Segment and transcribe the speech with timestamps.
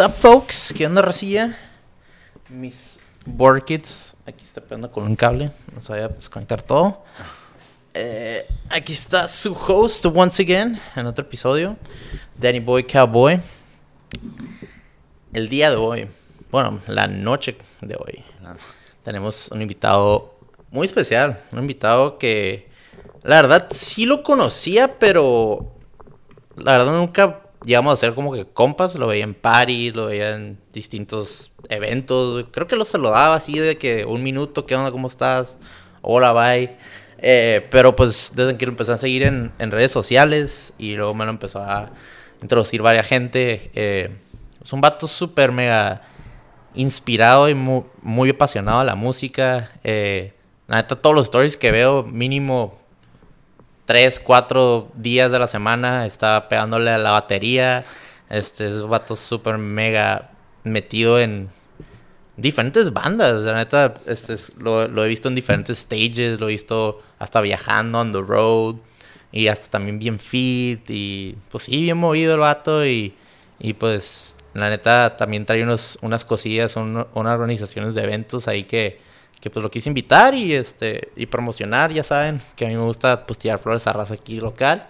[0.00, 0.72] What's up, folks?
[0.74, 1.58] ¿Qué onda, racilla?
[2.48, 4.14] Mis board kids.
[4.24, 5.52] Aquí está pegando con un cable.
[5.74, 7.04] No se vaya a desconectar todo.
[7.92, 11.76] Eh, aquí está su host, once again, en otro episodio.
[12.38, 13.42] Danny Boy Cowboy.
[15.34, 16.08] El día de hoy,
[16.50, 18.24] bueno, la noche de hoy,
[19.02, 20.34] tenemos un invitado
[20.70, 21.38] muy especial.
[21.52, 22.70] Un invitado que,
[23.22, 25.74] la verdad, sí lo conocía, pero
[26.56, 30.34] la verdad nunca llegamos a ser como que compas, lo veía en party, lo veía
[30.34, 34.90] en distintos eventos, creo que lo saludaba así de que un minuto, ¿qué onda?
[34.90, 35.58] ¿Cómo estás?
[36.02, 36.76] Hola, bye.
[37.18, 41.24] Eh, pero pues desde que lo empecé a seguir en, redes sociales y luego me
[41.24, 41.90] lo empezó a
[42.40, 44.10] introducir varias gente, eh,
[44.64, 46.02] es un vato súper mega
[46.74, 49.70] inspirado y muy, apasionado a la música.
[49.84, 50.32] Eh,
[50.66, 52.79] la neta, todos los stories que veo, mínimo
[53.90, 57.82] tres, cuatro días de la semana está pegándole a la batería.
[58.28, 60.30] Este es un vato súper mega
[60.62, 61.48] metido en
[62.36, 63.40] diferentes bandas.
[63.40, 68.12] La neta, este lo, he visto en diferentes stages, lo he visto hasta viajando on
[68.12, 68.76] the road
[69.32, 73.16] y hasta también bien fit y pues sí, bien movido el vato y,
[73.58, 79.00] y pues la neta también trae unos, unas cosillas, unas organizaciones de eventos ahí que
[79.40, 82.82] que pues lo quise invitar y este y promocionar, ya saben, que a mí me
[82.82, 84.86] gusta pues tirar flores a raza aquí local.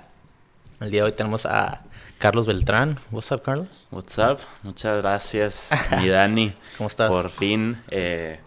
[0.81, 1.83] El día de hoy tenemos a
[2.19, 2.99] Carlos Beltrán.
[3.11, 3.87] What's up, Carlos?
[3.91, 4.39] What's up?
[4.63, 5.71] Muchas gracias,
[6.01, 6.55] mi Dani.
[6.77, 7.11] ¿Cómo estás?
[7.11, 8.41] Por fin, eh,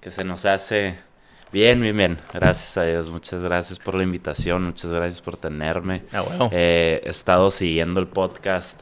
[0.00, 0.98] que se nos hace
[1.52, 2.18] bien, bien, bien.
[2.32, 3.08] Gracias a Dios.
[3.08, 4.64] Muchas gracias por la invitación.
[4.64, 6.02] Muchas gracias por tenerme.
[6.12, 6.48] Ah, bueno.
[6.52, 8.80] Eh, he estado siguiendo el podcast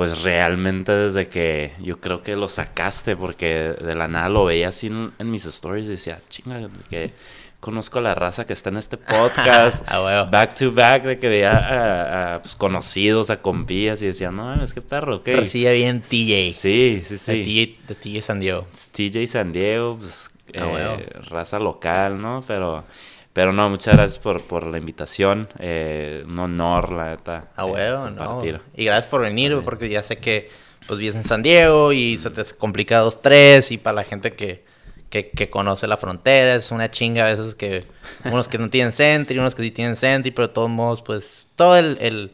[0.00, 4.68] pues realmente desde que yo creo que lo sacaste, porque de la nada lo veía
[4.68, 7.12] así en, mis stories y decía, chinga, que
[7.60, 11.28] conozco a la raza que está en este podcast, ah, back to back, de que
[11.28, 15.24] veía a, pues, conocidos, a compías y decía, no, es que perro, ok.
[15.34, 16.52] Parecía bien TJ.
[16.54, 17.78] Sí, sí, sí.
[17.86, 18.66] De TJ, San Diego.
[18.92, 22.42] TJ San Diego, pues, ah, eh, raza local, ¿no?
[22.46, 22.84] Pero
[23.32, 25.48] pero no, muchas gracias por, por la invitación.
[25.58, 27.50] Eh, un honor, la neta.
[27.54, 28.42] Ah, bueno, no.
[28.76, 30.50] Y gracias por venir, porque ya sé que
[30.86, 33.70] pues vives en San Diego y se te complica dos, tres.
[33.70, 34.64] Y para la gente que,
[35.10, 37.84] que, que, conoce la frontera, es una chinga a veces que
[38.24, 41.46] unos que no tienen Sentry, unos que sí tienen Sentry, pero de todos modos, pues
[41.54, 42.32] todo el el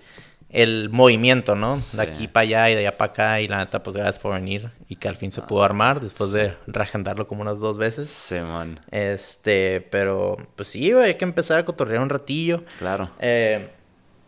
[0.91, 1.79] movimiento, ¿no?
[1.93, 3.41] De aquí para allá y de allá para acá.
[3.41, 4.71] Y la neta, pues gracias por venir.
[4.89, 8.11] Y que al fin se pudo armar después de reagendarlo como unas dos veces.
[8.11, 8.81] Sí, man.
[8.91, 12.65] Este, pero pues sí, güey, hay que empezar a cotorrear un ratillo.
[12.79, 13.11] Claro.
[13.19, 13.71] Eh,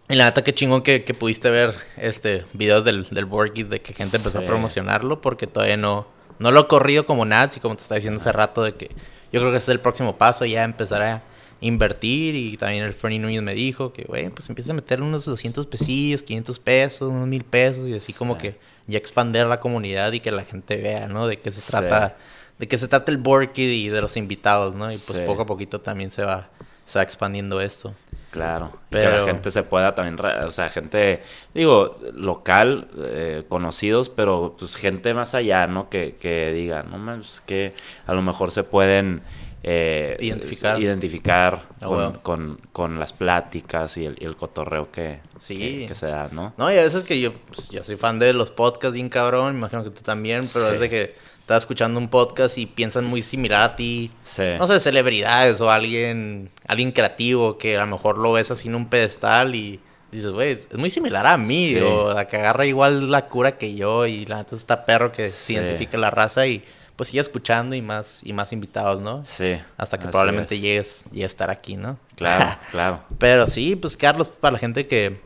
[0.09, 3.93] y la neta, qué chingón que, pudiste ver este videos del, del board de que
[3.93, 6.07] gente empezó a promocionarlo porque todavía no,
[6.39, 8.89] no lo he corrido como Nats y como te estaba diciendo hace rato de que
[9.33, 11.23] yo creo que ese es el próximo paso, ya empezar a
[11.61, 15.25] invertir y también el Fernie Núñez me dijo que, güey, pues empieza a meter unos
[15.25, 20.13] 200 pesillos, 500 pesos, unos mil pesos y así como que ya expander la comunidad
[20.13, 21.27] y que la gente vea, ¿no?
[21.27, 22.17] De qué se trata,
[22.59, 24.91] de qué se trata el board y de los invitados, ¿no?
[24.91, 26.49] Y pues poco a poquito también se va,
[26.85, 27.95] se va expandiendo esto.
[28.31, 29.11] Claro, pero...
[29.11, 31.23] que la gente se pueda también, o sea, gente,
[31.55, 35.89] digo, local, eh, conocidos, pero pues gente más allá, ¿no?
[35.89, 37.73] Que, que diga, no más, que
[38.07, 39.23] a lo mejor se pueden
[39.63, 46.55] eh, identificar, identificar ah, con, las pláticas y el, cotorreo que, que, se da, ¿no?
[46.57, 49.57] No, y a veces que yo, pues, yo soy fan de los podcasts bien cabrón,
[49.57, 53.23] imagino que tú también, pero es de que estás escuchando un podcast y piensan muy
[53.23, 54.11] similar a ti,
[54.59, 58.75] no sé, celebridades o alguien, alguien creativo que a lo mejor lo ves así en
[58.75, 59.81] un pedestal y
[60.13, 63.75] dices, güey, es muy similar a mí, o a que agarra igual la cura que
[63.75, 66.63] yo y la neta está perro que se identifique la raza y
[66.99, 69.25] pues sigue escuchando y más, y más invitados, ¿no?
[69.25, 69.53] Sí.
[69.77, 71.97] Hasta que probablemente llegues, y a estar aquí, ¿no?
[72.17, 73.05] Claro, claro.
[73.19, 75.21] Pero sí, pues Carlos, para la gente que,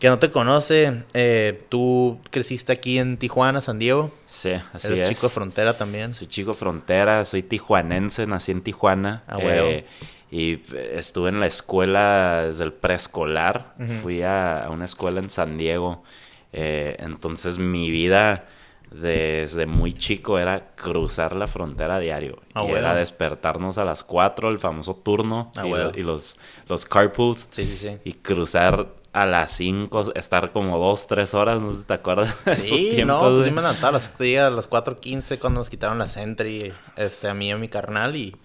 [0.00, 4.10] que no te conoce, eh, tú creciste aquí en Tijuana, San Diego.
[4.26, 6.14] Sí, así Eres chico de frontera también.
[6.14, 9.22] Soy chico frontera, soy tijuanense, nací en Tijuana.
[9.28, 9.84] Ah, eh,
[10.30, 10.62] y
[10.94, 13.74] estuve en la escuela desde el preescolar.
[14.02, 16.02] Fui a, una escuela en San Diego.
[16.54, 18.46] Eh, entonces mi vida
[18.90, 22.40] desde muy chico era cruzar la frontera a diario.
[22.54, 26.38] Ah, y era despertarnos a las 4, el famoso turno, ah, y, los,
[26.68, 27.48] los carpools.
[27.50, 27.98] Sí, sí, sí.
[28.04, 32.36] Y cruzar a las 5, estar como 2, 3 horas, no sé si te acuerdas.
[32.54, 36.06] sí, no, pues sí me levantaba a las, a las 4.15 cuando nos quitaron la
[36.06, 38.36] Sentry, este, a mí y a mi carnal, y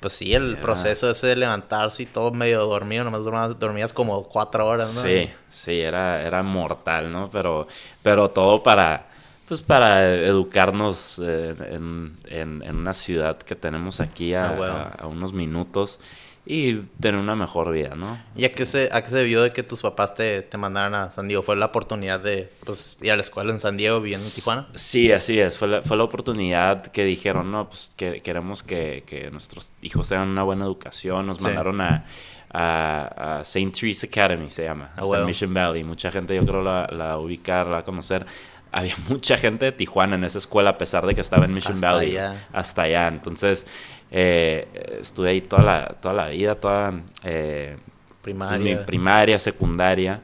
[0.00, 4.24] pues sí, el proceso ese de levantarse y todo medio dormido, nomás dormías, dormías como
[4.24, 5.02] 4 horas, ¿no?
[5.02, 7.28] Sí, sí, era, era mortal, ¿no?
[7.30, 7.66] Pero,
[8.02, 9.09] pero todo para
[9.50, 15.98] pues para educarnos eh, en, en, una ciudad que tenemos aquí a, ah, unos minutos.
[16.46, 18.16] y tener una mejor vida, ¿no?
[18.36, 20.94] ¿Y a qué se, a qué se debió de que tus papás te, te mandaran
[20.94, 21.42] a San Diego?
[21.42, 24.68] ¿Fue la oportunidad de pues, ir a la escuela en San Diego viviendo en Tijuana?
[24.76, 25.58] Sí, así es.
[25.58, 30.08] Fue la, fue la oportunidad que dijeron, no, pues que queremos que, que nuestros hijos
[30.08, 31.26] tengan una buena educación.
[31.26, 31.42] Nos Sí.
[31.42, 32.04] mandaron a,
[32.52, 33.72] a, a St.
[33.80, 35.26] Teresa Academy, se llama, hasta huevo.
[35.26, 35.82] Mission Valley.
[35.82, 38.24] Mucha gente yo creo la, la ubicar, la va a conocer.
[38.72, 41.74] Había mucha gente de Tijuana en esa escuela, a pesar de que estaba en Mission
[41.74, 42.10] Hasta Valley.
[42.16, 42.46] allá.
[42.52, 43.08] Hasta allá.
[43.08, 43.66] Entonces,
[44.10, 44.68] eh,
[45.00, 46.92] estuve ahí toda la, toda la vida, toda...
[47.24, 47.76] eh,
[48.08, 48.58] pues, Primaria.
[48.76, 50.20] mi primaria, secundaria.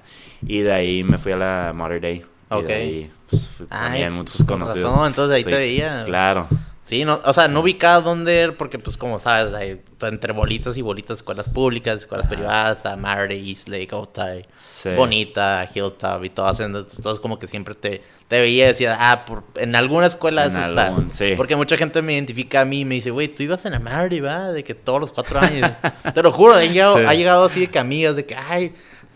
[0.46, 2.16] Y de ahí me fui a la Mater Day.
[2.18, 2.66] Y Ok.
[2.66, 3.66] de ahí, pues, Ay,
[4.02, 4.90] también pues, muchos con conocidos.
[4.90, 6.04] razón, entonces ahí te veía.
[6.04, 6.46] Claro.
[6.86, 10.76] Sí, no, o sea, no ubicaba dónde era, porque pues como sabes, hay entre bolitas
[10.78, 12.36] y bolitas, escuelas públicas, escuelas Ajá.
[12.36, 14.90] privadas, a Marte, Eastlake, Otay, Sí.
[14.96, 19.42] Bonita, Hilltop y todas, entonces como que siempre te, te veía y decía, ah, por-
[19.56, 20.86] en alguna escuela En es esta.
[20.86, 21.32] algún, sí.
[21.36, 23.80] Porque mucha gente me identifica a mí y me dice, güey, tú ibas en la
[23.80, 25.68] Marte, va, de que todos los cuatro años.
[26.14, 27.04] te lo juro, ha llegado, Sí.
[27.04, 28.72] ha llegado así de que amigas, de que, ay,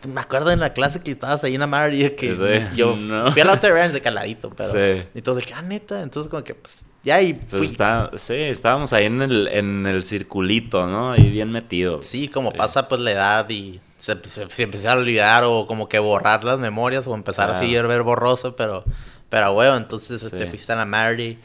[0.08, 2.28] me acuerdo en la clase que estabas ahí en la Marte y que
[2.70, 3.30] Sí, yo no.
[3.32, 4.70] fui a la Ranch de caladito, pero...
[4.72, 5.02] Sí.
[5.14, 8.34] Y todos de que, ah, neta, entonces como que, pues, ya y Pues está, sí,
[8.34, 11.12] estábamos ahí en el, en el circulito, ¿no?
[11.12, 12.04] Ahí bien metidos.
[12.06, 12.58] Sí, como Sí.
[12.58, 16.44] pasa pues la edad y se, se, se empieza a olvidar o como que borrar
[16.44, 17.58] las memorias o empezar Claro.
[17.64, 18.84] así a ver borroso, pero,
[19.28, 21.38] pero bueno, entonces este, fuiste a la Mary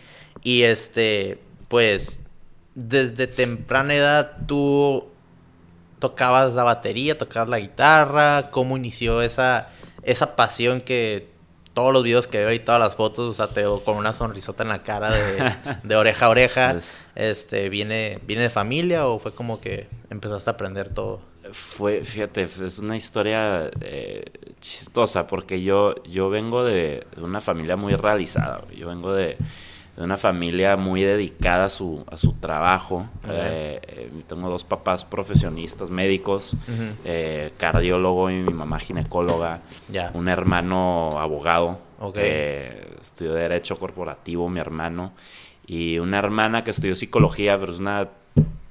[0.44, 2.22] y este, pues,
[2.74, 5.06] desde temprana edad tú
[6.10, 9.69] tocabas la batería, tocabas la guitarra, ¿cómo inició esa,
[10.04, 11.30] esa pasión que
[11.74, 14.13] todos los videos que veo y todas las fotos, o sea, te veo con una
[14.13, 19.07] sonrisota en la cara de, de oreja a oreja, Pues- este, ¿viene, ¿viene de familia
[19.07, 21.22] o fue como que empezaste a aprender todo?
[21.52, 24.25] Fue, fíjate, es una historia eh,
[24.62, 28.63] chistosa porque yo, yo vengo de, una familia muy realizada.
[28.75, 29.38] Yo vengo de,
[29.95, 33.07] de una familia muy dedicada a su, a su trabajo.
[33.30, 36.56] Eh, eh, tengo dos papás profesionistas, médicos,
[37.06, 39.62] eh, cardiólogo y mi mamá ginecóloga.
[40.13, 41.80] Un hermano abogado.
[42.00, 42.15] Ok.
[42.19, 45.13] eh, estudió Derecho Corporativo, mi hermano.
[45.65, 48.09] Y una hermana que estudió psicología, pero es una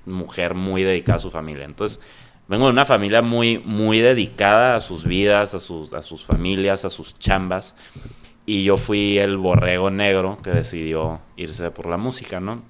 [0.04, 1.64] mujer muy dedicada a su familia.
[1.64, 2.00] Entonces,
[2.46, 6.84] vengo de una familia muy, muy dedicada a sus vidas, a sus, a sus familias,
[6.84, 7.74] a sus chambas.
[8.46, 12.62] Y yo fui el borrego negro que decidió irse por la música, ¿no?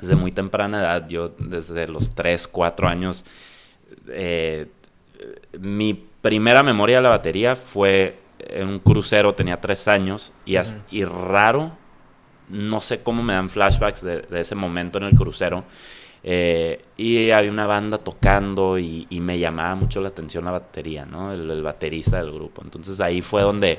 [0.00, 3.24] Desde muy temprana edad, yo desde los 3, 4 años,
[4.08, 4.66] eh,
[5.58, 10.74] mi primera memoria de la batería fue en un crucero, tenía 3 años, y, as-
[10.76, 10.96] Ujú.
[10.96, 11.72] y raro,
[12.48, 15.64] no sé cómo me dan flashbacks de, de ese momento en el crucero.
[16.22, 21.06] eh, y había una banda tocando y, y me llamaba mucho la atención la batería,
[21.06, 21.32] ¿no?
[21.32, 22.60] El, el baterista del grupo.
[22.62, 23.78] Entonces ahí fue donde,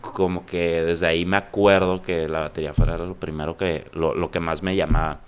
[0.00, 4.30] como que desde ahí me acuerdo que la batería fuera lo primero que, lo, lo
[4.30, 5.20] que más me llamaba.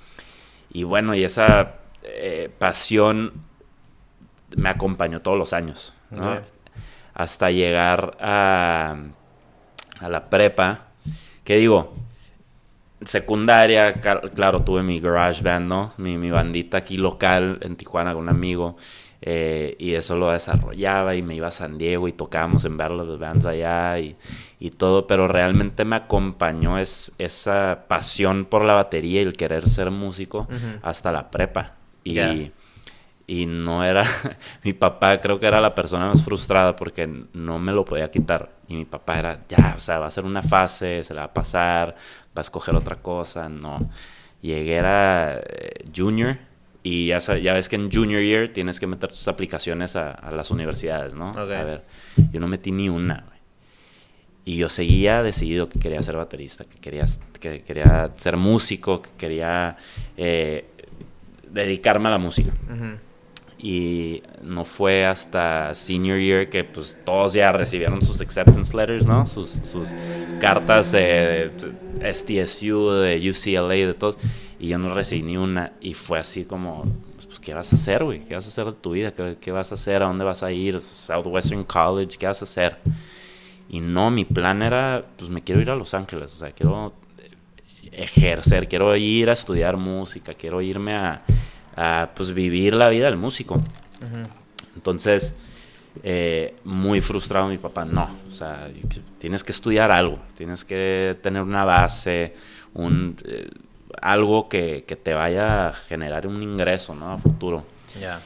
[0.73, 3.33] Y bueno, y esa eh, pasión
[4.57, 6.41] me acompañó todos los años, ¿no?
[7.15, 8.97] Hasta llegar a,
[9.99, 10.87] a la prepa,
[11.45, 11.95] que digo,
[13.03, 15.93] secundaria, claro, tuve mi garage band, ¿no?
[15.97, 18.77] Mi, mi bandita aquí local en Tijuana con un amigo.
[19.23, 22.91] Eh, y eso lo desarrollaba y me iba a San Diego y tocábamos en ver
[22.91, 24.17] los bands allá y,
[24.59, 29.69] y todo, pero realmente me acompañó es, esa pasión por la batería y el querer
[29.69, 30.49] ser músico
[30.83, 31.75] hasta la prepa.
[32.05, 32.33] Y, Ya.
[33.27, 34.03] y no era,
[34.65, 38.51] mi papá creo que era la persona más frustrada porque no me lo podía quitar.
[38.69, 41.27] Y mi papá era, ya, o sea, va a ser una fase, se la va
[41.27, 41.89] a pasar,
[42.29, 43.89] va a escoger otra cosa, no.
[44.41, 46.39] Llegué era eh, junior
[46.83, 50.31] y ya, ya ves que en junior year tienes que meter tus aplicaciones a, a
[50.31, 51.31] las universidades, ¿no?
[51.31, 51.39] Ok.
[51.39, 51.83] A ver,
[52.33, 53.41] yo no metí ni una, güey.
[54.47, 57.05] Y yo seguía decidido que quería ser baterista, que quería,
[57.39, 59.77] que quería ser músico, que quería
[60.17, 60.65] eh,
[61.51, 62.51] dedicarme a la música.
[62.65, 62.97] Ujú.
[63.59, 69.27] Y no fue hasta senior year que pues todos ya recibieron sus acceptance letters, ¿no?
[69.27, 69.91] Sus, sus
[70.41, 71.51] cartas de,
[71.99, 74.19] de STSU, de UCLA, de todos.
[74.61, 75.73] Y yo no recibí ni una.
[75.81, 76.85] Y fue así como,
[77.27, 78.21] pues, ¿qué vas a hacer, güey?
[78.21, 79.13] ¿Qué vas a hacer de tu vida?
[79.13, 80.03] ¿Qué, qué vas a hacer?
[80.03, 80.81] ¿A dónde vas a ir?
[80.81, 82.77] Southwestern College, ¿qué vas a hacer?
[83.71, 86.93] Y no, mi plan era, pues me quiero ir a Los Ángeles, o sea, quiero
[87.93, 91.23] ejercer, quiero ir a estudiar música, quiero irme a,
[91.77, 93.61] a, pues vivir la vida del músico.
[94.75, 95.35] Entonces,
[96.03, 98.69] eh, muy frustrado mi papá, no, o sea,
[99.19, 102.35] tienes que estudiar algo, tienes que tener una base,
[102.75, 103.49] un, eh,
[104.01, 107.13] algo que, que te vaya a generar un ingreso, ¿no?
[107.13, 107.65] A futuro.
[108.01, 108.21] Ya.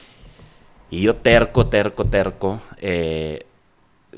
[0.90, 2.61] Y yo terco, terco, terco.
[2.81, 3.47] eh,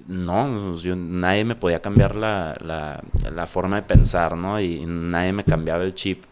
[0.08, 4.60] no, pues, yo- nadie me podía cambiar la, la- la forma de pensar, ¿no?
[4.60, 6.24] Y nadie me cambiaba el chip.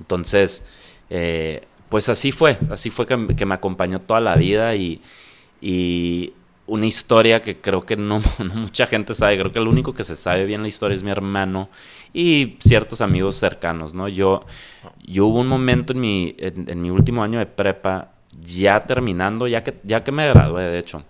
[0.00, 0.64] Entonces,
[1.10, 5.00] eh, pues así fue, así fue que, que me acompañó toda la vida y,
[5.60, 6.32] y
[6.66, 10.04] una historia que creo que no, no, mucha gente sabe, creo que el único que
[10.04, 11.68] se sabe bien la historia es mi hermano
[12.14, 14.08] y ciertos amigos cercanos, ¿no?
[14.08, 14.46] Yo,
[15.04, 19.64] yo hubo un momento en mi, en, mi último año de prepa, ya terminando, ya
[19.64, 21.04] que, ya que me gradué, de hecho.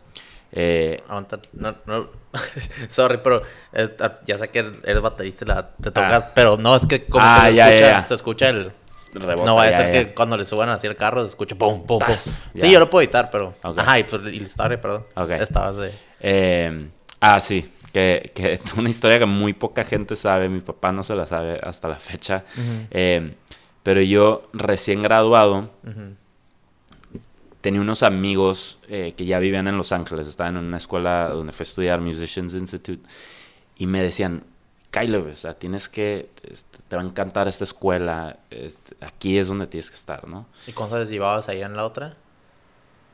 [0.51, 1.03] Eh,
[1.53, 2.09] no, no,
[2.89, 3.43] sorry, pero
[4.25, 6.33] ya sé que eres baterista, te toca, ah.
[6.35, 8.73] pero no, es que como ah, se, escucha, se escucha el...
[9.13, 11.99] no va a ser que cuando le suban así el carro se escuche pum, pum,
[11.99, 12.17] pum.
[12.17, 13.53] Sí, yo lo puedo editar, pero...
[13.63, 15.05] Ajá, y, pues, y la historia, perdón.
[15.39, 15.93] Estabas de...
[16.21, 16.89] Eh,
[17.21, 21.15] ah, sí que, que una historia que muy poca gente sabe, mi papá no se
[21.15, 22.45] la sabe hasta la fecha,
[22.91, 23.37] eh,
[23.83, 25.71] pero yo recién graduado
[27.61, 31.53] tenía unos amigos eh, que ya vivían en Los Ángeles, estaban en una escuela donde
[31.53, 33.09] fue a estudiar Musicians Institute
[33.77, 34.43] y me decían,
[34.91, 39.49] Kyle, o sea, tienes que, este, te va a encantar esta escuela, este, aquí es
[39.49, 40.47] donde tienes que estar, ¿no?
[40.67, 42.17] ¿Y cuántos llevabas ahí en la otra?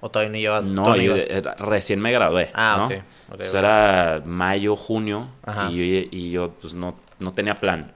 [0.00, 0.66] ¿O todavía no llevas?
[0.66, 1.14] No, yo
[1.58, 2.50] recién me gradué.
[2.54, 3.34] Ah, ok.
[3.34, 5.28] okay, era mayo, junio
[5.70, 7.92] y yo, y yo pues no, no tenía plan.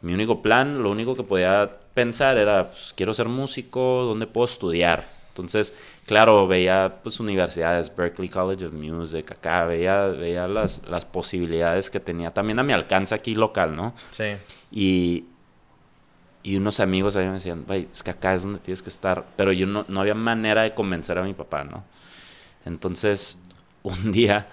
[0.00, 4.44] Mi único plan, lo único que podía pensar era, pues quiero ser músico, ¿dónde puedo
[4.44, 5.06] estudiar?
[5.28, 5.76] Entonces,
[6.06, 11.98] claro, veía pues universidades, Berkeley College of Music, acá, veía, veía las, las posibilidades que
[11.98, 13.94] tenía también a mi alcance aquí local, ¿no?
[14.10, 14.36] Sí.
[14.70, 15.24] Y,
[16.44, 19.24] y unos amigos ahí me decían, es que acá es donde tienes que estar.
[19.34, 21.84] Pero yo no, no había manera de convencer a mi papá, ¿no?
[22.66, 23.38] Entonces,
[23.82, 24.46] un día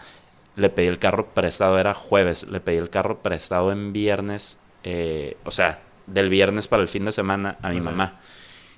[0.55, 5.36] le pedí el carro prestado, era jueves, le pedí el carro prestado en viernes, eh,
[5.43, 8.21] o sea, del viernes para el fin de semana a mi mamá.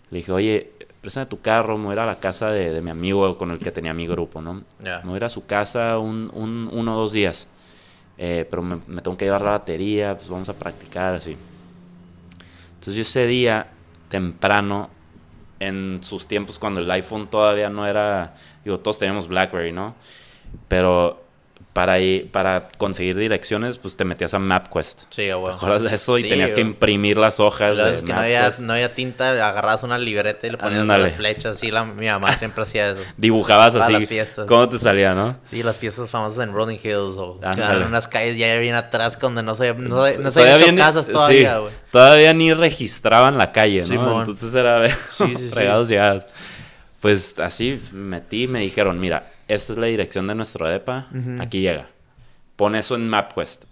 [0.10, 2.90] Le dije, oye, préstame tu carro, me voy a ir a la casa de, mi
[2.90, 4.64] amigo con el que tenía mi grupo, ¿no?
[4.80, 7.48] Me voy a ir a su casa un, un, uno o dos días.
[8.18, 11.38] Eh, pero me, me, tengo que llevar la batería, pues vamos a practicar así.
[12.84, 13.68] Entonces yo ese día,
[14.10, 14.90] temprano,
[15.62, 18.34] en sus tiempos cuando el iPhone todavía no era,
[18.66, 19.96] digo, todos teníamos BlackBerry, ¿no?
[20.68, 21.23] Pero
[21.74, 25.04] para, ir, para conseguir direcciones, pues te metías a MapQuest.
[25.10, 25.52] Sí, güey.
[25.52, 26.18] ¿Te acuerdas de eso?
[26.20, 27.78] Y tenías que imprimir las hojas.
[27.78, 31.14] De es que no había, no había, tinta, agarrabas una libreta y le ponías las
[31.16, 31.58] flechas.
[31.58, 33.02] Sí, la, mi mamá siempre hacía eso.
[33.18, 33.94] Dibujabas así.
[33.94, 34.46] las fiestas.
[34.46, 35.38] ¿Cómo te salía, no?
[35.50, 39.42] Sí, las fiestas famosas en Rolling Hills o en unas calles ya bien atrás donde
[39.42, 41.74] no se, no, no se habían hecho casas todavía, güey.
[41.92, 44.20] todavía ni registraban la calle, ¿no?
[44.20, 46.28] Entonces era ver sí, sí, regados llegadas.
[47.04, 51.10] Pues así metí me dijeron, mira, esta es la dirección de nuestro DEPA,
[51.42, 51.90] aquí llega.
[52.56, 53.66] Pon eso en MapQuest.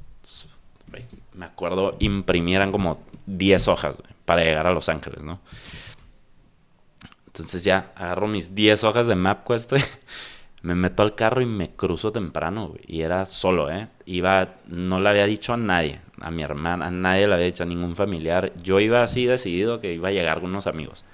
[1.34, 3.96] Me acuerdo, imprimieran como 10 hojas
[4.26, 5.40] para llegar a Los Ángeles, ¿no?
[7.28, 9.76] Entonces ya agarro mis 10 hojas de MapQuest,
[10.62, 13.88] me meto al carro y me cruzo temprano, Y era solo, ¿eh?
[14.06, 17.64] Iba, no le había dicho a nadie, a mi hermana, a nadie le había dicho
[17.64, 18.52] a ningún familiar.
[18.62, 21.06] Yo iba así decidido que iba a llegar con unos amigos.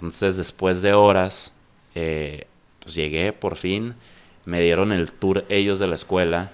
[0.00, 1.52] Entonces, después de horas,
[1.94, 2.46] eh,
[2.82, 3.94] pues llegué por fin,
[4.46, 6.50] me dieron el tour ellos de la escuela,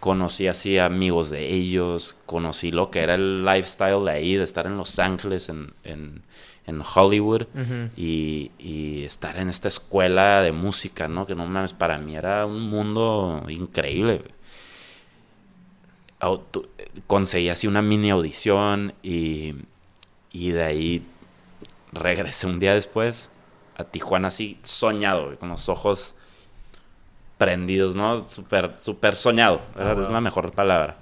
[0.00, 4.66] conocí así amigos de ellos, conocí lo que era el lifestyle de ahí, de estar
[4.66, 6.22] en Los Ángeles, en, en,
[6.94, 7.42] Hollywood,
[7.96, 11.26] y, y, estar en esta escuela de música, ¿no?
[11.26, 14.22] Que no mames, para mí era un mundo increíble.
[17.06, 19.54] conseguí así una mini audición y,
[20.32, 21.02] y de ahí
[21.92, 23.30] regresé un día después
[23.76, 26.14] a Tijuana así soñado, con los ojos
[27.38, 28.28] prendidos, ¿no?
[28.28, 30.96] Súper, súper soñado, ah, es la mejor palabra.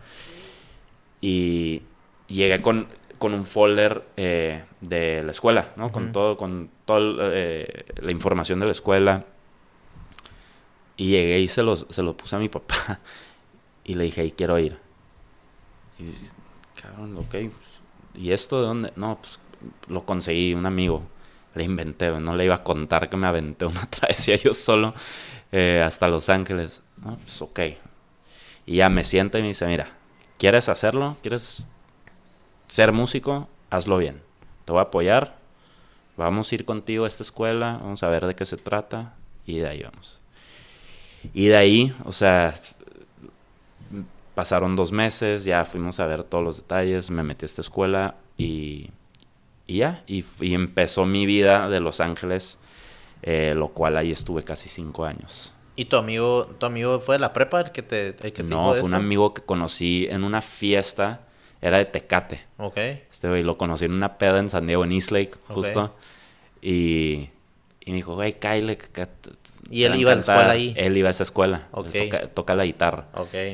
[1.21, 1.83] Y
[2.29, 2.87] llegué con,
[3.19, 5.93] con un folder eh, de la escuela, ¿no?
[5.93, 7.01] Con todo, con toda
[7.33, 9.25] eh, la información de la escuela.
[10.97, 13.01] Y llegué y se lo, se lo puse a mi papá.
[13.83, 14.79] Y le dije, quiero ir.
[15.99, 16.13] Y
[16.81, 17.51] cabrón, ok.
[18.15, 18.93] ¿Y esto de dónde?
[18.95, 19.41] No, pues
[19.89, 21.03] lo conseguí, un amigo.
[21.55, 24.95] Le inventé, no le iba a contar que me aventé una travesía yo solo
[25.53, 26.83] eh, hasta Los Ángeles.
[27.05, 27.61] No, pues ok.
[28.67, 29.89] Y ya me sienta y me dice, mira,
[30.39, 31.17] ¿quieres hacerlo?
[31.23, 31.69] ¿Quieres
[32.69, 33.49] ser músico?
[33.71, 34.23] Hazlo bien.
[34.65, 35.37] Te voy a apoyar.
[36.17, 39.15] Vamos a ir contigo a esta escuela, vamos a ver de qué se trata
[39.47, 40.21] y de ahí vamos.
[41.33, 42.55] Y de ahí, o sea,
[44.35, 48.17] pasaron dos meses, ya fuimos a ver todos los detalles, me metí a esta escuela
[48.37, 48.91] y
[49.71, 52.59] y ya, y, empezó mi vida de Los Ángeles,
[53.23, 55.55] eh, lo cual ahí estuve casi cinco años.
[55.77, 58.83] ¿Y tu amigo, tu amigo fue de la prepa el que te, que No, fue
[58.83, 61.21] un amigo que conocí en una fiesta,
[61.63, 62.41] era de Tecate.
[62.59, 62.77] Ok.
[62.77, 65.95] Este güey lo conocí en una peda en San Diego, en Eastlake, justo.
[66.61, 67.29] Y,
[67.81, 68.77] y me dijo, güey, Kyle,
[69.71, 70.75] ¿Y él iba a la escuela ahí?
[70.77, 71.69] Él iba a esa escuela.
[72.35, 73.07] toca, la guitarra.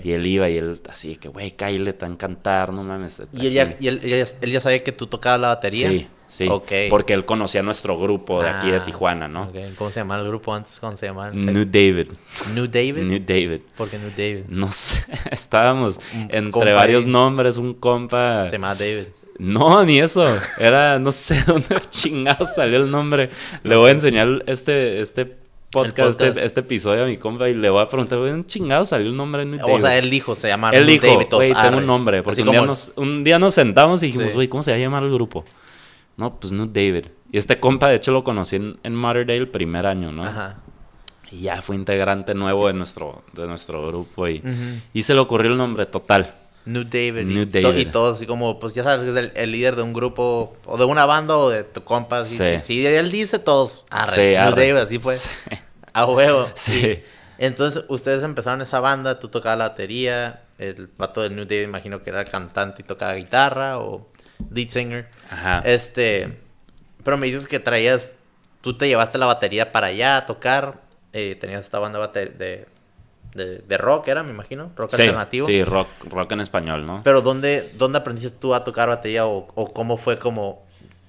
[0.03, 3.23] Y él iba y él así que, güey, Kyle te va a encantar, no mames.
[3.35, 5.91] ¿Y, él ya, y él, ya, sabía que tú tocabas la batería?
[5.91, 6.49] Sí, sí.
[6.89, 9.49] Porque él conocía nuestro grupo de aquí de Ah, Tijuana, ¿no?
[9.77, 10.81] ¿Cómo se llamaba el grupo antes?
[10.81, 11.33] ¿Cómo se llamaba?
[11.33, 12.09] New David.
[12.55, 13.03] New David.
[13.03, 13.61] New David.
[13.77, 14.45] ¿Por qué New David?
[14.49, 18.49] No sé, estábamos Un entre varios nombres, un compa.
[18.49, 19.07] Se llamaba David.
[19.39, 20.25] No, ni eso.
[20.59, 23.31] Era, no sé dónde chingado salió el nombre.
[23.63, 26.21] Le voy a enseñar este, este podcast, podcast.
[26.21, 29.09] Este, este episodio a mi compa y le voy a preguntar, güey, ¿dónde chingado salió
[29.09, 31.79] el nombre de New O David?" sea, él dijo, se llama Él dijo, güey, tengo
[31.79, 32.23] un nombre.
[32.23, 34.35] Porque un día, nos, un día nos sentamos y dijimos, Sí.
[34.35, 35.45] güey, ¿cómo se va a llamar el grupo?
[36.17, 37.07] No, pues New David.
[37.31, 40.25] Y este compa, de hecho, lo conocí en, en Matterdale el primer año, ¿no?
[40.25, 40.59] Ajá.
[41.31, 44.43] Y ya fue integrante nuevo de nuestro, de nuestro grupo y,
[44.95, 46.33] y se le ocurrió el nombre total.
[46.67, 47.25] New David.
[47.25, 47.79] New y, to- David.
[47.89, 50.57] y todos así como, pues ya sabes que es el, el líder de un grupo
[50.67, 52.31] o de una banda o de tu compas.
[52.33, 52.45] Y Sí.
[52.59, 54.67] si, si él dice todos, arre, Sí, New arre.
[54.69, 55.17] David, así fue.
[55.17, 55.31] Sí.
[55.93, 56.49] A huevo.
[56.55, 57.03] Sí.
[57.39, 62.03] Entonces, ustedes empezaron esa banda, tú tocabas la batería, el vato de New David imagino
[62.03, 64.09] que era el cantante y tocaba guitarra o
[64.51, 65.09] lead singer.
[65.31, 65.61] Ajá.
[65.65, 66.39] Este,
[67.05, 68.15] pero me dices que traías,
[68.63, 70.81] tú te llevaste la batería para allá a tocar,
[71.13, 72.67] eh, tenías esta banda de,
[73.37, 75.47] de, de rock, era, me imagino, rock sí, alternativo.
[75.47, 77.03] sí, rock, rock en español, ¿no?
[77.05, 80.65] Pero ¿dónde, ¿dónde aprendiste tú a tocar batería o, o cómo fue como,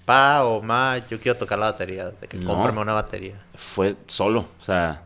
[0.06, 2.48] pa o ma, yo quiero tocar la batería, de que No.
[2.54, 3.36] cómprame una batería?
[3.56, 5.02] fue solo, o sea,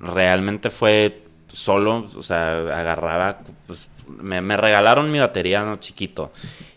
[0.00, 5.76] realmente fue solo, o sea, agarraba, pues, me, me regalaron mi batería, ¿no?
[5.78, 6.32] Chiquito,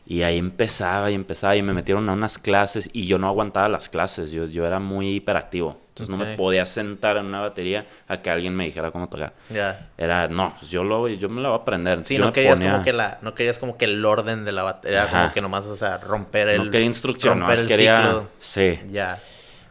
[0.09, 3.67] y ahí empezaba y empezaba y me metieron a unas clases y yo no aguantaba
[3.67, 7.85] las clases, yo, yo era muy hiperactivo, entonces no me podía sentar en una batería
[8.07, 9.33] a que alguien me dijera cómo tocar.
[9.49, 9.89] Ya.
[9.97, 11.93] Era, no, pues yo, lo, yo me la voy a aprender.
[11.95, 14.51] Entonces Sí, no querías ponía- como que la, no querías como que el orden de
[14.53, 15.21] la batería, Ajá.
[15.23, 17.97] como que nomás, o sea, romper el, no quería instrucción, no, quería...
[18.03, 18.27] ciclo.
[18.39, 18.79] Sí.
[18.91, 19.19] Ya.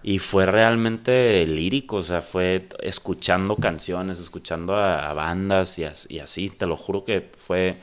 [0.02, 6.06] Y fue realmente lírico, o sea, fue escuchando canciones, escuchando a, a bandas y, as-
[6.10, 6.50] y así.
[6.50, 7.76] Te lo juro que fue,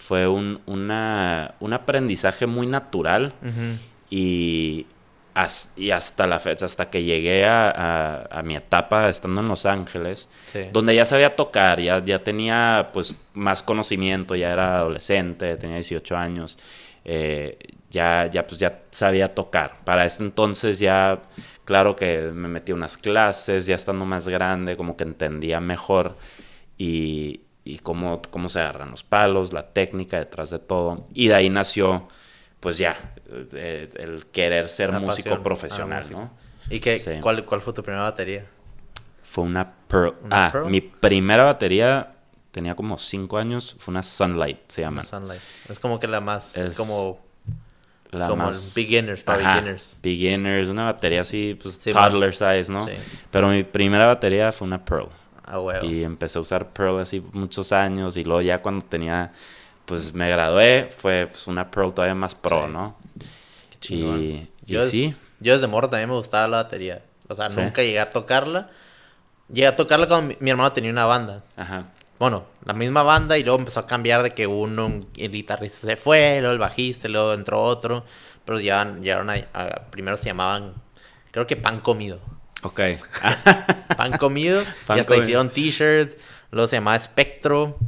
[0.00, 3.32] fue un, una, un aprendizaje muy natural
[4.08, 4.86] y,
[5.34, 9.48] as- y hasta la fecha, hasta que llegué a, a- a mi etapa estando en
[9.48, 10.60] Los Ángeles, Sí.
[10.72, 16.16] donde ya sabía tocar, ya, ya tenía pues más conocimiento, ya era adolescente, tenía 18
[16.16, 16.58] años,
[17.04, 17.58] eh,
[17.90, 19.78] ya, ya pues ya sabía tocar.
[19.84, 21.20] Para este entonces ya,
[21.64, 26.16] claro que me metí a unas clases, ya estando más grande, como que entendía mejor
[26.78, 31.06] y, y cómo, cómo se agarran los palos, la técnica detrás de todo.
[31.14, 32.08] Y de ahí nació
[32.60, 33.14] pues ya
[33.54, 36.10] eh, el querer ser La músico pasión a la profesional.
[36.10, 36.30] ¿no?
[36.68, 37.12] ¿Y qué, Sí.
[37.20, 38.46] cuál, cuál fue tu primera batería?
[39.22, 40.14] Fue una Pearl.
[40.24, 40.70] ¿Una ah, Pearl?
[40.70, 42.14] mi primera batería
[42.50, 43.76] tenía como 5 años.
[43.78, 45.02] Fue una Sunlight, se llama.
[45.02, 45.40] Una Sunlight.
[45.68, 47.20] Es como que la más, Es como,
[48.10, 49.98] La como el beginners, para Ajá, beginners.
[50.02, 52.86] Beginners, una batería así, pues Sí, toddler size, ¿no?
[52.86, 52.92] Sí.
[53.30, 55.08] Pero mi primera batería fue una Pearl.
[55.84, 58.16] Y empecé a usar Pearl así muchos años.
[58.16, 59.32] Y luego ya cuando tenía,
[59.86, 62.72] pues me gradué, fue pues, una Pearl todavía más pro, Sí.
[62.72, 62.96] ¿no?
[63.70, 64.22] Qué chingón.
[64.22, 64.26] Y,
[64.66, 67.02] y Yo, des- sí, yo desde morro también me gustaba la batería.
[67.28, 67.60] O sea, Sí.
[67.60, 68.70] nunca llegué a tocarla.
[69.48, 71.42] Llegué a tocarla cuando mi, mi hermano tenía una banda.
[71.56, 71.86] ajá.
[72.18, 75.86] Bueno, la misma banda y luego empezó a cambiar de que uno, un- el guitarrista
[75.86, 78.04] se fue, luego el bajista, luego entró otro.
[78.44, 80.74] Pero ya llegaron a, a- primero se llamaban,
[81.30, 82.20] creo que Pan Comido.
[82.62, 82.80] Ok.
[83.96, 84.62] Pan Comido.
[84.86, 85.24] Pan y hasta Comido.
[85.24, 86.16] hicieron t-shirts.
[86.50, 87.78] Luego se llamaba Spectro.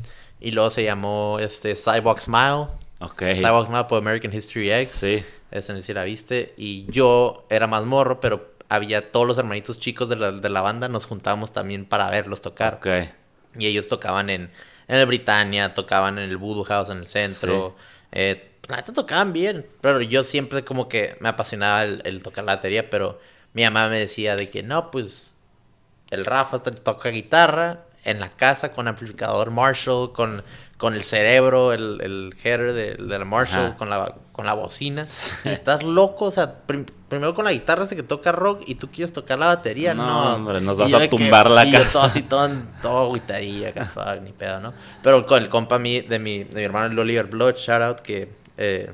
[0.41, 2.67] Y luego se llamó este, Sidewalk Smile.
[3.01, 3.23] ok.
[3.35, 4.89] Sidewalk Smile por American History X.
[4.91, 5.25] Sí.
[5.51, 6.55] Esa no sé si la viste.
[6.57, 10.63] Y yo era más morro, pero había todos los hermanitos chicos de la, de la
[10.63, 10.89] banda.
[10.89, 12.75] Nos juntábamos también para verlos tocar.
[12.75, 12.87] Ok.
[13.59, 14.51] Y ellos tocaban en,
[14.89, 17.77] en el Britannia, tocaban en el Voodoo House en el centro.
[18.11, 22.45] Eh, la neta tocaban bien, pero yo siempre como que me apasionaba el, el tocar
[22.45, 23.21] la batería, pero
[23.55, 25.35] mi mamá me decía de que no, pues
[26.11, 30.43] el Rafa toca guitarra en la casa con amplificador Marshall, con,
[30.77, 33.77] con el cerebro, el, el header de, de la Marshall, Ajá.
[33.77, 35.07] con la, con la bocina.
[35.45, 38.75] Y estás loco, o sea, prim- primero con la guitarra este que toca rock y
[38.75, 40.35] tú quieres tocar la batería, No, no.
[40.35, 41.93] hombre, nos vas a que- tumbar la y yo casa.
[41.93, 42.51] todo así, todo,
[42.83, 44.73] todo agüitadilla, acá, fuck, ni pedo, ¿no?
[45.03, 48.33] Pero con el compa de, mi, de mi hermano el Oliver Blood, shout out, que
[48.57, 48.91] eh,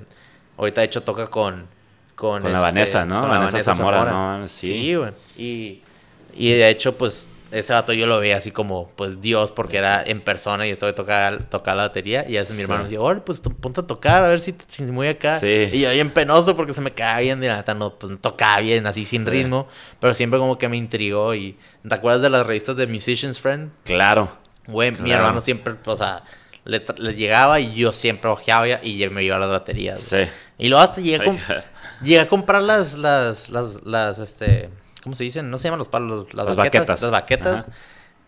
[0.59, 1.66] ahorita de hecho toca con...
[2.18, 3.20] Con, Con la Vanessa, ¿no?
[3.20, 4.04] con la Vanessa Zamora,
[4.38, 4.66] no sí.
[4.66, 5.12] Sí, güey.
[5.37, 5.83] Y,
[6.35, 10.02] y de hecho, pues, ese vato yo lo veía así como, pues, Dios, porque era
[10.04, 12.24] en persona y estoy tocar, tocar la batería.
[12.28, 12.62] Y a veces mi Sí.
[12.64, 15.38] hermano me decía, oye, pues, ponte a tocar, a ver si, si muy acá.
[15.38, 15.68] Sí.
[15.72, 18.59] Y yo bien penoso porque se me quedaba bien, la neta no, pues, no tocaba
[18.59, 19.31] bien, así sin Sí.
[19.31, 19.68] ritmo.
[20.00, 21.37] Pero siempre como que me intrigó.
[21.37, 21.57] Y,
[21.88, 23.70] ¿te acuerdas de las revistas de Musician's Friend?
[23.85, 24.37] Claro.
[24.66, 26.24] Güey, mi hermano siempre, o sea,
[26.64, 26.81] le,
[27.14, 30.00] llegaba y yo siempre ojeaba y me llevaba las baterías.
[30.00, 30.18] Sí.
[30.59, 31.64] Y luego hasta llegué a, Oiga.
[32.02, 34.70] llegué a comprar las, las, las, las, este,
[35.02, 35.50] ¿cómo se dicen?
[35.50, 36.80] No se llaman los palos, las, Las baquetas.
[36.88, 37.02] baquetas.
[37.02, 37.64] Las baquetas.
[37.64, 37.72] Ajá.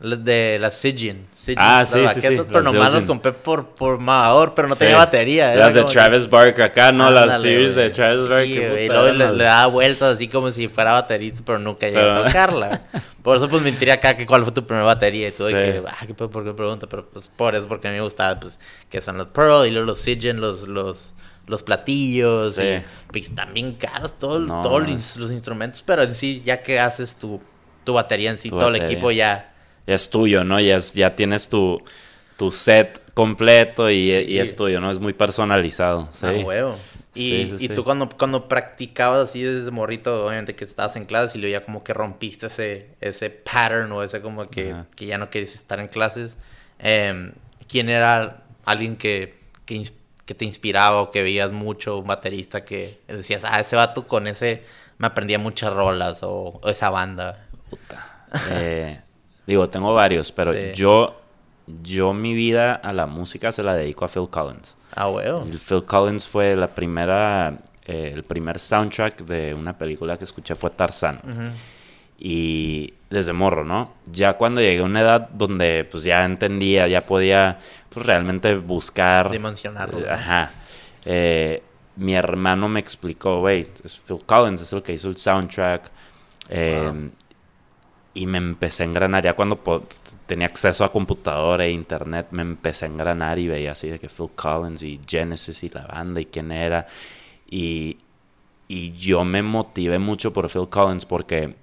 [0.00, 0.76] De las.
[0.76, 1.26] Sigean,
[1.59, 4.66] Ah, las sí, sí, baquetas, sí, Pero las nomás las compré por, por mamador, pero
[4.66, 4.98] no tenía Sí.
[4.98, 5.54] batería.
[5.54, 7.11] Las de que- Travis Barker acá, ¿no?
[7.11, 7.90] las series de.
[7.90, 8.80] Travis Sí, Barker.
[8.83, 12.24] y luego le, daba vueltas así como si fuera baterista, pero nunca llegué Pero- a
[12.28, 12.80] tocarla.
[13.22, 15.48] Por eso pues me intriga acá que cuál fue tu primera batería y todo.
[15.48, 15.54] Sí.
[15.54, 16.14] Y que, ah, ¿qué?
[16.14, 16.87] ¿por qué pregunta?
[16.88, 19.70] Pero pues por eso, porque a mí me gustaba, pues, que son los Pearl y
[19.70, 21.12] luego los Sigen, los, los,
[21.51, 22.55] los platillos.
[22.55, 22.63] Sí.
[22.63, 22.83] Y
[23.13, 24.89] pues también caros todos No, todos no.
[24.89, 27.41] los, los instrumentos, pero en sí, ya que haces tu,
[27.85, 28.87] tu batería en sí, todo el batería.
[28.93, 29.53] equipo ya...
[29.87, 30.61] Ya es tuyo, ¿no?
[30.61, 31.83] Ya, es- ya tienes tu,
[32.37, 34.25] tu set completo y, Sí.
[34.29, 34.91] y es tuyo, ¿no?
[34.91, 36.09] Es muy personalizado.
[36.13, 36.27] Sí.
[36.27, 36.77] Ah, huevo.
[37.13, 41.07] Y, Sí, sí, y tú cuando, cuando practicabas así desde morrito, obviamente que estabas en
[41.07, 45.07] clases y luego ya como que rompiste ese, ese pattern o ese como que, que
[45.07, 46.39] ya no querías estar en clases.
[46.79, 47.33] em,
[47.69, 49.35] ¿Quién era alguien que,
[49.65, 49.75] que,
[50.31, 54.29] que te inspiraba o que veías mucho, un baterista que decías, ah, ese vato con
[54.29, 54.62] ese
[54.97, 57.47] me aprendía muchas rolas o, o esa banda?
[58.49, 59.01] Eh,
[59.45, 60.71] digo, tengo varios, pero Sí.
[60.75, 61.21] yo,
[61.83, 64.77] yo mi vida a la música se la dedico a Phil Collins.
[64.95, 65.11] Ah.
[65.51, 70.55] El Phil Collins fue la primera, eh, el primer soundtrack de una película que escuché
[70.55, 71.19] fue Tarzán.
[72.22, 73.94] Y desde morro, ¿no?
[74.12, 79.30] Ya cuando llegué a una edad donde pues ya entendía, ya podía pues realmente buscar...
[79.30, 80.09] Dimensionarlo.
[80.09, 80.50] Ajá.
[81.06, 81.62] Eh,
[81.96, 83.66] mi hermano me explicó, güey,
[84.06, 85.90] Phil Collins es el que hizo el soundtrack.
[86.50, 87.11] Eh, Wow.
[88.12, 89.59] Y me empecé a engranar, ya cuando
[90.26, 94.09] tenía acceso a computadora e internet, me empecé a engranar y veía así de que
[94.09, 96.87] Phil Collins y Genesis y la banda y quién era.
[97.48, 97.98] Y,
[98.66, 101.54] y yo me motivé mucho por Phil Collins porque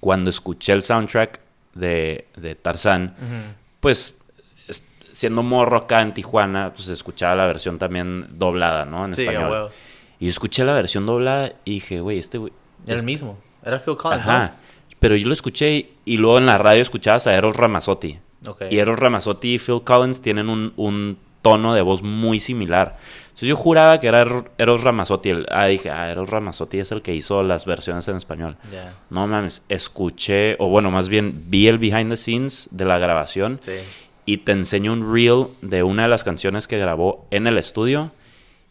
[0.00, 1.40] cuando escuché el soundtrack
[1.74, 3.14] de, de Tarzán,
[3.80, 4.18] pues
[4.68, 9.04] es- siendo morro acá en Tijuana, pues escuchaba la versión también doblada, ¿no?
[9.04, 9.70] En Sí, español.
[10.20, 12.52] Y yo escuché la versión doblada y dije, güey, este güey...
[12.86, 13.38] Era el mismo.
[13.64, 14.52] Era Phil Collins, Ajá.
[14.98, 18.18] Pero yo lo escuché y, luego en la radio escuchabas a Eros Ramazzotti.
[18.44, 18.56] ¿no?
[18.68, 22.98] Y Eros Ramazzotti y Phil Collins tienen un, un tono de voz muy similar.
[23.38, 25.30] Entonces yo juraba que era Ero- Eros Ramazzotti.
[25.30, 28.56] El, ah, dije, ah, Eros Ramazzotti es el que hizo las versiones en español.
[29.10, 33.58] No mames, escuché, o bueno, más bien vi el behind the scenes de la grabación
[33.62, 33.74] Sí.
[34.26, 38.10] y te enseña un reel de una de las canciones que grabó en el estudio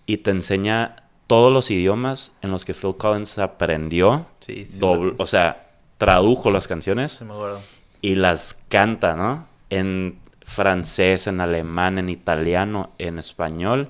[0.06, 4.26] y te enseña todos los idiomas en los que Phil Collins aprendió.
[4.42, 5.64] Sí, sí, o sea,
[5.98, 7.62] tradujo las canciones Sí, me acuerdo.
[8.02, 9.48] y las canta, ¿no?
[9.70, 13.90] En francés, en alemán, en italiano, en español,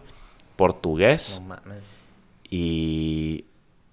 [0.57, 1.55] portugués No
[2.49, 3.45] y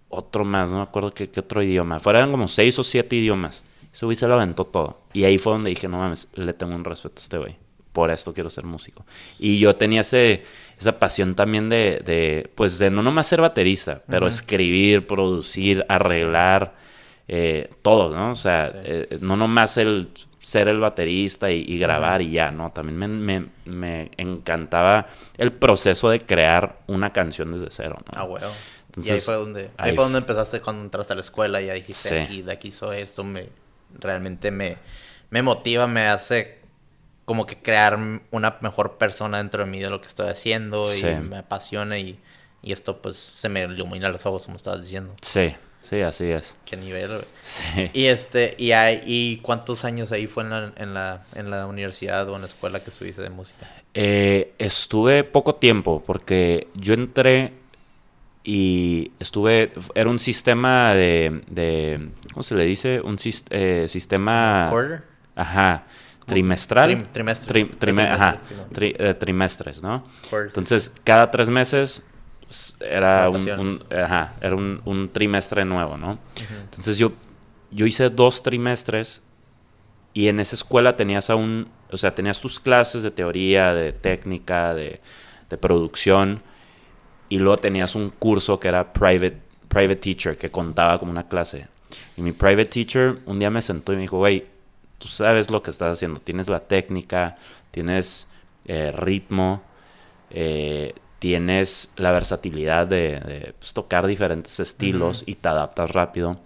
[0.09, 1.99] otro más, no me acuerdo qué, qué otro idioma.
[2.01, 3.65] Fueran como seis o siete idiomas.
[3.93, 5.01] Ese güey se lo aventó todo.
[5.13, 7.57] Y ahí fue donde dije, no mames, le tengo un respeto a este güey.
[7.93, 9.05] Por esto quiero ser músico.
[9.39, 10.45] Y yo tenía ese,
[10.79, 16.75] esa pasión también de, de, pues, de no nomás ser baterista, pero escribir, producir, arreglar,
[17.29, 18.33] eh, todo, ¿no?
[18.33, 18.79] O sea, Sí.
[18.85, 20.09] eh, no nomás el
[20.45, 22.71] ser el baterista y, y grabar y ya, ¿no?
[22.71, 25.07] También me, me- me encantaba
[25.39, 28.13] el proceso de crear una canción desde cero, ¿no?
[28.15, 28.47] Ah, huevo.
[28.47, 28.55] y ahí
[28.89, 31.73] Entonces, fue donde, ahí ahí fue donde empezaste cuando entraste a la escuela y ya
[31.75, 32.15] dijiste Sí.
[32.17, 33.49] aquí, de aquí soy esto, me
[33.99, 34.77] realmente me,
[35.31, 36.59] me motiva, me hace
[37.25, 37.99] como que crear
[38.31, 41.07] una mejor persona dentro de mí de lo que estoy haciendo Sí.
[41.07, 42.21] y me apasiona y,
[42.61, 45.15] y esto pues se me ilumina los ojos como estabas diciendo.
[45.23, 46.57] Sí, sí, así es.
[46.65, 47.25] Qué nivel, güey.
[47.43, 47.91] Sí.
[47.93, 51.67] Y este, y, hay, y cuántos años ahí fue en la, en la, en la
[51.67, 53.71] universidad o en la escuela que estuviste de música?
[53.93, 57.53] Eh, estuve poco tiempo porque yo entré
[58.43, 63.01] y estuve, era un sistema de, de ¿cómo se le dice?
[63.01, 63.17] Un
[63.51, 64.67] eh, sistema...
[64.71, 65.03] ¿Quarter?
[65.37, 65.85] Ajá,
[66.27, 66.87] trimestral.
[66.91, 67.51] Trim- trimestres.
[67.51, 68.69] Tri- De trime- trimestres, ajá, sí, ¿no?
[68.69, 70.05] tri- eh, trimestres, ¿no?
[70.29, 70.49] Quarter.
[70.49, 72.03] Entonces, cada tres meses
[72.47, 73.81] pues, era, un, Vacaciones.
[73.91, 76.19] un- ajá, era un, un trimestre nuevo, ¿no?
[76.65, 77.13] Entonces yo,
[77.71, 79.23] yo hice dos trimestres
[80.13, 84.75] y en esa escuela tenías aún, o sea, tenías tus clases de teoría, de técnica,
[84.75, 85.01] de,
[85.51, 86.43] de producción
[87.29, 91.67] y luego tenías un curso que era private, private teacher, que contaba como una clase.
[92.17, 94.47] Y mi private teacher un día me sentó y me dijo, güey,
[94.99, 97.37] tú sabes lo que estás haciendo, tienes la técnica,
[97.71, 98.29] tienes
[98.67, 99.63] eh, ritmo,
[100.31, 106.39] eh, tienes la versatilidad de, de, pues, tocar diferentes estilos y te adaptas rápido.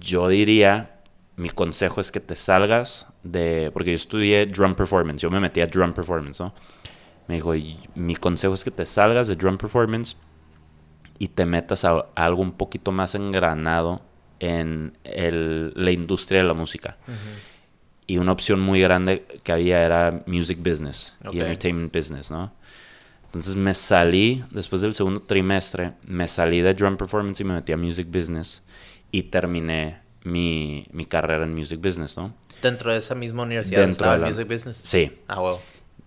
[0.00, 0.96] Yo diría,
[1.36, 5.60] mi consejo es que te salgas de, porque yo estudié drum performance, yo me metí
[5.60, 6.52] a drum performance, ¿no?
[7.26, 10.16] Me dijo, "Y mi consejo es que te salgas de drum performance
[11.18, 14.00] y te metas a, a algo un poquito más engranado
[14.40, 16.96] en el- la industria de la música.
[18.06, 21.34] Y una opción muy grande que había era music business Ok.
[21.34, 22.52] y entertainment business, ¿no?
[23.28, 27.72] Entonces me salí, después del segundo trimestre, me salí de drum performance y me metí
[27.72, 28.62] a music business
[29.12, 32.34] y terminé mi, mi carrera en music business, ¿no?
[32.62, 34.80] Dentro de esa misma universidad Dentro estaba de el la- music business.
[34.82, 35.12] Sí.
[35.28, 35.58] Ah, wow.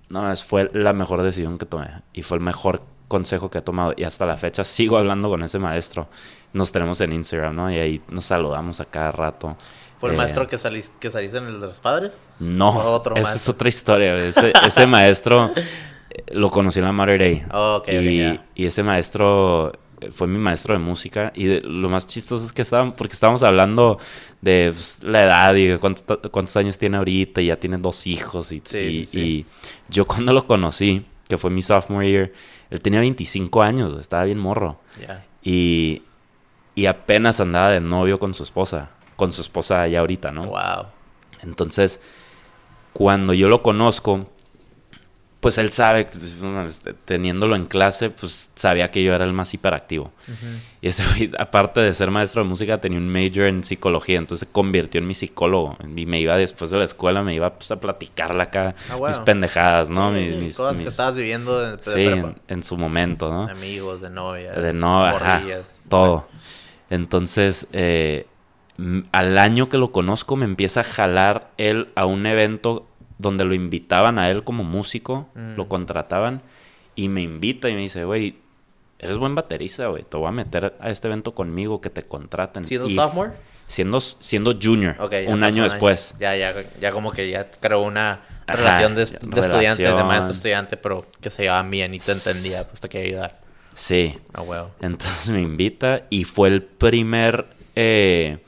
[0.10, 3.62] No, es, fue la mejor decisión que tomé y fue el mejor consejo que he
[3.62, 6.08] tomado y hasta la fecha sigo hablando con ese maestro.
[6.54, 7.72] Nos tenemos en Instagram, ¿no?
[7.72, 9.56] Y ahí nos saludamos a cada rato.
[10.00, 12.18] ¿Fue el Eh, maestro que, saliste, que saliste en el de los padres?
[12.40, 14.18] No, ¿O otro esa es otra historia.
[14.18, 15.52] Ese, ese maestro
[16.32, 17.44] lo conocí en la Mother Day.
[17.52, 19.72] Oh, ok, ok, y, ese maestro
[20.02, 21.32] eh, fue mi maestro de música.
[21.36, 23.98] Y de- lo más chistoso es que estaban, porque estábamos hablando
[24.42, 27.42] de pues, la edad y de cuánto- cuántos años tiene ahorita.
[27.42, 28.52] Y ya tiene dos hijos.
[28.52, 29.20] Y, Sí, y- sí, sí.
[29.20, 29.46] y
[29.90, 32.32] yo cuando lo conocí, que fue mi sophomore year,
[32.70, 34.80] él tenía 25 años, estaba bien morro.
[35.00, 35.26] Ya.
[35.44, 36.04] Y,
[36.76, 38.90] y apenas andaba de novio con su esposa.
[39.16, 40.46] Con su esposa ya ahorita, ¿no?
[40.48, 40.88] Wow.
[41.44, 42.02] Entonces,
[42.94, 44.30] cuando yo lo conozco,
[45.42, 50.12] pues él sabe, pues, teniéndolo en clase, pues sabía que yo era el más hiperactivo.
[50.82, 54.48] Y ese güey, aparte de ser maestro de música, tenía un major en psicología, entonces
[54.48, 55.76] se convirtió en mi psicólogo.
[55.96, 59.16] Y me iba después de la escuela, me iba pues, a platicarle acá Ah, bueno.
[59.18, 60.14] mis pendejadas, ¿no?
[60.14, 63.30] Sí, mis, sí, mis- cosas que estabas viviendo de, de sí, en, en su momento,
[63.32, 63.50] ¿no?
[63.50, 64.54] Amigos, de novia.
[64.54, 65.66] De no, ajá, morrillas.
[65.90, 66.28] todo.
[66.90, 68.28] Entonces, eh,
[69.12, 72.86] al año que lo conozco, me empieza a jalar él a un evento
[73.22, 75.56] donde lo invitaban a él como músico, Mm.
[75.56, 76.42] lo contrataban
[76.96, 78.36] y me invita y me dice, güey,
[79.00, 82.66] eres buen baterista, güey, te voy a meter a este evento conmigo, que te contraten.
[82.66, 83.32] ¿Siendo Y sophomore?
[83.68, 86.16] Siendo, siendo junior, un año después.
[86.20, 91.06] Ya, ya, ya como que ya creó una Ajá, relación de, estudiante, de maestro-estudiante, pero
[91.22, 93.40] que se llevaban bien y te entendía, pues te quería ayudar.
[93.74, 94.14] Sí.
[94.34, 94.72] Ah, huevo.
[94.82, 97.46] Entonces me invita y fue el primer,
[97.78, 98.40] eh,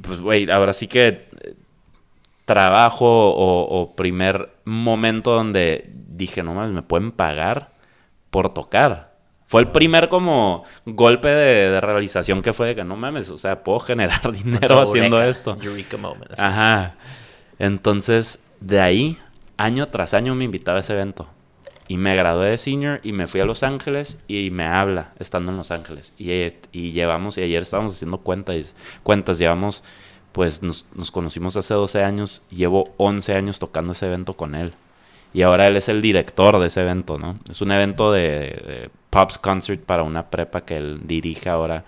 [0.00, 1.26] pues güey, ahora sí que
[2.44, 7.70] trabajo o, o primer momento donde dije, no mames, me pueden pagar
[8.30, 9.14] por tocar.
[9.46, 13.38] Fue el primer como golpe de, de realización que fue de que no mames, o
[13.38, 15.56] sea, puedo generar dinero haciendo Eureka, esto.
[15.62, 16.32] Eureka moment.
[16.32, 16.42] así.
[16.42, 16.96] Ajá.
[17.58, 19.18] Entonces, de ahí,
[19.56, 21.28] año tras año me invitaba a ese evento.
[21.86, 25.52] Y me gradué de senior y me fui a Los Ángeles y me habla estando
[25.52, 26.14] en Los Ángeles.
[26.18, 26.30] Y,
[26.72, 29.84] y llevamos, y ayer estábamos haciendo cuentas, cuentas, llevamos,
[30.34, 34.74] pues nos, nos conocimos hace 12 años, llevo 11 años tocando ese evento con él.
[35.32, 37.38] Y ahora él es el director de ese evento, ¿no?
[37.48, 41.84] Es un evento de, de Pops Concert para una prepa que él dirige ahora,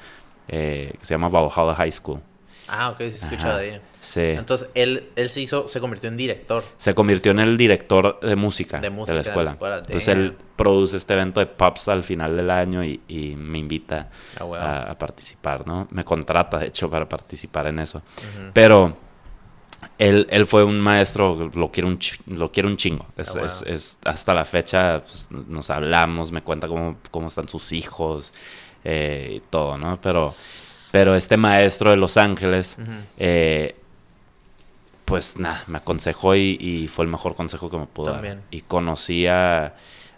[0.47, 2.21] eh, que se llama Valhalla High School.
[2.69, 3.81] Ah, ok, sí he escuchado de ella.
[4.01, 4.21] Sí.
[4.21, 6.65] Entonces, él, él se hizo, se convirtió en director.
[6.77, 9.51] Se convirtió en el director de música De de, música la de la escuela.
[9.51, 10.19] escuela, Entonces damn.
[10.19, 14.45] él produce este evento de Pops al final del año y, y me invita Ah,
[14.87, 15.87] a, a participar, ¿no?
[15.91, 18.03] Me contrata, de hecho, para participar en eso.
[18.53, 18.97] Pero
[19.99, 23.07] él, él fue un maestro, lo quiero un, lo quiero un chingo.
[23.17, 23.47] Es, Ah, huevo.
[23.47, 28.33] es- es- hasta la fecha pues, nos hablamos, me cuenta cómo, cómo están sus hijos
[28.85, 30.01] eh, y todo, ¿no?
[30.01, 30.31] Pero,
[30.97, 32.79] pero este maestro de Los Ángeles...
[33.19, 33.75] Eh,
[35.05, 38.37] pues nada, me aconsejó y, y fue el mejor consejo que me pudo También.
[38.39, 38.45] dar.
[38.51, 39.75] Y conocí a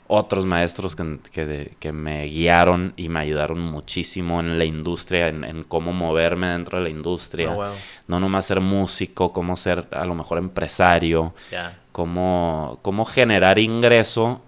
[0.06, 5.44] otros maestros que, que- que me guiaron y me ayudaron muchísimo en la industria, en,
[5.44, 7.50] en cómo moverme dentro de la industria.
[7.50, 7.74] Huevo.
[8.06, 11.76] No nomás ser músico, cómo ser a lo mejor empresario, Ya.
[11.92, 14.40] cómo, cómo generar ingreso,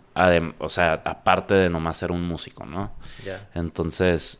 [0.58, 2.92] o sea, aparte de nomás ser un músico, ¿no?
[3.24, 3.46] Ya.
[3.54, 4.38] Entonces,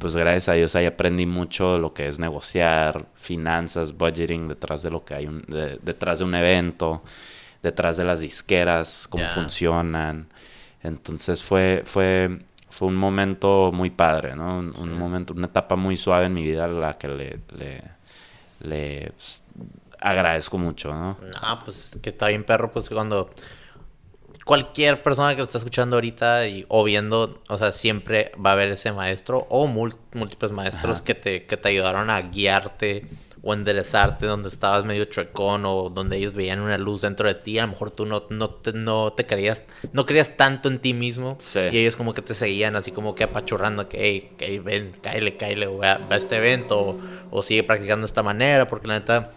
[0.00, 4.90] pues gracias a Dios ahí aprendí mucho lo que es negociar, finanzas, budgeting detrás de
[4.90, 7.02] lo que hay, un- de- detrás de un evento,
[7.62, 10.28] detrás de las disqueras, cómo funcionan.
[10.82, 14.58] Entonces fue, fue, fue un momento muy padre, ¿no?
[14.60, 17.82] Un, momento, una etapa muy suave en mi vida a la que le, le,
[18.60, 19.44] le, pues,
[20.00, 21.18] agradezco mucho, ¿no?
[21.22, 23.30] No, pues que está bien perro, pues que cuando
[24.50, 28.52] cualquier persona que lo está escuchando ahorita y, o viendo, o sea, siempre va a
[28.54, 31.04] haber ese maestro o múltiples maestros Ajá.
[31.04, 33.06] que te, que te ayudaron a guiarte
[33.42, 37.60] o enderezarte donde estabas medio chuecón o donde ellos veían una luz dentro de ti.
[37.60, 40.94] A lo mejor tú no, no, te, no te creías, no creías tanto en ti
[40.94, 41.60] mismo Sí.
[41.70, 45.68] y ellos como que te seguían así como que apachurrando que, hey, ven, cáele, cáele,
[45.68, 48.88] o ve a, ve a este evento o, o sigue practicando de esta manera porque
[48.88, 49.30] la neta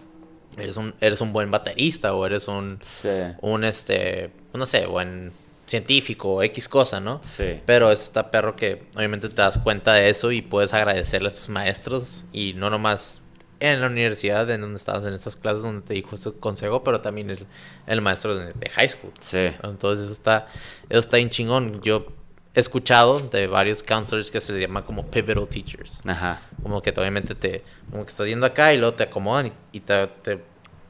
[0.57, 3.09] eres un, eres un buen baterista o eres un, Sí.
[3.41, 5.31] un este, no sé, buen
[5.65, 7.19] científico o X cosa, ¿no?
[7.23, 7.61] Sí.
[7.65, 11.49] Pero está perro que obviamente te das cuenta de eso y puedes agradecerle a tus
[11.49, 13.21] maestros y no nomás
[13.59, 16.99] en la universidad en donde estabas en estas clases donde te dijo este consejo, pero
[16.99, 17.45] también el,
[17.87, 19.11] el maestro de, de high school.
[19.21, 19.47] Sí.
[19.63, 20.47] Entonces eso está,
[20.89, 21.81] eso está bien chingón.
[21.81, 22.07] Yo
[22.55, 26.01] he escuchado de varios counselors que se les llama como pivotal teachers.
[26.05, 26.39] Ajá.
[26.61, 29.79] Como que obviamente te, como que estás yendo acá y luego te acomodan y, y
[29.79, 30.39] te, te,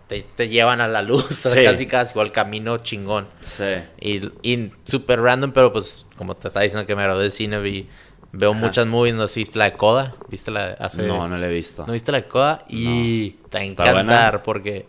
[0.08, 1.64] te, te llevan a la luz, Sí.
[1.64, 3.28] casi casi, o al camino chingón.
[3.44, 3.64] Sí.
[4.00, 7.60] Y, y súper random, pero pues como te estaba diciendo que me gradué de cine,
[7.60, 7.88] vi
[8.36, 8.60] Veo Ajá.
[8.62, 11.04] muchas movies, no sé viste la de Coda, viste la de hace...
[11.04, 11.86] No, no lo he visto.
[11.86, 12.66] ¿No viste la de Coda?
[12.68, 14.88] Y te va a ¿Está encantar porque,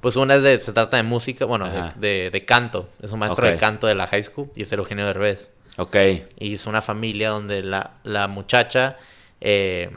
[0.00, 2.88] pues una es de, se trata de música, bueno, de, de- de canto.
[3.02, 5.50] Es un maestro de canto de la high school y es el Eugenio Derbez.
[5.78, 5.96] Ok.
[6.38, 8.96] Y es una familia donde la, la muchacha,
[9.40, 9.90] eh,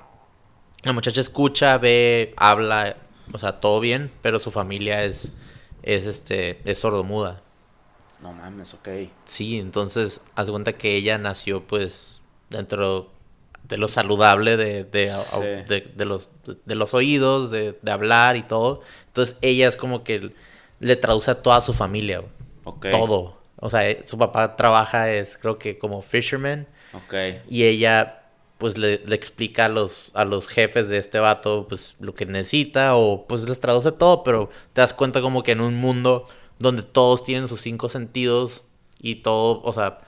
[0.83, 2.95] la muchacha escucha, ve, habla,
[3.33, 5.33] o sea, todo bien, pero su familia es,
[5.83, 7.41] es este, es sordomuda.
[8.21, 8.87] No mames, ok.
[9.25, 13.09] Sí, entonces, haz cuenta que ella nació, pues, dentro
[13.63, 15.39] de lo saludable de, de, Sí.
[15.67, 16.29] de- de los,
[16.65, 18.81] de los oídos, de, de hablar y todo.
[19.07, 20.33] Entonces, ella es como que
[20.79, 22.31] le traduce a toda su familia, güey.
[22.65, 22.85] Ok.
[22.91, 23.40] todo.
[23.61, 27.13] O sea, eh, su papá trabaja, es creo que como fisherman, Ok.
[27.47, 28.17] y ella
[28.57, 32.25] pues le, le explica a los, a los jefes de este vato pues lo que
[32.27, 36.25] necesita o pues les traduce todo, pero te das cuenta como que en un mundo
[36.59, 38.65] donde todos tienen sus cinco sentidos
[38.99, 40.01] y todo, o sea,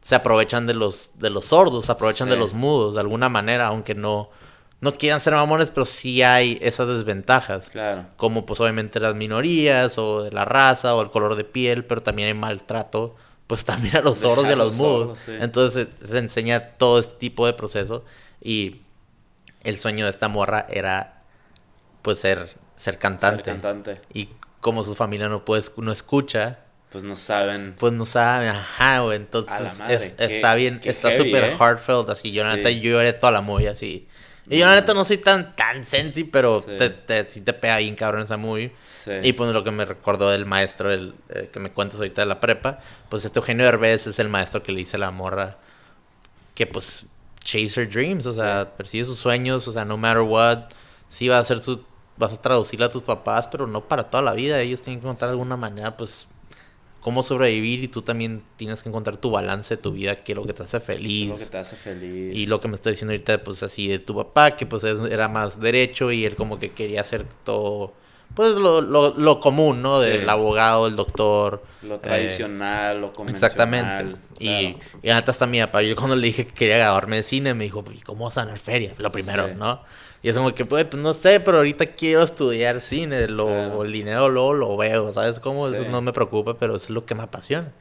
[0.00, 3.66] se aprovechan de los, de los sordos, se aprovechan de los mudos de alguna manera,
[3.66, 4.30] aunque no,
[4.82, 8.04] no quieran ser mamones, pero sí hay esas desventajas Claro.
[8.16, 12.02] como pues obviamente las minorías o de la raza o el color de piel, pero
[12.02, 13.16] también hay maltrato,
[13.46, 15.18] pues también a los De sordos y a los mudos.
[15.24, 15.32] sí.
[15.40, 18.04] Entonces se, se enseña todo este tipo de proceso
[18.42, 18.82] y
[19.62, 21.22] el sueño de esta morra era
[22.02, 23.44] pues ser, ser cantante.
[23.44, 24.00] Ser cantante.
[24.12, 24.28] Y
[24.60, 26.58] como su familia no puede, no escucha,
[26.90, 27.76] Pues no saben.
[27.78, 29.16] pues no saben, ajá, güey.
[29.16, 31.56] Entonces A la madre, es- qué- está bien, está súper ¿eh?
[31.56, 32.32] heartfelt, así.
[32.32, 32.80] Yo, Sí.
[32.80, 34.08] yo lloré toda la movie así.
[34.48, 36.72] Y yo, la neta, no soy tan, tan sensi, pero Sí.
[36.78, 38.72] te, te, sí te pega bien cabrón esa movie.
[38.88, 39.12] Sí.
[39.22, 42.26] Y pues lo que me recordó del maestro el, el que me cuentas ahorita de
[42.26, 42.78] la prepa,
[43.08, 45.58] pues este Eugenio Derbez es el maestro que le dice a la morra
[46.54, 47.06] que pues
[47.42, 50.64] chase her dreams, o sea, persigue sus sueños, o sea, no matter what,
[51.08, 51.82] sí va a hacer su,
[52.16, 55.06] vas a traducirle a tus papás, pero no para toda la vida, ellos tienen que
[55.06, 56.26] encontrar alguna manera, pues,
[57.02, 60.36] cómo sobrevivir y tú también tienes que encontrar tu balance de tu vida, que es
[60.36, 61.28] lo que te hace feliz.
[61.28, 62.34] lo que te hace feliz.
[62.34, 65.00] Y lo que me estoy diciendo ahorita, pues así de tu papá, que pues es-
[65.10, 67.92] era más derecho y él como que quería hacer todo,
[68.34, 70.00] pues lo, lo, lo común, ¿no?
[70.02, 70.08] Sí.
[70.10, 71.62] Del abogado, el doctor.
[71.82, 73.34] Lo eh, tradicional, lo convencional.
[73.50, 74.20] Exactamente.
[74.38, 74.98] Y, claro.
[75.02, 77.84] y hasta hasta mi papá, yo cuando le dije que quería de cine, me dijo,
[77.92, 78.92] "¿Y ¿cómo vas a ganar feria?
[78.98, 79.54] Lo primero, Sí.
[79.56, 79.82] ¿no?
[80.22, 83.82] Y es como que, pues, pues, no sé, pero ahorita quiero estudiar cine, lo, Claro.
[83.84, 85.68] el dinero luego lo veo, ¿sabes cómo?
[85.68, 85.74] Sí.
[85.76, 87.72] Eso no me preocupa, pero es lo que me apasiona.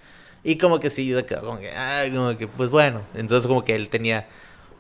[0.43, 3.01] Y como que sí, como que, ay, como que, pues bueno.
[3.13, 4.27] Entonces como que él tenía,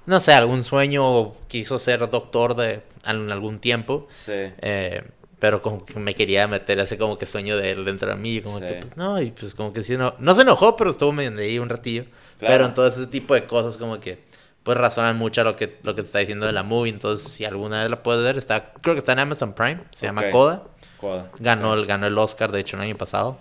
[0.07, 4.07] no sé, algún sueño, o quiso ser doctor de en algún tiempo.
[4.09, 4.31] Sí.
[4.33, 5.03] eh,
[5.41, 8.39] pero como que me quería meter ese como que sueño de él dentro de mí.
[8.41, 8.65] Como Sí.
[8.67, 11.35] que, pues no, y pues como que sí, no, no se enojó, pero estuvo medio
[11.39, 12.03] ahí un ratillo.
[12.37, 12.53] Claro.
[12.53, 14.23] Pero entonces ese tipo de cosas como que,
[14.61, 16.91] pues razonan mucho a lo que, lo que te está diciendo de la movie.
[16.93, 20.05] Entonces, si alguna vez la puedes ver, está, creo que está en Amazon Prime, se
[20.05, 20.29] llama Ok.
[20.31, 20.63] Coda.
[20.99, 21.31] Coda.
[21.39, 23.39] Ganó, el, ganó el Oscar, de hecho, el año pasado.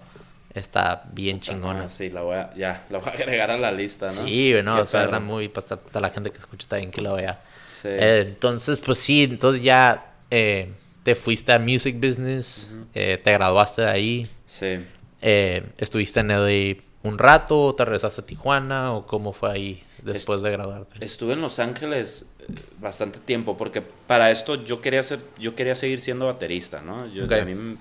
[0.54, 1.88] Está bien chingona.
[1.90, 4.12] Sí, la voy a, ya, la voy a agregar a la lista, ¿no?
[4.12, 6.90] Sí, bueno, Qué es una gran movie para estar- toda la gente que escucha también
[6.90, 7.40] que lo vea.
[7.66, 7.88] Sí.
[7.88, 10.72] Eh, entonces, pues sí, entonces ya eh,
[11.10, 14.78] te fuiste a Music Business, eh, te graduaste de ahí, sí.
[15.20, 19.82] eh, estuviste en LA un rato, o te regresaste a Tijuana, o cómo fue ahí
[20.04, 21.04] después de graduarte.
[21.04, 25.74] Estuve en Los Ángeles eh, bastante tiempo porque para esto yo quería ser, yo quería
[25.74, 27.04] seguir siendo baterista, ¿no?
[27.08, 27.76] Yo, a mí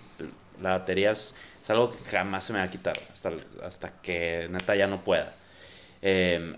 [0.59, 3.31] la batería es, es algo que jamás se me va a quitar hasta,
[3.63, 5.35] hasta que neta ya no pueda.
[6.01, 6.55] Eh,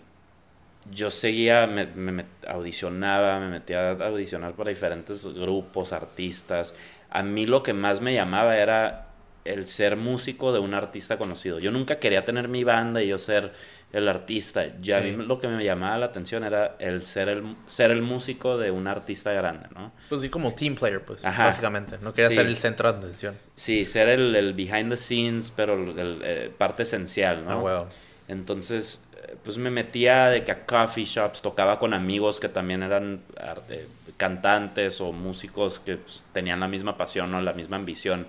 [0.89, 6.73] yo seguía, me, me audicionaba, me metía a audicionar para diferentes grupos, artistas.
[7.09, 9.07] A mí lo que más me llamaba era
[9.45, 11.59] el ser músico de un artista conocido.
[11.59, 13.51] Yo nunca quería tener mi banda y yo ser
[13.91, 14.65] el artista.
[14.81, 15.09] Ya Sí.
[15.09, 18.57] a mí lo que me llamaba la atención era el ser el, ser el músico
[18.57, 19.91] de un artista grande, ¿no?
[20.09, 21.45] Pues sí, como team player, pues, Ajá.
[21.47, 21.97] básicamente.
[22.01, 22.35] No quería Sí.
[22.35, 23.35] ser el centro de atención.
[23.55, 27.51] Sí, ser el, el behind the scenes, pero el, el, eh, parte esencial, ¿no?
[27.51, 27.89] Ah, huevo.
[28.29, 29.03] Entonces,
[29.43, 33.87] pues me metía de que a coffee shops, tocaba con amigos que también eran arte-
[34.17, 38.27] cantantes o músicos que pues, tenían la misma pasión o la misma ambición.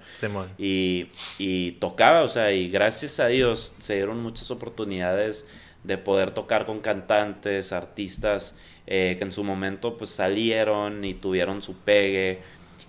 [0.58, 5.46] Y, y tocaba, o sea, y gracias a Dios se dieron muchas oportunidades
[5.84, 11.62] de poder tocar con cantantes, artistas eh, que en su momento pues salieron y tuvieron
[11.62, 12.40] su pegue.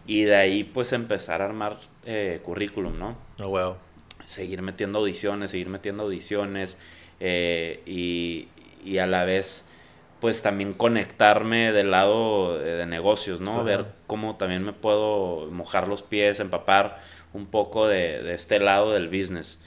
[0.06, 3.18] Y de ahí pues empezar a armar eh, currículum, ¿no?
[3.40, 3.78] Ah, huevo.
[4.26, 6.78] seguir metiendo audiciones, seguir metiendo audiciones
[7.20, 8.48] eh, y,
[8.86, 9.68] y a la vez
[10.20, 13.56] pues también conectarme del lado de, de negocios, ¿no?
[13.56, 13.64] Ajá.
[13.64, 17.02] Ver cómo también me puedo mojar los pies, empapar
[17.34, 19.62] un poco de, de este lado del business.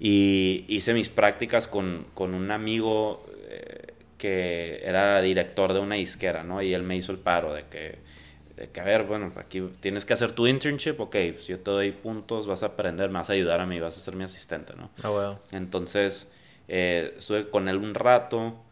[0.00, 6.42] Y hice mis prácticas con, con un amigo eh, que era director de una disquera,
[6.42, 6.60] ¿no?
[6.62, 7.98] Y él me hizo el paro de que,
[8.56, 11.70] de que, a ver, bueno, aquí tienes que hacer tu internship, ok, pues yo te
[11.70, 14.24] doy puntos, vas a aprender, me vas a ayudar a mí, vas a ser mi
[14.24, 14.90] asistente, ¿no?
[15.04, 15.38] Ah, huevo.
[15.52, 16.28] Entonces,
[16.68, 18.62] eh, estuve con él un rato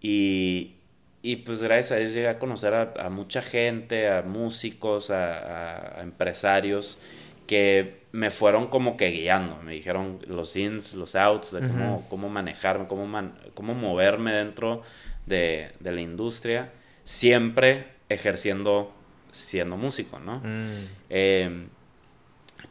[0.00, 0.74] y,
[1.22, 6.00] y pues gracias a Dios llegué a conocer a, a mucha gente, a músicos, a,
[6.02, 6.98] empresarios
[7.46, 9.56] que me fueron como que guiando.
[9.62, 14.82] Me dijeron los ins, los outs, de cómo, cómo manejarme, cómo, man- cómo moverme dentro
[15.26, 16.70] de, de la industria,
[17.04, 18.92] siempre ejerciendo,
[19.32, 20.40] siendo músico, ¿no?
[20.40, 21.66] Mm, Eh,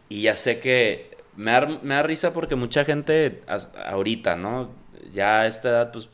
[0.09, 4.71] y ya sé que me da, me da risa porque mucha gente as- ahorita, ¿no?
[5.11, 6.09] Ya a esta edad, pues,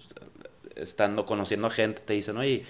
[0.76, 2.66] estando conociendo gente, te dicen, oye,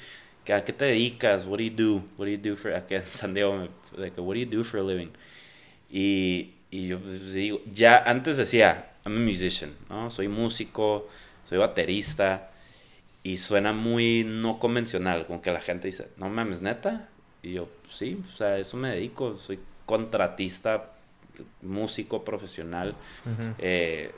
[0.46, 1.46] ¿qué- ¿a qué te dedicas?
[1.46, 1.96] What do you do?
[2.18, 2.74] What do you do for...
[2.74, 5.12] Aquí en San Diego, what do you do for a living?
[5.90, 10.10] Y, y yo pues, digo, ya antes decía, I'm a musician, ¿no?
[10.10, 11.10] Soy músico,
[11.50, 12.50] soy baterista.
[13.24, 17.10] Y suena muy no convencional, como que la gente dice, no mames, neta.
[17.44, 20.92] Y yo, sí, o sea, eso me dedico, soy contratista,
[21.62, 22.96] músico profesional.
[23.58, 24.12] Eh,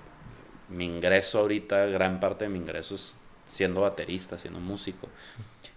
[0.70, 5.10] mi ingreso ahorita, gran parte de mi ingreso es siendo baterista, siendo músico.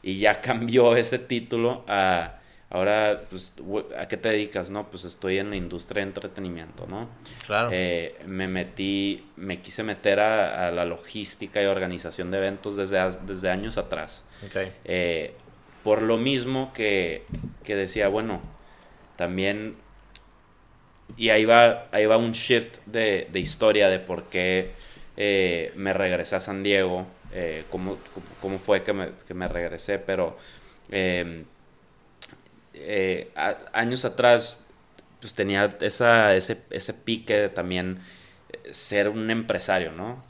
[0.02, 2.38] Y ya cambió ese título a,
[2.70, 3.52] ahora, pues,
[3.98, 4.70] ¿a qué te dedicas?
[4.70, 7.08] No, pues estoy en la industria de entretenimiento, ¿no?
[7.46, 7.70] Claro.
[7.72, 12.98] Eh, me metí, me quise meter a, a la logística y organización de eventos desde,
[13.26, 14.24] desde años atrás.
[14.84, 15.34] Eh,
[15.82, 17.26] por lo mismo que,
[17.64, 18.40] que decía, bueno,
[19.16, 19.84] también...
[21.16, 24.70] Y ahí va, ahí va un shift de, de historia de por qué
[25.16, 27.98] eh, me regresé a San Diego, eh, cómo,
[28.42, 30.36] cómo fue que me, que me regresé, pero
[30.90, 31.44] eh,
[32.74, 34.60] eh, a- años atrás
[35.20, 37.98] pues tenía esa, ese, ese pique de también
[38.50, 40.24] eh, ser un empresario, ¿no?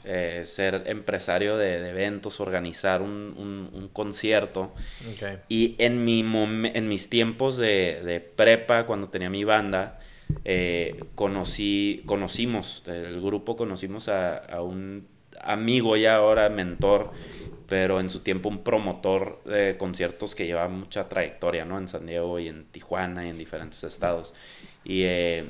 [0.45, 4.73] Ser empresario de, de eventos, organizar un, un- un concierto.
[5.49, 9.96] Y en, mi en mis tiempos de, de prepa, cuando tenía mi banda,
[10.43, 15.07] eh, conocí, conocimos, el grupo conocimos a, a un
[15.41, 17.11] amigo ya ahora, mentor,
[17.67, 21.77] pero en su tiempo un promotor de conciertos que lleva mucha trayectoria, ¿no?
[21.77, 24.33] En San Diego y en Tijuana y en diferentes estados.
[24.83, 25.43] Y, eh,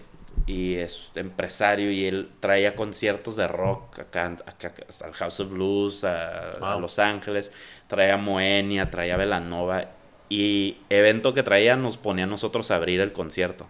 [0.46, 4.74] y es empresario y él traía conciertos de rock acá, acá
[5.04, 6.78] al House of Blues, a.
[6.80, 7.52] Los Ángeles,
[7.88, 9.90] traía Moenia, traía Velanova
[10.30, 13.68] y evento que traía nos ponía a nosotros a abrir el concierto.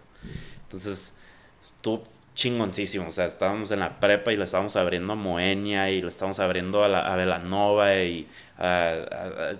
[0.68, 1.14] Entonces,
[1.64, 2.04] estuvo
[2.34, 3.08] chingoncísimo.
[3.08, 6.38] O sea, estábamos en la prepa y le estábamos abriendo a Moenia y le estábamos
[6.40, 8.64] abriendo a, la, a Velanova y a,
[9.10, 9.56] a- a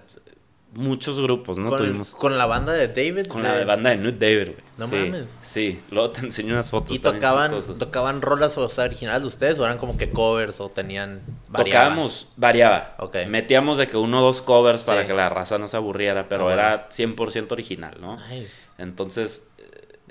[0.75, 1.71] muchos grupos, ¿no?
[1.71, 3.27] con, Tuvimos con la banda de David.
[3.27, 4.65] con de- la banda de Nude David, güey.
[4.77, 5.31] No sí, mames.
[5.41, 6.95] Sí, luego te enseño unas fotos.
[6.95, 10.69] ¿Y tocaban, tocaban rolas o sea, originales de ustedes o eran como que covers o
[10.69, 11.23] tenían...
[11.49, 11.65] variaban?
[11.89, 12.95] Tocábamos, variaba.
[12.99, 13.17] Ok.
[13.29, 16.49] Metíamos de que uno o dos covers para que la raza no se aburriera, pero
[16.51, 18.19] Ah, era 100% original, ¿no?
[18.29, 18.53] Nice.
[18.77, 19.47] Entonces,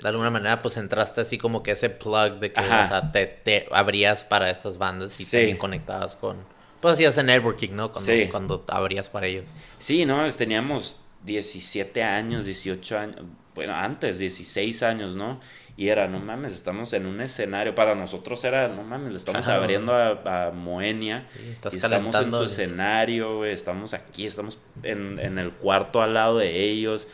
[0.02, 2.80] De alguna manera, pues entraste así como que ese plug de que, Ajá.
[2.82, 5.36] o sea, te, te abrías para estas bandas y Sí.
[5.36, 6.36] también conectabas con...
[6.80, 7.90] Pues hacías el networking, ¿no?
[7.92, 8.28] Cuando, Sí.
[8.30, 9.46] cuando abrías para ellos.
[9.78, 10.18] sí, ¿no?
[10.20, 13.16] Pues Teníamos 17 años, 18 años,
[13.54, 15.40] bueno, antes, 16 años, ¿no?
[15.76, 19.42] Y era, no mames, estamos en un escenario, para nosotros era, no mames, le estamos
[19.48, 19.56] Ajá.
[19.56, 21.26] abriendo a, a Moenia.
[21.34, 26.14] Sí, y estamos en su escenario, güey, estamos aquí, estamos en, en el cuarto al
[26.14, 27.08] lado de ellos.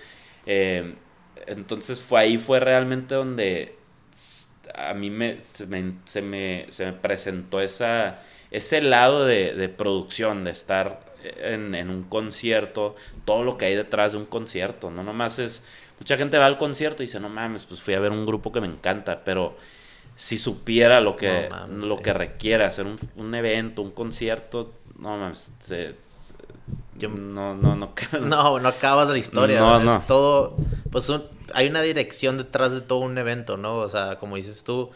[0.47, 0.95] Eh,
[1.47, 3.79] entonces fue ahí fue realmente donde
[4.75, 8.21] a mí me, se, me, se me, se me presentó esa,
[8.51, 13.75] ese lado de, de producción, de estar en, en un concierto, todo lo que hay
[13.77, 15.65] detrás de un concierto, no nomás es,
[15.99, 18.53] mucha gente va al concierto y dice, no mames, pues fui a ver un grupo
[18.53, 19.57] que me encanta, pero
[20.17, 22.03] si supiera lo que, No mames, lo sí.
[22.03, 25.97] que requiere hacer un, un evento, un concierto, no mames, se-
[26.97, 29.61] Yo- no, no, no, No, no acabas la historia.
[29.61, 30.03] No, es no.
[30.07, 30.57] todo,
[30.91, 31.25] pues un-
[31.55, 33.77] hay una dirección detrás de todo un evento, ¿no?
[33.77, 34.91] O sea, como dices tú.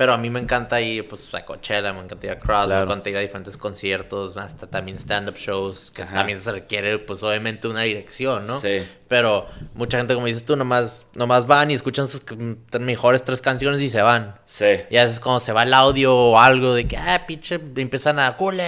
[0.00, 2.78] Pero a mí me encanta ir, pues, a Coachella, me encanta ir a Cross, me
[2.80, 6.14] encanta ir a diferentes conciertos, hasta también stand-up shows, que Ajá.
[6.14, 8.58] también se requiere, pues, obviamente una dirección, ¿no?
[8.62, 8.82] Sí.
[9.08, 13.42] Pero mucha gente, como dices tú, nomás, nomás van y escuchan sus c- mejores tres
[13.42, 14.36] canciones y se van.
[14.46, 14.64] Sí.
[14.88, 18.18] Y a veces cuando se va el audio o algo de que, ah, pinche, empiezan
[18.20, 18.62] a cule.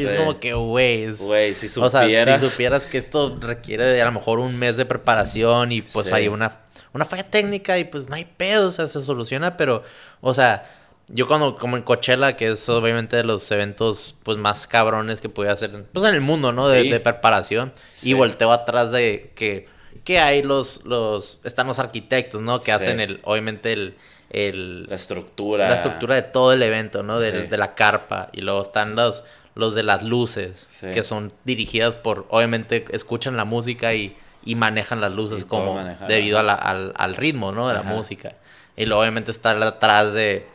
[0.00, 0.16] Y es Sí.
[0.16, 1.12] como que, güey.
[1.12, 2.40] Güey, si O sea, supieras.
[2.40, 6.06] si supieras que esto requiere de a lo mejor un mes de preparación y pues
[6.06, 6.12] Sí.
[6.14, 6.60] hay una,
[6.92, 9.82] una falla técnica y pues no hay pedo, o sea, se soluciona, pero,
[10.20, 10.68] o sea,
[11.08, 15.28] yo cuando, como en Coachella, que es obviamente de los eventos pues más cabrones que
[15.28, 16.68] puede hacer, pues en el mundo, ¿no?
[16.68, 16.90] De, Sí.
[16.90, 17.72] de preparación.
[17.92, 18.10] Sí.
[18.10, 19.66] Y volteo atrás de que,
[20.04, 22.58] que hay los, los, están los arquitectos, ¿no?
[22.60, 22.70] Que Sí.
[22.72, 23.96] hacen el, obviamente el,
[24.30, 25.68] el, La estructura.
[25.68, 27.16] la estructura de todo el evento, ¿no?
[27.20, 27.24] Sí.
[27.30, 28.28] De la carpa.
[28.32, 29.24] Y luego están los,
[29.56, 35.00] los de las luces, que son dirigidas por, obviamente, escuchan la música y, y manejan
[35.00, 36.42] las luces como manejar, debido ajá.
[36.42, 37.68] a la- al, al ritmo, ¿no?
[37.68, 37.88] De la Ajá.
[37.90, 38.36] música.
[38.76, 40.46] Y luego, obviamente, está atrás de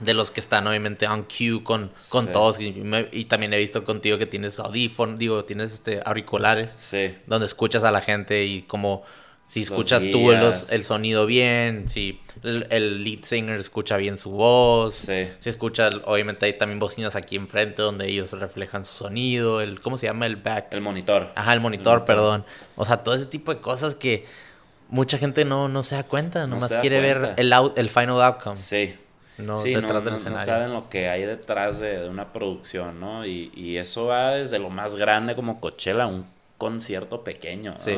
[0.00, 2.32] de los que están obviamente on cue con, con Sí.
[2.32, 2.60] todos.
[2.60, 7.16] Y, me- y también he visto contigo que tienes audífonos, digo, tienes este auriculares Sí.
[7.28, 9.04] donde escuchas a la gente y como
[9.52, 14.16] si Los escuchas tú los- el sonido bien, si el, el lead singer escucha bien
[14.16, 15.28] su voz, Sí.
[15.40, 19.98] si escucha, obviamente hay también bocinas aquí enfrente donde ellos reflejan su sonido, el, ¿cómo
[19.98, 20.24] se llama?
[20.24, 20.68] El back.
[20.72, 21.32] El monitor.
[21.34, 22.46] Ajá, el monitor, perdón.
[22.76, 24.24] O sea, todo ese tipo de cosas que
[24.88, 28.22] mucha gente no, no se da cuenta, nomás da quiere ver el, out- el final
[28.22, 28.56] outcome.
[28.56, 28.94] Sí.
[29.36, 32.32] No sí, detrás no, del no- no saben lo que hay detrás de, de una
[32.32, 33.26] producción, ¿no?
[33.26, 36.24] Y, y eso va desde lo más grande como Coachella, un
[36.56, 37.76] concierto pequeño, ¿no?
[37.76, 37.96] Sí.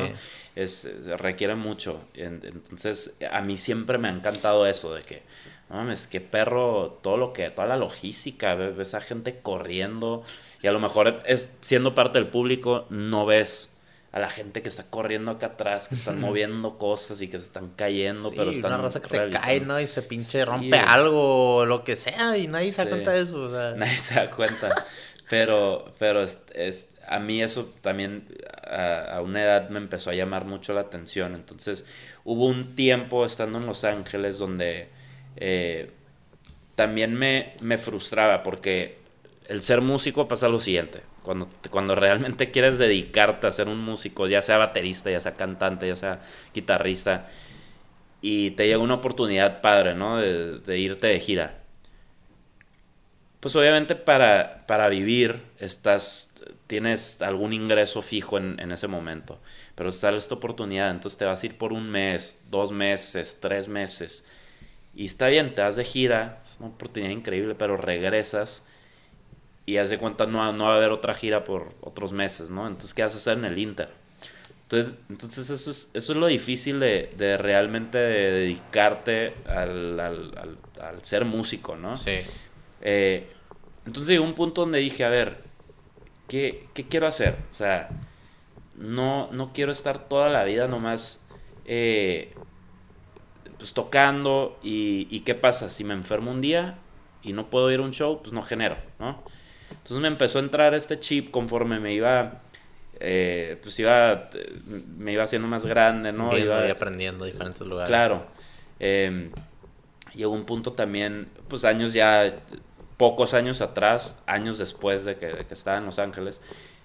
[0.56, 0.88] Es-
[1.18, 2.00] requiere mucho.
[2.14, 5.22] En- Entonces, a mí siempre me ha encantado eso de que,
[5.70, 10.22] no mames, qué perro, todo lo que, toda la logística, ves, a gente corriendo
[10.62, 13.70] y a lo mejor es siendo parte del público, no ves
[14.12, 17.46] a la gente que está corriendo acá atrás, que están moviendo cosas y que se
[17.46, 19.80] están cayendo, Sí, pero están una raza que se realizando- cae, ¿no?
[19.80, 20.80] Y se pinche rompe güey.
[20.80, 22.90] algo o lo que sea y nadie se da Sí.
[22.90, 23.42] cuenta de eso.
[23.42, 23.72] o sea.
[23.76, 24.86] Nadie se da cuenta.
[25.28, 28.26] Pero, pero es, es- a mí eso también
[28.66, 31.34] a, a una edad me empezó a llamar mucho la atención.
[31.34, 31.84] Entonces
[32.24, 34.88] hubo un tiempo estando en Los Ángeles donde
[35.36, 35.90] eh,
[36.74, 38.98] también me, me frustraba porque
[39.48, 41.02] el ser músico pasa lo siguiente.
[41.22, 45.88] Cuando, cuando realmente quieres dedicarte a ser un músico, ya sea baterista, ya sea cantante,
[45.88, 46.20] ya sea
[46.54, 47.26] guitarrista,
[48.20, 50.18] y te llega una oportunidad padre, ¿no?
[50.18, 51.60] De, de irte de gira.
[53.40, 56.30] Pues obviamente para, para vivir estás,
[56.66, 59.40] tienes algún ingreso fijo en, en ese momento,
[59.74, 63.68] pero sale esta oportunidad, entonces te vas a ir por un mes, dos meses, tres
[63.68, 64.26] meses,
[64.94, 68.64] y está bien, te vas de gira, es una oportunidad increíble, pero regresas
[69.66, 72.66] y haz de cuenta no, no va a haber otra gira por otros meses, ¿no?
[72.66, 73.88] Entonces, ¿qué vas a hacer en el Inter?
[74.64, 80.38] Entonces, entonces eso, es, eso es lo difícil de, de realmente de dedicarte al, al,
[80.38, 81.94] al- al ser músico, ¿no?
[81.96, 82.20] Sí.
[82.82, 83.28] Eh,
[83.86, 85.38] entonces llegó un punto donde dije, a ver,
[86.28, 87.36] ¿qué, qué quiero hacer?
[87.52, 87.88] O sea,
[88.76, 91.24] no, no quiero estar toda la vida nomás
[91.66, 92.34] eh,
[93.58, 96.76] pues tocando y, y qué pasa si me enfermo un día
[97.22, 99.22] y no puedo ir a un show, pues no genero, ¿no?
[99.70, 102.40] Entonces me empezó a entrar este chip conforme me iba,
[103.00, 104.28] eh, pues iba,
[104.98, 106.30] me iba haciendo más grande, ¿no?
[106.30, 107.88] Viendo Iba- y aprendiendo diferentes lugares.
[107.88, 108.26] Claro.
[108.80, 109.30] Eh,
[110.14, 112.34] llegó un punto también, pues años ya,
[112.96, 116.40] pocos años atrás, años después de que, de que estaba en Los Ángeles,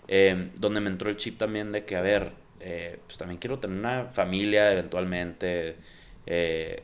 [0.07, 3.59] eh, donde me entró el chip también de que, a ver, eh, pues también quiero
[3.59, 5.77] tener una familia eventualmente
[6.25, 6.83] eh,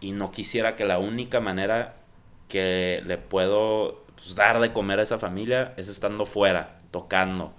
[0.00, 1.96] y no quisiera que la única manera
[2.48, 7.54] que le puedo pues, dar de comer a esa familia es estando fuera, tocando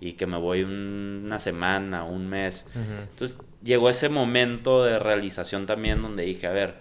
[0.00, 2.66] y que me voy un- una semana, un mes.
[3.10, 6.74] Entonces llegó ese momento de realización también donde dije, a ver,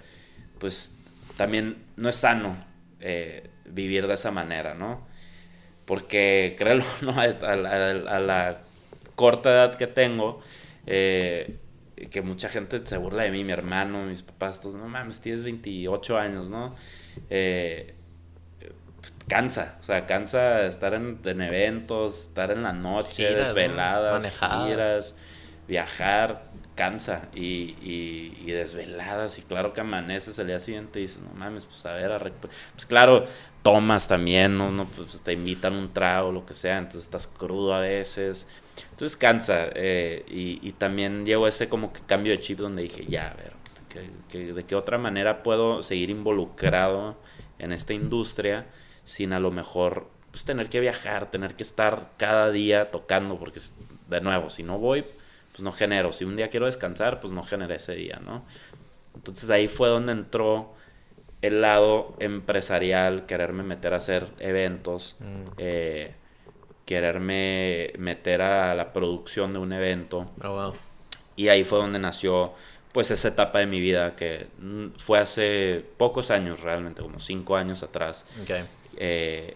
[0.60, 0.98] pues
[1.38, 2.56] también no es sano
[3.00, 5.08] eh, vivir de esa manera, ¿no?
[5.86, 7.12] Porque créelo, ¿no?
[7.14, 8.62] a, a- a la
[9.16, 10.42] corta edad que tengo,
[10.88, 11.58] eh,
[12.12, 15.44] que mucha gente se burla de mí, mi hermano, mis papás, todos, no mames, tienes
[15.44, 16.76] 28 años, ¿no?
[17.30, 17.96] Eh,
[19.28, 24.24] cansa, o sea, cansa estar en, en eventos, estar en la noche, Giras, desveladas,
[24.68, 25.16] giras,
[25.68, 26.44] viajar,
[26.76, 31.32] cansa y, y, y desveladas y claro que amaneces el día siguiente y dices, no
[31.34, 33.26] mames, pues a ver, a pues claro,
[33.64, 34.72] tomas también, ¿no?
[34.72, 38.48] no pues te invitan un trago, lo que sea, entonces estás crudo a veces,
[38.92, 43.32] entonces cansa eh, y, también llegó ese como que cambio de chip donde dije, ya,
[43.32, 43.54] a ver,
[43.90, 47.18] que- que- ¿de qué otra manera puedo seguir involucrado
[47.60, 48.66] en esta industria
[49.06, 53.60] sin a lo mejor pues tener que viajar, tener que estar cada día tocando, porque
[54.10, 55.06] de nuevo, si no voy,
[55.52, 56.12] pues no genero.
[56.12, 58.44] Si un día quiero descansar, pues no generé ese día, ¿no?
[59.16, 60.74] Entonces ahí fue donde entró
[61.44, 65.52] el lado empresarial, quererme meter a hacer eventos, Mm.
[65.60, 66.14] eh,
[66.86, 70.30] quererme meter a la producción de un evento.
[70.44, 70.74] Oh, wow.
[71.36, 72.54] Y ahí fue donde nació
[72.92, 77.56] pues esa etapa de mi vida que mm, fue hace pocos años realmente, como cinco
[77.56, 78.24] años atrás.
[78.98, 79.56] Eh,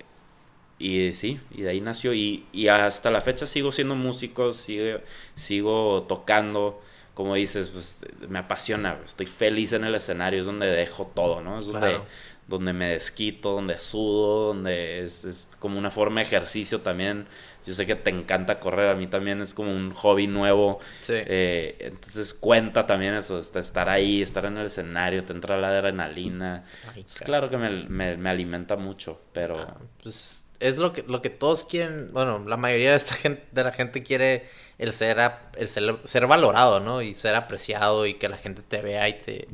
[0.80, 2.14] y sí, y de ahí nació.
[2.16, 5.00] Y, y hasta la fecha sigo siendo músico, sigo,
[5.36, 6.82] sigo tocando.
[7.18, 7.98] Como dices, pues
[8.30, 9.00] me apasiona.
[9.04, 11.58] Estoy feliz en el escenario, es donde dejo todo, ¿no?
[11.58, 12.06] Es donde, Claro.
[12.48, 17.26] donde me desquito, donde sudo, donde es, es como una forma de ejercicio también.
[17.66, 20.78] Yo sé que te encanta correr, a mí también es como un hobby nuevo.
[21.02, 21.14] Sí.
[21.16, 26.62] Eh, entonces cuenta también eso, estar ahí, estar en el escenario, te entra la adrenalina.
[26.94, 31.22] Ay, claro que me, me- me alimenta mucho, pero Ah, pues es lo que, lo
[31.22, 34.48] que todos quieren, bueno, la mayoría de esta gente, de la gente quiere
[34.78, 35.20] el ser,
[35.56, 37.02] el ser, ser valorado, ¿no?
[37.02, 39.48] Y ser apreciado y que la gente te vea y te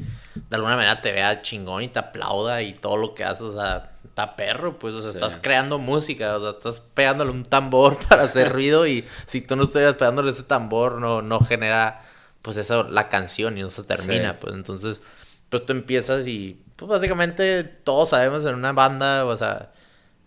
[0.54, 3.54] de alguna manera te vea chingón y te aplauda y todo lo que haces, o
[3.54, 7.98] sea, está perro, pues, o sea, estás creando música, o sea, estás pegándole un tambor
[8.08, 12.04] para hacer ruido y si tú no estuvieras pegándole ese tambor, no, no genera,
[12.42, 15.02] pues, eso, la canción y no se termina, pues, entonces,
[15.50, 19.72] pues tú empiezas y, pues, básicamente todos sabemos en una banda, o sea,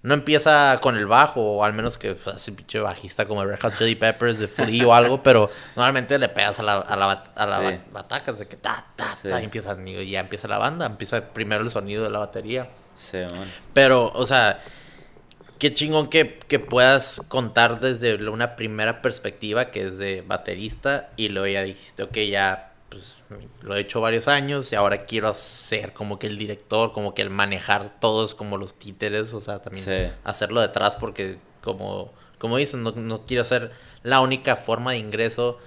[0.06, 3.58] no empieza con el bajo, o al menos que pues, así pinche bajista como Red
[3.60, 7.24] Hot Chili Peppers de Flea o algo, pero normalmente le pegas a la, a la,
[7.34, 10.86] a la bataca, de que ta, ta, ta, y empieza, y ya empieza la banda,
[10.86, 12.68] empieza primero el sonido de la batería.
[12.94, 13.18] Sí,
[13.74, 14.60] Pero, o sea,
[15.58, 21.30] qué chingón que, que, puedas contar desde una primera perspectiva que es de baterista y
[21.30, 23.16] luego ya dijiste, ok, ya pues
[23.62, 27.22] lo he hecho varios años y ahora quiero ser como que el director, como que
[27.22, 32.82] el manejar todos como los títeres, o sea, también hacerlo detrás porque como, como dicen,
[32.82, 33.72] no, no, quiero ser
[34.02, 35.58] la única forma de ingreso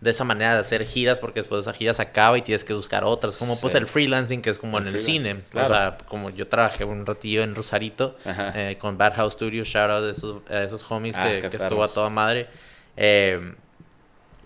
[0.00, 2.72] de esa manera de hacer giras porque después esa gira se acaba y tienes que
[2.72, 6.30] buscar otras, como pues el freelancing que es como en el cine, o sea, como
[6.30, 10.42] yo trabajé un ratillo en Rosarito eh, con Bad House Studio, shout out de esos,
[10.48, 12.48] esos homies ah, que, que estuvo a toda madre.
[12.96, 13.54] Eh,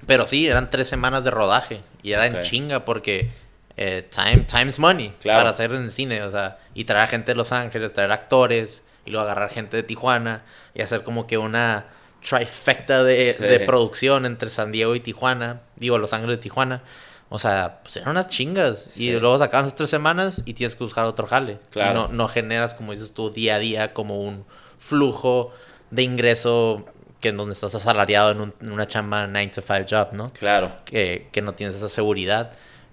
[0.06, 3.30] pero sí, eran tres semanas de rodaje y era en chinga porque
[3.76, 7.36] eh, time, time's money para hacer en el cine, o sea, y traer gente de
[7.36, 10.42] Los Ángeles, traer actores y luego agarrar gente de Tijuana
[10.74, 11.86] y hacer como que una
[12.22, 16.82] trifecta de, producción entre San Diego y Tijuana, digo Los Ángeles y Tijuana.
[17.30, 18.96] O sea, pues eran unas chingas.
[18.96, 21.58] Y luego sacaban esas tres semanas y tienes que buscar otro jale.
[21.70, 21.94] Claro.
[21.94, 24.44] No, no generas, como dices tú, día a día como un
[24.78, 25.52] flujo
[25.90, 26.86] de ingreso
[27.24, 30.30] que en donde estás asalariado en, una chamba 9 to 5 job, ¿no?
[30.34, 30.76] Claro.
[30.84, 32.50] Que, que, no tienes esa seguridad.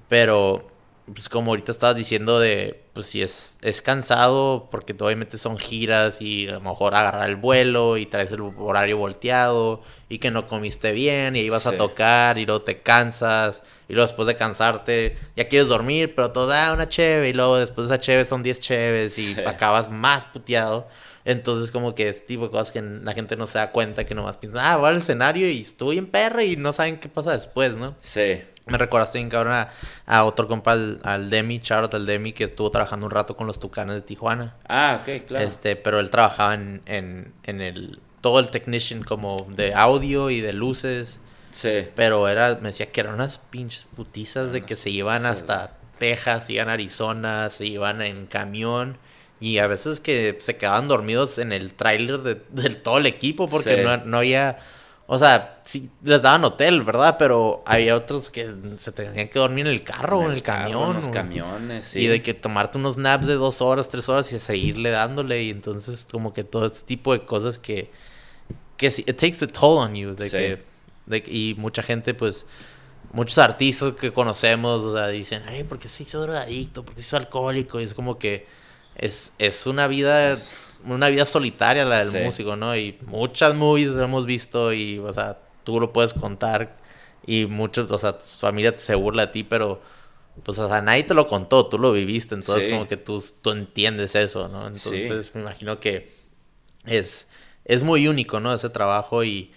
[0.08, 0.70] Pero,
[1.14, 6.22] pues como ahorita estabas diciendo de, pues si es, es cansado porque obviamente son giras
[6.22, 10.48] y a lo mejor agarrar el vuelo y traes el horario volteado y que no
[10.48, 14.38] comiste bien y ahí vas a tocar y luego te cansas y luego después de
[14.38, 18.24] cansarte ya quieres dormir, pero todo da una cheve y luego después de esa cheve
[18.24, 20.88] son 10 cheves y acabas más puteado.
[21.26, 24.16] Entonces, como que es tipo de cosas que la gente no se da cuenta, que
[24.16, 27.34] nomás piensa, ah, va al escenario y estoy en perra y no saben qué pasa
[27.34, 27.96] después, ¿no?
[28.02, 28.42] Sí.
[28.66, 29.68] Me recordaste bien cabrón
[30.06, 33.60] a, otro compa, al, Demi, Charlotte, al Demi, que estuvo trabajando un rato con los
[33.60, 34.56] Tucanes de Tijuana.
[34.68, 35.46] Ah, ok, claro.
[35.46, 40.42] Este, pero él trabajaba en, en, en el, todo el technician como de audio y
[40.42, 41.20] de luces.
[41.50, 41.88] Sí.
[41.96, 46.50] Pero era, me decía que eran unas pinches putizas de que se iban hasta Texas,
[46.50, 48.98] iban a Arizona, se iban en camión
[49.42, 52.36] y a veces que se quedaban dormidos en el tráiler de,
[52.84, 54.60] todo el equipo porque no, había...
[55.08, 57.18] O sea, sí, les daban hotel, ¿verdad?
[57.20, 60.92] Pero había otros que se tenían que dormir en el carro o en el, camión.
[60.92, 62.02] En los camiones, sí.
[62.02, 65.44] Y de que tomarte unos naps de dos horas, tres horas y seguirle dándole.
[65.44, 67.92] Y entonces como que todo este tipo de cosas que...
[68.78, 70.16] Que it takes a toll on you.
[70.16, 70.64] De que,
[71.08, 72.46] de, y mucha gente pues
[73.12, 76.86] muchos artistas que conocemos, o sea, dicen, ay, ¿por qué se hizo drogadicto?
[76.86, 77.82] ¿Por qué se hizo alcohólico?
[77.82, 78.61] Y es como que
[79.02, 80.38] es, es una vida
[80.86, 82.76] una vida solitaria la del músico, ¿no?
[82.76, 86.78] Y muchas movies hemos visto y, o sea, tú lo puedes contar
[87.26, 89.82] y muchos, o sea, tu familia se burla de ti, pero
[90.44, 93.52] pues, o sea, nadie te lo contó, tú lo viviste, entonces como que tú, tú
[93.52, 94.68] entiendes eso, ¿no?
[94.68, 96.12] Entonces me imagino que
[96.86, 97.28] es,
[97.66, 98.54] es muy único, ¿no?
[98.54, 99.52] Ese trabajo y,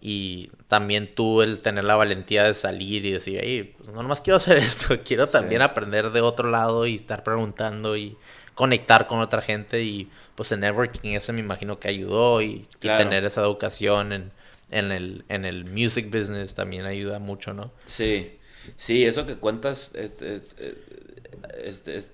[0.00, 4.20] y también tú el tener la valentía de salir y decir, hey, pues no nomás
[4.20, 8.16] quiero hacer esto, quiero también aprender de otro lado y estar preguntando y
[8.58, 13.24] conectar con otra gente y pues el networking ese me imagino que ayudó y, tener
[13.24, 14.32] esa educación en,
[14.72, 17.70] en, el, en el music business también ayuda mucho, ¿no?
[17.84, 18.32] Sí,
[18.76, 19.94] sí, eso que cuentas,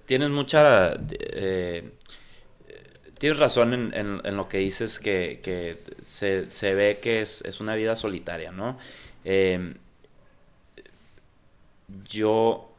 [0.04, 0.92] tienes mucha...
[1.12, 1.92] Eh,
[3.16, 7.58] tienes razón en, en, lo que dices que, que se, se, ve que es, es,
[7.60, 8.78] una vida solitaria, ¿no?
[9.24, 9.72] Eh,
[12.06, 12.70] yo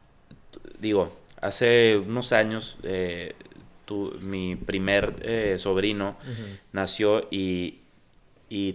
[0.78, 3.34] digo, hace unos años eh,
[4.20, 6.16] mi primer eh, sobrino
[6.72, 7.80] nació y,
[8.48, 8.72] y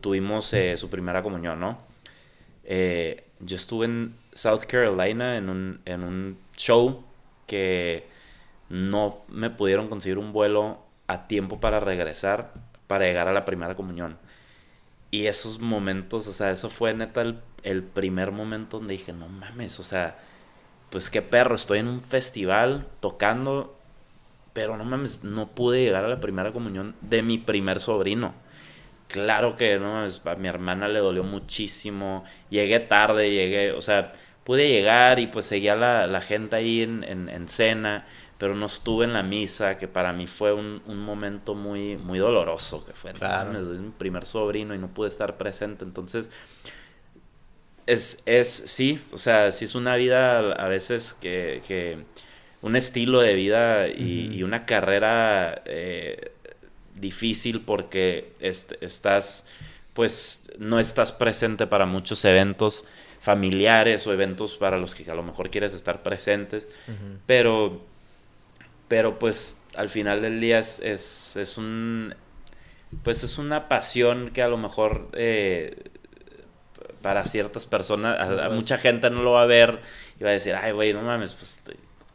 [0.00, 1.78] tuvimos eh, su primera comunión, ¿no?
[2.64, 7.04] Eh, yo estuve en South Carolina en un, en un show
[7.46, 8.06] que
[8.68, 12.52] no me pudieron conseguir un vuelo a tiempo para regresar,
[12.86, 14.18] para llegar a la primera comunión.
[15.10, 19.28] Y esos momentos, o sea, eso fue neta el, el primer momento donde dije, no
[19.28, 20.18] mames, o sea,
[20.90, 23.77] pues qué perro, estoy en un festival tocando
[24.52, 28.34] pero no mames, no pude llegar a la primera comunión de mi primer sobrino.
[29.08, 32.24] Claro que no mames, a mi hermana le dolió muchísimo.
[32.50, 34.12] Llegué tarde, llegué, o sea,
[34.44, 38.06] pude llegar y pues seguía la, la gente ahí en, en, cena,
[38.38, 42.18] pero no estuve en la misa, que para mí fue un, un momento muy, muy
[42.18, 43.58] doloroso, que fue claro.
[43.58, 45.84] es mi primer sobrino y no pude estar presente.
[45.84, 46.30] Entonces,
[47.88, 52.04] es, es sí, o sea, sí es una vida a veces que, que
[52.62, 56.32] un estilo de vida y, y una carrera eh,
[56.94, 59.46] difícil porque est- estás,
[59.94, 62.84] pues, no estás presente para muchos eventos
[63.20, 66.68] familiares o eventos para los que a lo mejor quieres estar presentes,
[67.26, 67.82] pero,
[68.88, 72.14] pero pues al final del día es, es, es un,
[73.02, 75.76] pues es una pasión que a lo mejor eh,
[77.02, 79.80] para ciertas personas, a, a mucha gente no lo va a ver
[80.18, 81.60] y va a decir, ay, güey, no mames, pues,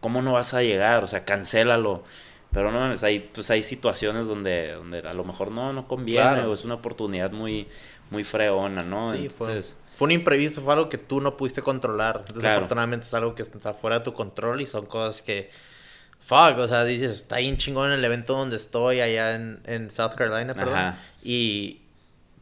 [0.04, 1.04] ¿cómo no vas a llegar?
[1.04, 2.04] O sea, cancélalo.
[2.52, 6.22] Pero no mames, hay, pues hay situaciones donde, donde a lo mejor no, no conviene
[6.22, 6.52] Claro.
[6.52, 7.68] o es una oportunidad muy,
[8.12, 9.10] muy freona, ¿no?
[9.12, 12.26] Sí, Entonces, fue un imprevisto, fue algo que tú no pudiste controlar.
[12.26, 12.40] Claro.
[12.42, 15.50] Desafortunadamente es algo que está fuera de tu control y son cosas que.
[16.20, 20.12] Fuck, o sea, dices, está bien chingón el evento donde estoy, allá en, en South
[20.16, 20.78] Carolina, perdón.
[20.78, 20.98] Ajá.
[21.24, 21.82] Y.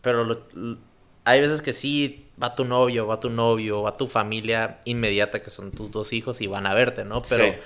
[0.01, 0.77] Pero lo- lo-
[1.25, 5.49] hay veces que sí va tu novio, va tu novio, va tu familia inmediata, que
[5.49, 7.21] son tus dos hijos, y van a verte, ¿no?
[7.21, 7.45] Pero.
[7.45, 7.57] Sí.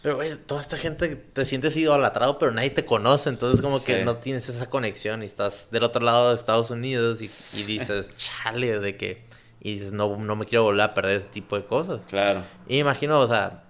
[0.00, 3.30] Pero, güey, toda esta gente te sientes idolatrado, pero nadie te conoce.
[3.30, 7.20] Entonces, como que no tienes esa conexión y estás del otro lado de Estados Unidos
[7.20, 9.26] y, y dices, chale, de que.
[9.60, 12.06] Y dices, no, no me quiero volver a perder ese tipo de cosas.
[12.06, 12.44] claro.
[12.68, 13.64] Y me imagino, o sea,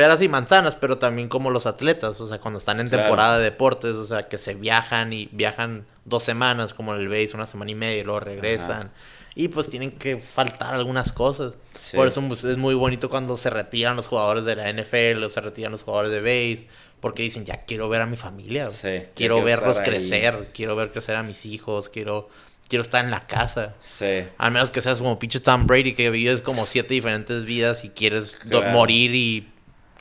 [0.00, 3.02] peras y manzanas, pero también como los atletas, o sea, cuando están en Claro.
[3.02, 7.08] temporada de deportes, o sea, que se viajan y viajan dos semanas, como en el
[7.08, 8.90] base, una semana y media, y luego regresan.
[9.34, 11.58] Y pues tienen que faltar algunas cosas.
[11.74, 11.96] Sí.
[11.98, 15.28] Por eso pues, es muy bonito cuando se retiran los jugadores de la NFL o
[15.28, 16.66] se retiran los jugadores de base,
[17.00, 18.68] porque dicen, ya quiero ver a mi familia.
[18.68, 19.96] Sí, quiero quiero verlos estar ahí".
[19.96, 22.28] crecer, quiero ver crecer a mis hijos, quiero,
[22.68, 23.74] quiero estar en la casa.
[23.80, 24.24] Sí.
[24.38, 27.90] Al menos que seas como pinche Tom Brady, que vives como siete diferentes vidas y
[27.90, 28.70] quieres Claro.
[28.70, 29.48] morir y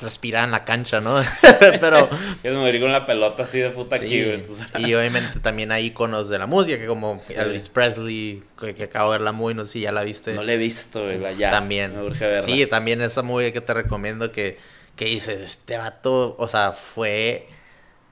[0.01, 1.13] respirar en la cancha, ¿no?
[1.79, 2.09] Pero...
[2.41, 6.29] Quieres morir con la pelota así de puta sí, entonces- Y obviamente también hay iconos
[6.29, 7.33] de la música, que como Sí.
[7.35, 10.33] Elvis Presley, que, que acabo de verla muy, no sé si ya la viste.
[10.33, 11.19] No la he visto, güey.
[11.19, 11.51] la- Ya.
[11.51, 11.95] también.
[11.95, 12.41] Me urge verla.
[12.43, 14.57] Sí, también esa movie que te recomiendo que,
[14.95, 17.47] que dices, este vato, o sea, fue,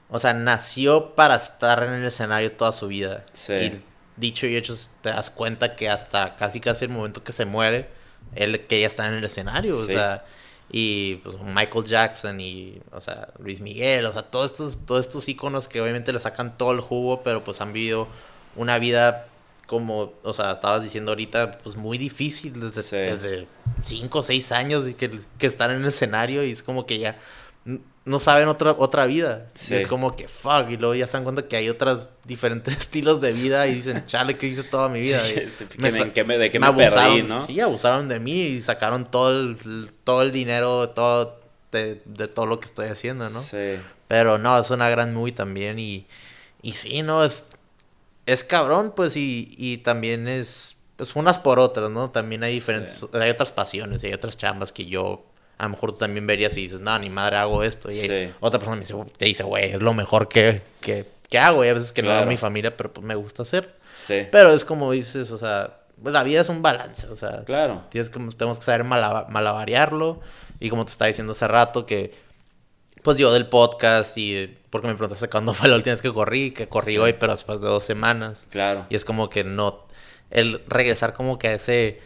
[0.10, 3.24] o sea, nació para estar en el escenario toda su vida.
[3.34, 3.54] Sí.
[3.54, 3.82] Y
[4.18, 7.88] dicho y hecho, te das cuenta que hasta casi casi el momento que se muere,
[8.36, 10.26] él quería estar en el escenario, o sea,
[10.72, 15.28] y pues Michael Jackson y, o sea, Luis Miguel, o sea, todos estos, todos estos
[15.30, 18.08] íconos que obviamente le sacan todo el jugo, pero pues han vivido
[18.56, 19.28] una vida
[19.66, 22.96] como, o sea, estabas diciendo ahorita, pues muy difícil desde, Sí.
[22.96, 23.48] desde
[23.82, 27.00] cinco o seis años y que, que están en el escenario y es como que
[27.00, 27.18] ya
[28.08, 29.48] no saben otra, otra vida.
[29.54, 29.76] Sí.
[29.76, 33.20] es como que fuck, y luego ya se dan cuenta que hay otros diferentes estilos
[33.22, 35.22] de vida y dicen, chale, ¿qué hice toda mi vida?
[35.50, 35.92] Sí, me
[36.38, 37.40] de qué me abusaron, ¿no?
[37.40, 41.40] Sí, abusaron de mí y sacaron todo el, todo el dinero, todo
[41.72, 43.42] de, de todo lo que estoy haciendo, ¿no?
[43.42, 43.76] Sí.
[44.08, 46.08] Pero no, es una gran movie también y,
[46.62, 47.46] y sí, no, es,
[48.26, 52.10] es cabrón, pues, y, y también es, pues, unas por otras, ¿no?
[52.10, 55.26] También hay diferentes, hay otras pasiones hay otras chambas que yo,
[55.58, 57.90] a lo mejor tú también verías y dices, no, ni madre hago esto.
[57.90, 58.30] Y Sí.
[58.40, 61.66] otra persona me dice, te dice, güey, es lo mejor que, que, que hago.
[61.66, 62.32] Y a veces que no hago Claro.
[62.32, 63.76] mi familia, pero pues me gusta hacer.
[63.96, 64.28] Sí.
[64.32, 67.84] Pero es como dices, o sea, pues, la vida es un balance, o sea, Claro.
[67.90, 70.20] Tienes que, tenemos que saber malaba- malabarearlo.
[70.60, 72.14] Y como te estaba diciendo hace rato, que
[73.04, 76.52] pues yo del podcast y porque me preguntaste cuándo fue la última vez que corrí,
[76.52, 76.98] que corrí Sí.
[76.98, 78.46] hoy, pero después de dos semanas.
[78.50, 78.86] Claro.
[78.90, 79.86] Y es como que no,
[80.30, 82.02] el regresar como que a ese,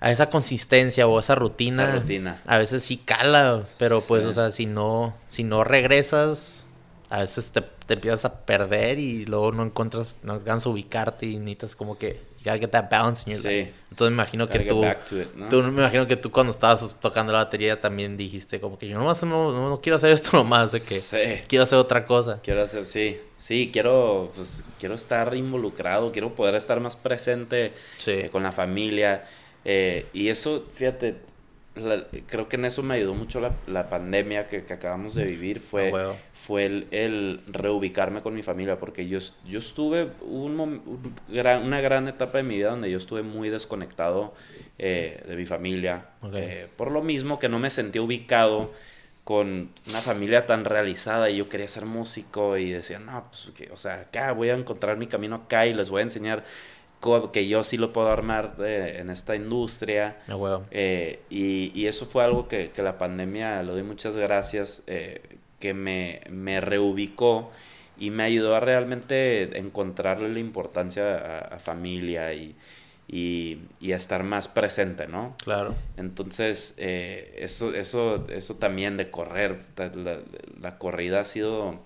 [0.00, 2.40] a esa consistencia o esa rutina, Esa rutina.
[2.46, 4.28] a veces sí cala, pero pues, Sí.
[4.28, 6.66] o sea, si no, si no regresas,
[7.08, 11.26] a veces te, te empiezas a perder y luego no encuentras, no alcanzas a ubicarte
[11.26, 13.48] y necesitas como que, you gotta get that balance in your Sí.
[13.48, 13.74] life.
[13.90, 15.48] Entonces me imagino que tú, it, ¿no?
[15.48, 18.96] tú, me imagino que tú cuando estabas tocando la batería también dijiste como que yo
[18.96, 21.18] nomás no, no, no quiero hacer esto nomás, de que Sí.
[21.48, 22.38] quiero hacer otra cosa.
[22.44, 28.12] Quiero hacer, sí, sí, quiero, pues, quiero estar involucrado, quiero poder estar más presente Sí.
[28.12, 29.24] eh, con la familia.
[29.64, 31.16] Eh, y eso, fíjate,
[31.76, 35.24] la- creo que en eso me ayudó mucho la, la pandemia que, que acabamos de
[35.24, 35.60] vivir.
[35.60, 36.16] Fue, huevo.
[36.32, 41.80] fue el, el reubicarme con mi familia, porque yo, yo estuve un un gran- una
[41.80, 44.34] gran etapa de mi vida donde yo estuve muy desconectado
[44.78, 46.06] eh, de mi familia.
[46.22, 46.34] Ok.
[46.36, 48.72] eh, por lo mismo que no me sentía ubicado
[49.24, 53.70] con una familia tan realizada y yo quería ser músico y decía, no, pues, que,
[53.72, 56.44] o sea, acá voy a encontrar mi camino acá y les voy a enseñar
[57.32, 60.18] que yo sí lo puedo armar de- en esta industria.
[60.70, 65.20] Eh, y, y eso fue algo que, que la pandemia, le doy muchas gracias, eh,
[65.58, 67.50] que me, me reubicó
[67.98, 72.54] y me ayudó a realmente encontrarle la importancia a, a familia y,
[73.08, 75.34] y, y a estar más presente, ¿no?
[75.42, 75.74] Claro.
[75.96, 79.60] Entonces, eh, eso, eso, eso también de correr,
[80.60, 81.80] la corrida ha sido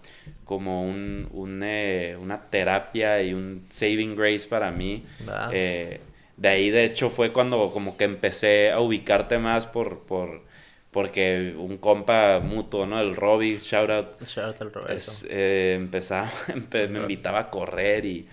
[0.45, 5.05] como un, un, eh, una terapia y un saving grace para mí.
[5.49, 6.01] Eh,
[6.36, 10.42] de ahí, de hecho, fue cuando como que empecé a ubicarte más por, por,
[10.90, 13.01] porque un compa mutuo, ¿no?
[13.01, 14.07] El Robbie, shout out.
[14.26, 14.95] Shout out al Roberto.
[14.97, 18.26] Es, eh, empezaba, empe- me invitaba a correr y,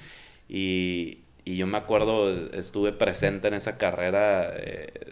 [0.49, 4.53] y, y yo me acuerdo, estuve presente en esa carrera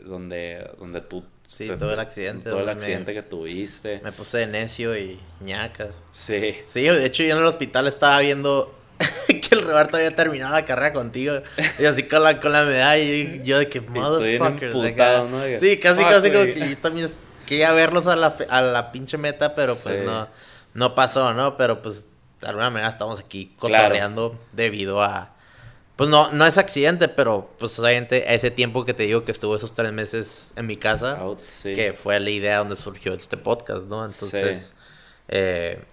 [0.05, 1.23] donde, donde tú...
[1.51, 4.01] Sí, todo el accidente, Todo el donde me- accidente que tuviste.
[4.03, 5.95] Me puse de necio y ñacas.
[6.11, 6.57] Sí.
[6.67, 8.75] Sí, de hecho yo en el hospital estaba viendo
[9.27, 11.41] que el Roberto había terminado la carrera contigo.
[11.79, 13.79] Y así con la, con la medalla y yo de que
[14.93, 15.23] acá.
[15.23, 15.41] ¿no?
[15.59, 17.09] Sí, casi, fuck, casi como que yo también
[17.47, 20.05] quería verlos a la, a la pinche meta, pero pues Sí.
[20.05, 20.27] no,
[20.75, 21.57] no pasó, ¿no?
[21.57, 22.07] Pero pues
[22.41, 23.85] de alguna manera estamos aquí Claro.
[23.85, 25.33] cotorreando debido a...
[25.99, 29.53] Pues no, no es accidente, pero pues obviamente ese tiempo que te digo que estuvo
[29.57, 31.73] esos tres meses en mi casa, Out, sí.
[31.73, 34.05] que fue la idea donde surgió este podcast, ¿no?
[34.05, 34.75] Entonces,
[35.27, 35.83] eh,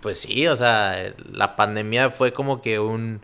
[0.00, 3.22] pues sí, o sea, la pandemia fue como que un,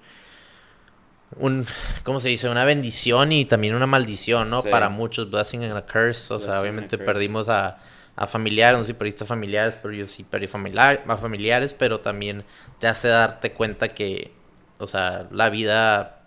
[1.36, 1.64] un,
[2.02, 2.48] ¿cómo se dice?
[2.48, 4.62] Una bendición y también una maldición, ¿no?
[4.62, 4.68] Sí.
[4.68, 7.78] Para muchos, blessing and a curse, o Blessing sea, a obviamente perdimos a,
[8.16, 11.72] a familiares, no sé si perdiste a familiares, pero yo sí perdí familiar, a familiares,
[11.72, 12.44] pero también
[12.80, 14.32] te hace darte cuenta que,
[14.80, 16.18] o sea, la vida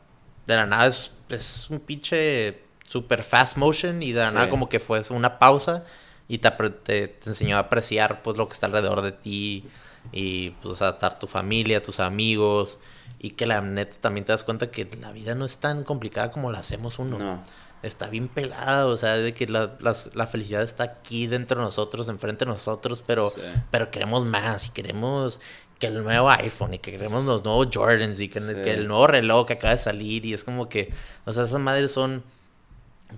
[0.48, 4.36] de la nada es, es un pinche super fast motion y de la Sí.
[4.36, 5.84] nada como que fue una pausa
[6.28, 9.66] y te, te, te enseñó a apreciar pues lo que está alrededor de ti
[10.12, 12.78] y pues a estar tu familia, tus amigos
[13.20, 16.32] y que la neta también te das cuenta que la vida no es tan complicada
[16.32, 17.18] como la hacemos uno.
[17.18, 17.44] No.
[17.84, 21.66] Está bien pelada, o sea, de que la, las- la felicidad está aquí dentro de
[21.66, 23.42] nosotros, enfrente de nosotros, pero, Sí.
[23.70, 25.40] pero queremos más y queremos
[25.80, 28.54] que el nuevo iPhone y que queremos los nuevos Jordans y que, Sí.
[28.64, 30.92] que el nuevo reloj que acaba de salir y es como que,
[31.26, 32.24] o sea, esas madres son,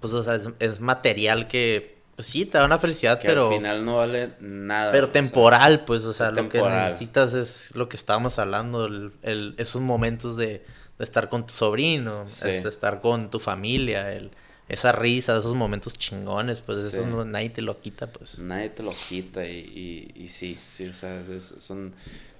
[0.01, 3.47] pues, o sea, es, es material que, pues sí, te da una felicidad, Que pero,
[3.49, 4.91] al final no vale nada.
[4.91, 9.11] pero sea, temporal, pues, o sea, lo que necesitas es lo que estábamos hablando, el,
[9.21, 10.65] el- esos momentos de,
[10.97, 12.49] de estar con tu sobrino, Sí.
[12.49, 14.31] es de estar con tu familia, el,
[14.67, 16.97] esa risa, esos momentos chingones, pues, Sí.
[16.97, 18.39] eso no, nadie te lo quita, pues.
[18.39, 21.93] Nadie te lo quita y, y, y sí, sí, o sea, es- son,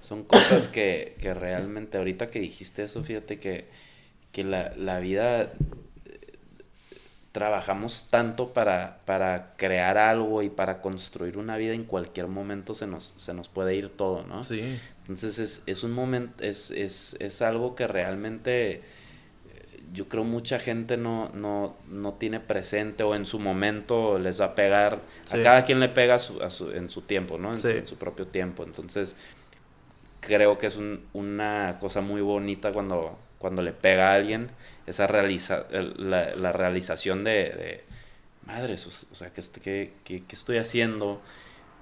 [0.08, 3.66] son cosas que, que realmente, ahorita que dijiste eso, fíjate que,
[4.32, 5.48] que la, la vida, eh,
[7.32, 12.86] trabajamos tanto para, para crear algo y para construir una vida, en cualquier momento se
[12.86, 14.44] nos, se nos puede ir todo, ¿no?
[14.44, 14.78] Sí.
[15.02, 18.82] Entonces es, es un momento, es, es, es algo que realmente eh,
[19.92, 24.46] yo creo mucha gente no, no, no tiene presente o en su momento les va
[24.46, 25.00] a pegar.
[25.26, 25.38] Sí.
[25.38, 27.50] A cada quien le pega a su- a su- en su tiempo, ¿no?
[27.52, 27.74] En, su, Sí.
[27.76, 28.64] en su propio tiempo.
[28.64, 29.14] Entonces
[30.20, 34.50] creo que es un- una cosa muy bonita cuando, cuando le pega a alguien
[34.86, 37.84] esa realiza, la, la realización de, de,
[38.46, 41.20] madres, o sea, ¿qué, qué, qué- qué estoy haciendo?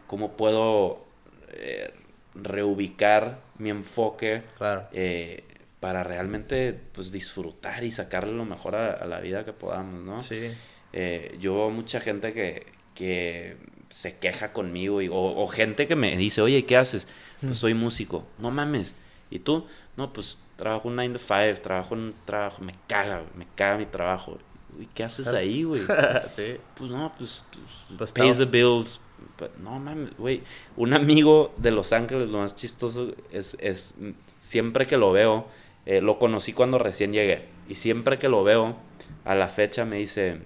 [0.07, 1.05] ¿Cómo puedo
[1.53, 1.93] eh,
[2.34, 4.87] reubicar mi enfoque Claro.
[4.93, 5.45] eh,
[5.80, 10.20] para realmente pues, disfrutar y sacarle lo mejor a, a la vida que podamos, ¿no?
[10.20, 10.51] Sí.
[10.93, 13.57] Eh, yo veo mucha gente que, que
[13.91, 17.07] se queja conmigo y, o, o gente que me dice, oye, ¿qué haces?
[17.41, 18.26] Pues soy músico.
[18.39, 18.95] No mames.
[19.30, 19.66] ¿Y tú?
[19.97, 23.87] No, pues trabajo un 9 to 5, trabajo un trabajo, me caga, me caga mi
[23.87, 24.39] trabajo.
[24.80, 25.82] ¿Y qué haces ahí, güey?
[26.32, 26.57] sí.
[26.76, 29.01] Pues no, pues, pues, Pues pays estamos- the bills.
[29.39, 30.43] But no mames, güey.
[30.76, 33.95] Un amigo de Los Ángeles, lo más chistoso es, es
[34.39, 35.47] siempre que lo veo,
[35.87, 37.47] eh, lo conocí cuando recién llegué.
[37.68, 38.76] Y siempre que lo veo,
[39.24, 40.39] a la fecha me dice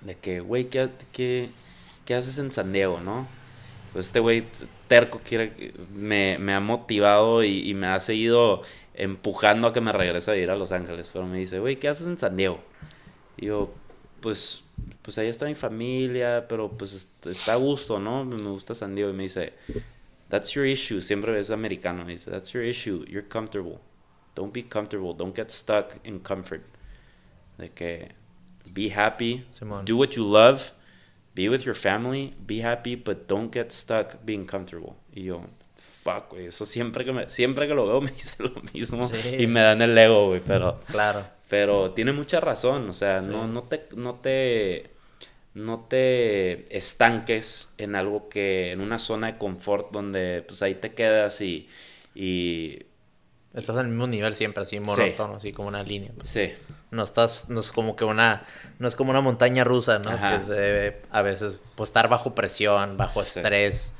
[0.00, 1.50] de que, güey, ¿qué, qué,
[2.04, 3.26] qué haces en San Diego, no?
[3.96, 4.44] Pues este güey
[4.88, 8.60] terco quiere, me, me ha motivado y, y me ha seguido
[8.92, 11.08] empujando a que me regrese a vivir a Los Ángeles.
[11.10, 12.60] Pero me dice, güey, ¿qué haces en San Diego?
[13.38, 13.72] Y yo,
[14.20, 14.62] pues,
[15.00, 18.22] pues ahí está mi familia, pero pues est- está a gusto, ¿no?
[18.26, 19.08] Me me gusta San Diego.
[19.08, 19.54] Y me dice,
[20.28, 21.00] that's your issue.
[21.00, 22.04] Siempre es americano.
[22.04, 23.02] Me dice, that's your issue.
[23.08, 23.78] You're comfortable.
[24.34, 25.14] Don't be comfortable.
[25.16, 26.60] Don't get stuck in comfort.
[27.56, 28.10] De que
[28.74, 29.46] be happy.
[29.50, 29.86] Simón.
[29.86, 30.72] Do what you love.
[31.36, 32.34] Be with your family.
[32.46, 34.94] Be happy, but don't get stuck being comfortable.
[35.14, 35.42] Y yo,
[36.02, 36.46] fuck, güey.
[36.46, 39.08] Eso siempre que, me, siempre que lo veo me dice lo mismo.
[39.08, 39.36] Sí.
[39.42, 40.40] Y me dan el ego, güey.
[40.44, 41.26] Pero Claro.
[41.48, 43.28] pero tiene mucha razón, o sea, Sí.
[43.30, 44.90] no, no te, no te,
[45.54, 50.94] no te estanques en algo que, en una zona de confort donde pues ahí te
[50.94, 51.68] quedas y,
[52.14, 52.80] y
[53.54, 56.10] Estás al mismo nivel siempre, así monótono, así como una línea.
[56.16, 56.28] pues.
[56.30, 56.50] sí,
[56.90, 58.44] No estás, no es como que una,
[58.78, 60.10] no es como una montaña rusa, ¿no?
[60.10, 60.38] Ajá.
[60.38, 63.38] Que se debe a veces pues, estar bajo presión, bajo Sí.
[63.40, 63.92] estrés.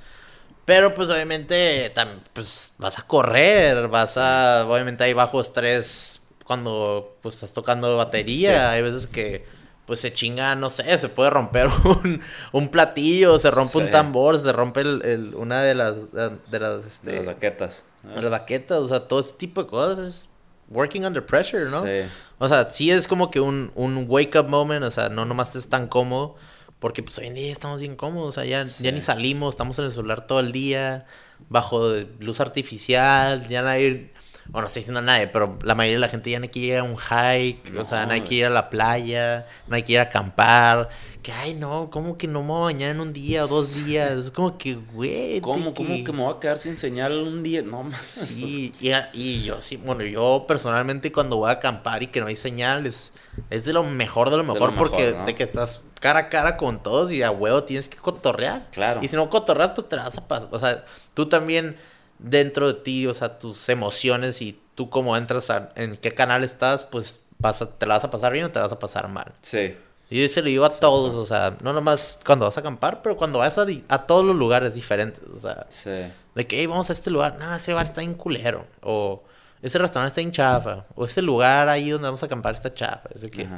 [0.64, 1.92] Pero pues obviamente
[2.32, 8.50] pues vas a correr, vas a, obviamente hay bajo estrés cuando pues estás tocando batería.
[8.50, 8.56] Sí.
[8.76, 9.44] Hay veces que
[9.86, 12.20] pues se chinga, no sé, se puede romper un,
[12.52, 16.84] un platillo, se rompe un tambor, se rompe el, el- una de las, de las,
[16.86, 17.82] este, de las baquetas.
[18.02, 20.28] las baquetas, o sea, todo ese tipo de cosas es
[20.68, 21.84] working under pressure, ¿no?
[21.84, 22.08] Sí.
[22.38, 25.56] O sea, sí es como que un, un wake up moment, o sea, no nomás
[25.56, 26.36] es tan cómodo,
[26.78, 29.78] Porque pues hoy en día estamos bien cómodos, o sea, ya, ya ni salimos, estamos
[29.78, 31.06] en el celular todo el día,
[31.48, 34.12] bajo luz artificial, ya nadie,
[34.48, 36.76] bueno, no estoy diciendo nadie, pero la mayoría de la gente ya no quiere ir
[36.78, 39.94] a un hike, o sea, no hay que ir a la playa, no hay que
[39.94, 40.88] ir a acampar,
[41.26, 43.74] que, ay, no, ¿cómo que no me voy a bañar en un día o dos
[43.74, 44.12] días?
[44.12, 45.40] Es como que, güey.
[45.40, 45.82] ¿Cómo, que...
[45.82, 47.62] ¿Cómo que me voy a quedar sin señal un día?
[47.62, 48.06] No más.
[48.06, 52.28] Sí, y, y, yo sí, bueno, yo personalmente cuando voy a acampar y que no
[52.28, 53.12] hay señal, es,
[53.50, 57.10] de lo mejor de lo mejor, porque de que estás cara a cara con todos
[57.10, 58.68] y a huevo tienes que cotorrear.
[58.70, 59.00] Claro.
[59.02, 60.48] Y si no cotorreas, pues te vas a pasar.
[60.52, 60.84] O sea,
[61.14, 61.74] tú también
[62.18, 66.44] dentro de ti, o sea, tus emociones y tú como entras a, en qué canal
[66.44, 69.32] estás, pues vas te la vas a pasar bien o te vas a pasar mal.
[69.42, 69.74] Sí.
[70.08, 73.02] Y yo se lo digo a todos, o sea, no nomás cuando vas a acampar,
[73.02, 75.90] pero cuando vas a, a todos los lugares diferentes, o sea, sí.
[76.34, 79.24] de que hey, vamos a este lugar, no, ese bar está en culero, o
[79.62, 83.08] ese restaurante está en chafa, o ese lugar ahí donde vamos a acampar está chafa,
[83.12, 83.48] es que,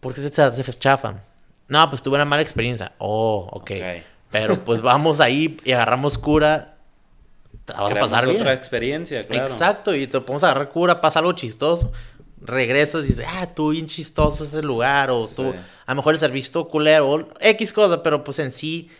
[0.00, 1.16] ¿por qué se hace chafa?
[1.68, 4.02] No, pues tuve una mala experiencia, oh, ok, okay.
[4.30, 6.78] pero pues vamos ahí y agarramos cura,
[7.64, 8.40] te vas a pasar bien.
[8.40, 9.44] otra experiencia, claro.
[9.44, 11.92] Exacto, y te podemos agarrar cura, pasa algo chistoso
[12.40, 15.52] regresas y dices, ah, tú bien chistoso ese lugar, o tú,
[15.86, 18.90] a lo mejor el servicio culero, o X cosa, pero pues en sí,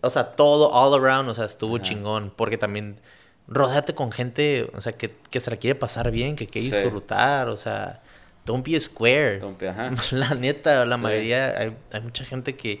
[0.00, 2.98] o sea, todo, all around, o sea, estuvo chingón, porque también
[3.46, 7.48] rodéate con gente, o sea, que, que se la quiere pasar bien, que quiere disfrutar,
[7.48, 8.02] o sea,
[8.46, 9.40] don't be square.
[10.12, 12.80] La neta, la mayoría, hay, hay, mucha gente que,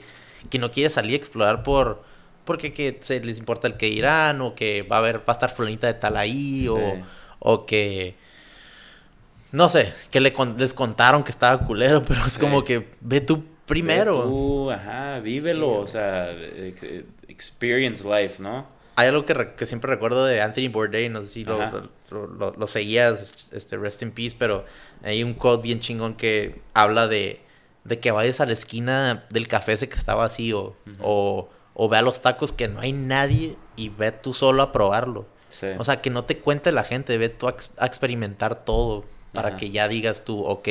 [0.50, 2.02] que no quiere salir a explorar por,
[2.44, 5.32] porque que se les importa el que irán, o que va a haber, va a
[5.32, 6.78] estar fulanita de tal ahí, o,
[7.38, 8.16] o que
[9.52, 13.44] no sé, que le les contaron que estaba culero, pero es como que ve tú
[13.66, 14.18] primero.
[14.18, 16.32] Ve tú, ajá, vívelo, o sea,
[17.28, 18.66] experience life, ¿no?
[18.96, 21.58] Hay algo que, que, siempre recuerdo de Anthony Bourdain, no sé si lo,
[22.10, 24.66] lo, lo, seguías, este, Rest in Peace, pero
[25.02, 27.40] hay un quote bien chingón que habla de,
[27.84, 31.98] de que vayas a la esquina del café ese que está vacío, o, o ve
[31.98, 35.26] a los tacos que no hay nadie y ve tú solo a probarlo.
[35.78, 39.70] O sea, que no te cuente la gente, ve tú a experimentar todo para que
[39.70, 40.68] ya digas tú, ok,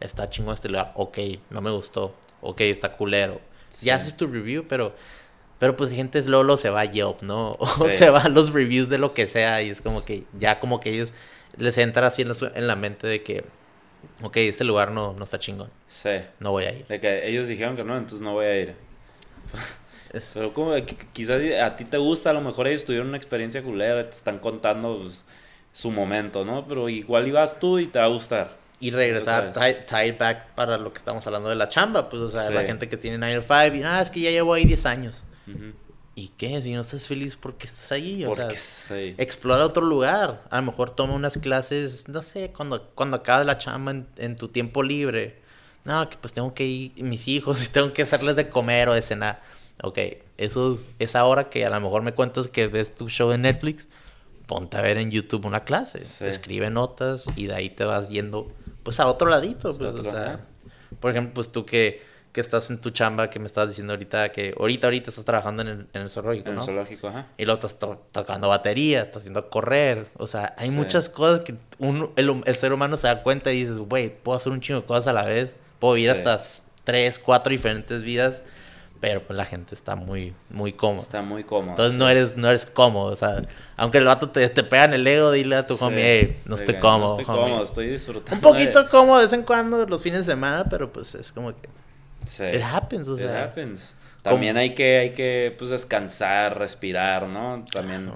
[0.00, 1.18] está chingón este lugar, ok,
[1.50, 3.40] no me gustó, ok, está culero.
[3.82, 4.94] Ya haces tu review, pero,
[5.58, 7.52] pero pues gente es Lolo, se va a Yelp, ¿no?
[7.58, 10.58] O se va a los reviews de lo que sea y es como que ya
[10.58, 11.12] como que ellos
[11.56, 13.44] les entra así en la, mente de que,
[14.22, 15.70] ok, este lugar no, no está chingón.
[15.88, 16.10] Sí.
[16.38, 16.86] No voy a ir.
[16.86, 18.74] De que ellos dijeron que no, entonces no voy a ir.
[20.34, 20.74] Pero como
[21.12, 24.38] quizás a ti te gusta, a lo mejor ellos tuvieron una experiencia culera, te están
[24.38, 25.24] contando pues,
[25.72, 26.66] su momento, ¿no?
[26.66, 28.58] Pero igual ibas tú y te va a gustar.
[28.80, 29.52] Y regresar,
[29.86, 32.88] tie, back para lo que estamos hablando de la chamba, pues, o sea, la gente
[32.88, 35.22] que tiene 9 to 5 y, ah, es que ya llevo ahí 10 años.
[36.14, 36.60] ¿Y qué?
[36.60, 38.24] Si no estás feliz, ¿por qué estás ahí?
[38.24, 38.48] O sea,
[39.16, 40.42] explora otro lugar.
[40.50, 44.48] A lo mejor toma unas clases, no sé, cuando, cuando acabas la chamba en, tu
[44.48, 45.40] tiempo libre.
[45.84, 48.94] No, que pues tengo que ir mis hijos y tengo que hacerles de comer o
[48.94, 49.40] de cenar.
[49.82, 49.98] Ok,
[50.36, 53.42] eso es esa hora que a lo mejor me cuentas que ves tu show en
[53.42, 53.88] Netflix
[54.50, 58.50] ponte a ver en YouTube una clase, escribe notas y de ahí te vas yendo
[58.82, 59.72] pues a otro ladito.
[59.72, 60.40] Pues, o sea,
[60.98, 62.02] por ejemplo, pues tú que,
[62.32, 65.62] que, estás en tu chamba, que me estabas diciendo ahorita que ahorita, ahorita estás trabajando
[65.62, 67.28] en el, en el zoológico, En el zoológico, ajá.
[67.38, 67.78] Y luego estás
[68.10, 70.08] tocando batería, estás haciendo correr.
[70.16, 73.60] O sea, hay muchas cosas que uno, el, el, ser humano se da cuenta y
[73.60, 75.54] dices, güey, puedo hacer un chingo de cosas a la vez.
[75.78, 76.38] Puedo vivir hasta
[76.82, 78.42] tres, cuatro diferentes vidas
[79.00, 81.02] pero pues la gente está muy, muy cómoda.
[81.02, 81.70] Está muy cómoda.
[81.70, 83.42] Entonces no eres, no eres cómodo, o sea,
[83.76, 86.54] aunque el vato te, te pega en el ego, dile a tu homie, hey, no
[86.54, 88.34] estoy cómodo, No estoy cómodo, estoy disfrutando.
[88.36, 91.52] Un poquito cómodo de vez en cuando, los fines de semana, pero pues es como
[91.52, 91.68] que...
[92.26, 92.44] Sí.
[92.44, 93.26] It happens, o sea.
[93.26, 93.94] It happens.
[94.22, 97.64] También hay que, hay que, pues, descansar, respirar, ¿no?
[97.72, 98.12] También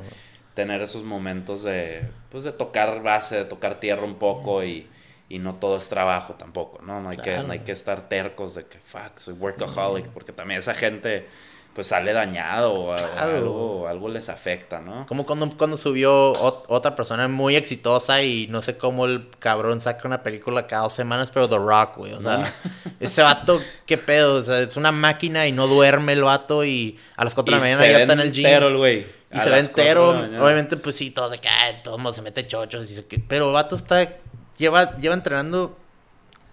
[0.53, 4.87] tener esos momentos de, pues, de tocar base, de tocar tierra un poco y
[5.29, 7.01] y no todo es trabajo tampoco, ¿no?
[7.01, 10.59] No hay, que, no hay que estar tercos de que, fuck, soy workaholic, porque también
[10.59, 11.27] esa gente
[11.75, 15.07] pues sale dañado o, algo, algo, les afecta, ¿no?
[15.07, 16.33] Como cuando, cuando subió
[16.69, 20.93] otra persona muy exitosa y no sé cómo el cabrón saca una película cada dos
[20.93, 22.13] semanas, pero The Rock, güey.
[22.13, 22.53] O sea,
[23.01, 24.37] ese vato, qué pedo.
[24.37, 27.61] O sea, es una máquina y no duerme el vato y a las 4 de
[27.61, 28.47] la mañana ya está en el gym.
[28.47, 29.05] Entero, güey.
[29.33, 30.11] Y se ve entero.
[30.11, 32.87] Obviamente, pues sí, todo se cae, todo el mundo se mete chochos.
[33.27, 34.09] pero el vato está
[34.57, 35.77] lleva, lleva entrenando,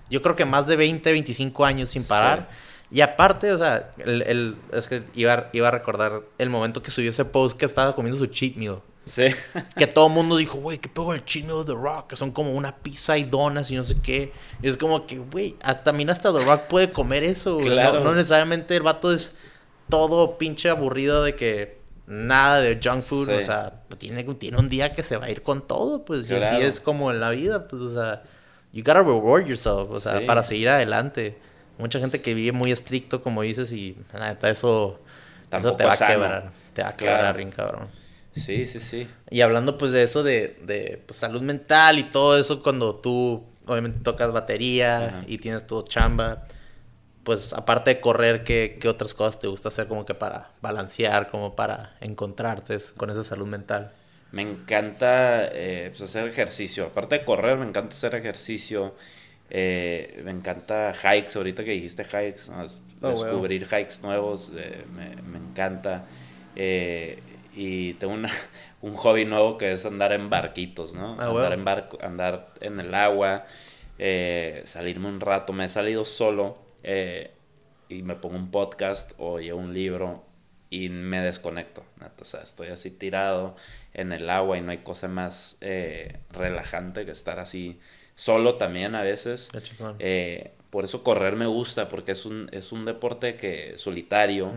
[0.09, 2.49] yo creo que más de 20, 25 años sin parar.
[2.89, 6.91] Y aparte, o sea, el, el, es que iba, iba a recordar el momento que
[6.91, 8.81] subió ese post que estaba comiendo su cheat meal.
[9.05, 9.27] Sí.
[9.75, 12.07] que todo el mundo dijo, güey, ¿qué pego el meal de The Rock?
[12.07, 14.31] Que son como una pizza y donas y no sé qué.
[14.61, 17.57] Y es como que, güey, también hasta The Rock puede comer eso.
[17.57, 18.01] Claro.
[18.01, 19.35] No, necesariamente el vato es
[19.89, 21.80] todo pinche aburrido de que
[22.11, 25.43] nada de junk food, o sea, tiene, tiene un día que se va a ir
[25.43, 28.23] con todo, pues, y así es como en la vida, pues, o sea,
[28.73, 31.37] you gotta reward yourself, o sea, para seguir adelante.
[31.77, 34.99] Mucha gente que vive muy estricto, como dices, y la neta, eso,
[35.51, 36.51] eso te va a quebrar.
[36.73, 37.37] Te va a quebrar, Claro.
[37.37, 37.87] bien cabrón.
[38.33, 39.07] Sí, sí, sí.
[39.29, 43.43] Y hablando pues de eso de, de pues, salud mental y todo eso cuando tú
[43.65, 45.21] obviamente tocas batería Ajá.
[45.27, 46.43] y tienes tu chamba,
[47.23, 51.29] pues aparte de correr, ¿qué, qué otras cosas te gusta hacer como que para balancear,
[51.29, 53.91] como para encontrarte es- con esa salud mental?
[54.31, 56.85] Me encanta eh, pues, hacer ejercicio.
[56.87, 58.95] Aparte de correr, me encanta hacer ejercicio.
[59.49, 61.35] Eh, me encanta hikes.
[61.35, 62.63] Ahorita que dijiste hikes, ¿no?
[62.63, 66.05] Es- Oh, descubrir hikes nuevos eh, me, me encanta.
[66.55, 67.19] Eh,
[67.51, 68.29] y tengo una,
[68.81, 71.17] un hobby nuevo que es andar en barquitos, ¿no?
[71.19, 73.45] Ah, andar en barco, andar en el agua,
[73.97, 75.51] eh, salirme un rato.
[75.51, 77.31] Me he salido solo eh,
[77.89, 80.23] y me pongo un podcast o llevo un libro
[80.69, 81.83] y me desconecto.
[82.19, 83.55] O sea, estoy así tirado
[83.93, 87.79] en el agua y no hay cosa más eh, relajante que estar así
[88.15, 89.49] solo también a veces.
[89.99, 94.53] Eh, por eso correr me gusta, porque es un, es un deporte que solitario.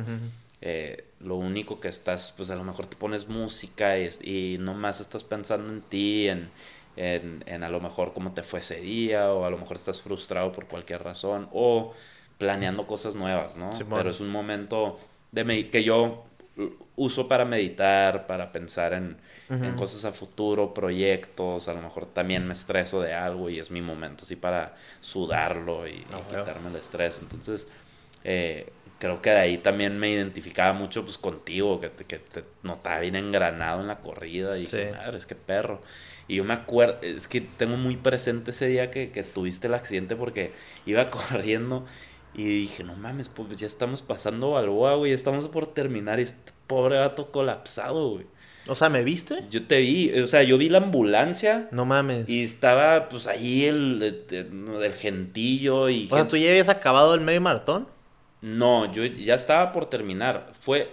[0.61, 5.01] Eh, lo único que estás, pues a lo mejor te pones música y, y nomás
[5.01, 6.49] estás pensando en ti, en,
[6.97, 10.01] en, en a lo mejor cómo te fue ese día, o a lo mejor estás
[10.01, 11.93] frustrado por cualquier razón, o
[12.39, 13.75] planeando cosas nuevas, ¿no?
[13.75, 13.99] Simón.
[13.99, 14.99] Pero es un momento
[15.33, 16.25] de que yo
[16.97, 19.17] uso para meditar, para pensar en,
[19.51, 23.71] en cosas a futuro, proyectos, a lo mejor también me estreso de algo y es
[23.71, 27.19] mi momento así para sudarlo y, y Ah, quitarme el estrés.
[27.21, 27.67] Entonces,
[28.23, 32.45] eh, creo que de ahí también me identificaba mucho pues contigo, que te, que te
[32.63, 34.77] notaba bien engranado en la corrida y Sí.
[34.77, 35.81] que madre, es que perro.
[36.27, 39.75] Y yo me acuerdo, es que tengo muy presente ese día que, que tuviste el
[39.75, 40.53] accidente porque
[40.87, 41.85] iba corriendo
[42.35, 46.53] y dije, no mames, pues ya estamos pasando Balboa, güey, ya estamos por terminar este
[46.67, 48.27] pobre gato colapsado, güey.
[48.67, 49.45] O sea, ¿me viste?
[49.51, 52.29] Yo te vi, o sea, yo vi la ambulancia No mames.
[52.29, 56.09] y estaba pues ahí el, este, el gentillo y...
[56.11, 57.87] O sea, ¿tú ya habías acabado el medio maratón?
[58.41, 60.53] No, yo ya estaba por terminar.
[60.61, 60.91] Fue,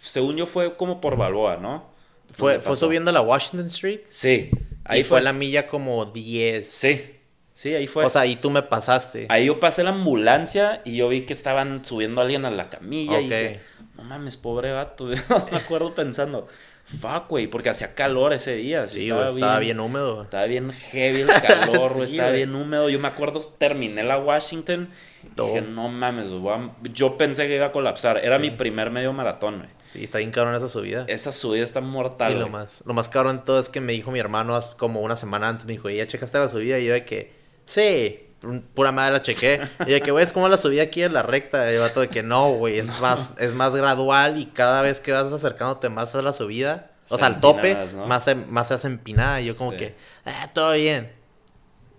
[0.00, 1.84] según yo fue como por Balboa, ¿no?
[2.32, 4.00] Fue, ¿Dónde fue subiendo la Washington Street.
[4.08, 4.50] Sí,
[4.84, 6.66] ahí y fue la milla como 10.
[6.68, 7.15] Sí,
[7.56, 8.04] sí, ahí fue.
[8.04, 9.26] O sea, y tú me pasaste.
[9.28, 12.70] ahí yo pasé la ambulancia y yo vi que estaban subiendo a alguien a la
[12.70, 13.60] camilla y dije,
[13.96, 15.06] no mames, pobre vato.
[15.50, 16.46] Me acuerdo pensando,
[16.84, 18.86] fuck, güey, porque hacía calor ese día.
[18.86, 20.22] sí sí, güey, estaba bien húmedo.
[20.22, 22.44] Estaba bien heavy el calor, güey, Sí, estaba güey.
[22.44, 22.88] bien húmedo.
[22.88, 24.88] Yo me acuerdo, terminé la Washington.
[25.24, 25.46] y No.
[25.46, 28.18] Dije, no mames, a- yo pensé que iba a colapsar.
[28.22, 29.70] Era mi primer medio maratón, güey.
[29.88, 31.04] Sí, está bien cabrón esa subida.
[31.08, 32.52] Esa subida está mortal, y lo güey.
[32.52, 35.48] más, lo más cabrón todo es que me dijo mi hermano hace como una semana
[35.48, 36.78] antes, me dijo, ¿ya checaste la subida?
[36.80, 37.32] Y yo de que,
[37.66, 39.60] sí, pu- pura madre la chequé.
[39.86, 41.70] Y de que, güey, es como la subida aquí en la recta.
[41.70, 45.00] Y el vato de que no, güey, es más, es más gradual y cada vez
[45.00, 48.06] que vas acercándote más a la subida, o Se sea, al tope, más, ¿no?
[48.06, 49.40] más, se, más se hace empinada.
[49.40, 49.76] Y yo como Sí.
[49.76, 49.94] que,
[50.24, 51.12] ah, todo bien.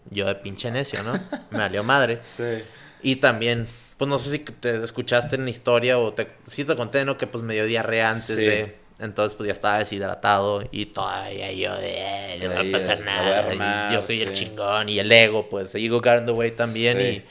[0.09, 1.13] Yo de pinche necio, ¿no?
[1.51, 2.20] Me valió madre.
[2.24, 2.63] Sí.
[3.03, 6.76] Y también, pues no sé si te escuchaste en la historia o te, sí te
[6.76, 7.15] conté, ¿no?
[7.18, 8.43] Que pues me dio diarrea antes Sí.
[8.45, 8.76] de...
[9.00, 11.93] Entonces pues ya estaba deshidratado y todavía yo de...
[12.36, 13.41] "Eh, No va a pasar a nada.
[13.41, 14.45] y armar, yo soy el sí.
[14.45, 17.04] chingón y el ego, pues el ego got in the way también Sí.
[17.04, 17.26] y...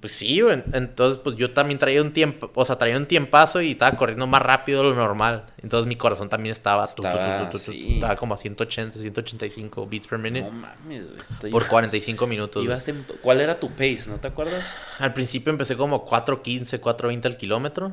[0.00, 0.40] Pues sí.
[0.72, 4.26] Entonces, pues yo también traía un tiempo, o sea, traía un tiempazo y estaba corriendo
[4.26, 5.44] más rápido de lo normal.
[5.62, 7.94] Entonces mi corazón también estaba, Estaba, tu, tu, tu, sí.
[7.94, 12.64] estaba como a 180, 185 beats per minute No mames, estoy- por 45 minutos.
[12.64, 14.06] Ibas en- ¿Cuál era tu pace?
[14.08, 14.74] ¿No te acuerdas?
[14.98, 17.92] Al principio empecé como 4.15, 4.20 al kilómetro.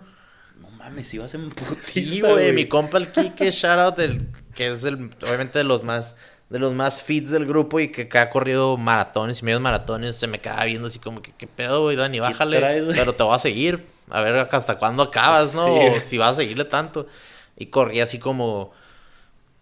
[0.90, 4.84] Mames, ibas en putiza, Sí, güey, mi compa el Kike, shout out, el, que es
[4.84, 6.16] el, obviamente de los más,
[6.50, 10.16] de los más fits del grupo y que, que ha corrido maratones y medios maratones,
[10.16, 12.20] se me quedaba viendo así como que, ¿qué pedo, güey, Dani?
[12.20, 15.66] Bájale, traes, pero te voy a seguir, a ver hasta cuándo acabas, ¿no?
[15.66, 15.88] Sí.
[15.88, 17.06] O si vas a seguirle tanto.
[17.56, 18.72] Y corrí así como,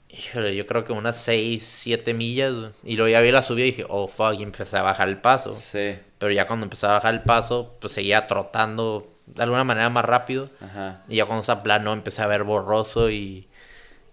[0.07, 2.53] híjole, yo creo que unas 6, 7 millas,
[2.85, 5.17] y luego ya vi la subida y dije, oh, fuck, y empecé a bajar el
[5.17, 5.53] paso.
[5.53, 5.99] Sí.
[6.19, 10.03] Pero ya cuando empecé a bajar el paso, pues seguía trotando de alguna manera más
[10.05, 10.49] rápido.
[10.61, 11.03] Ajá.
[11.07, 13.47] Y ya cuando se aplanó empecé a ver borroso y...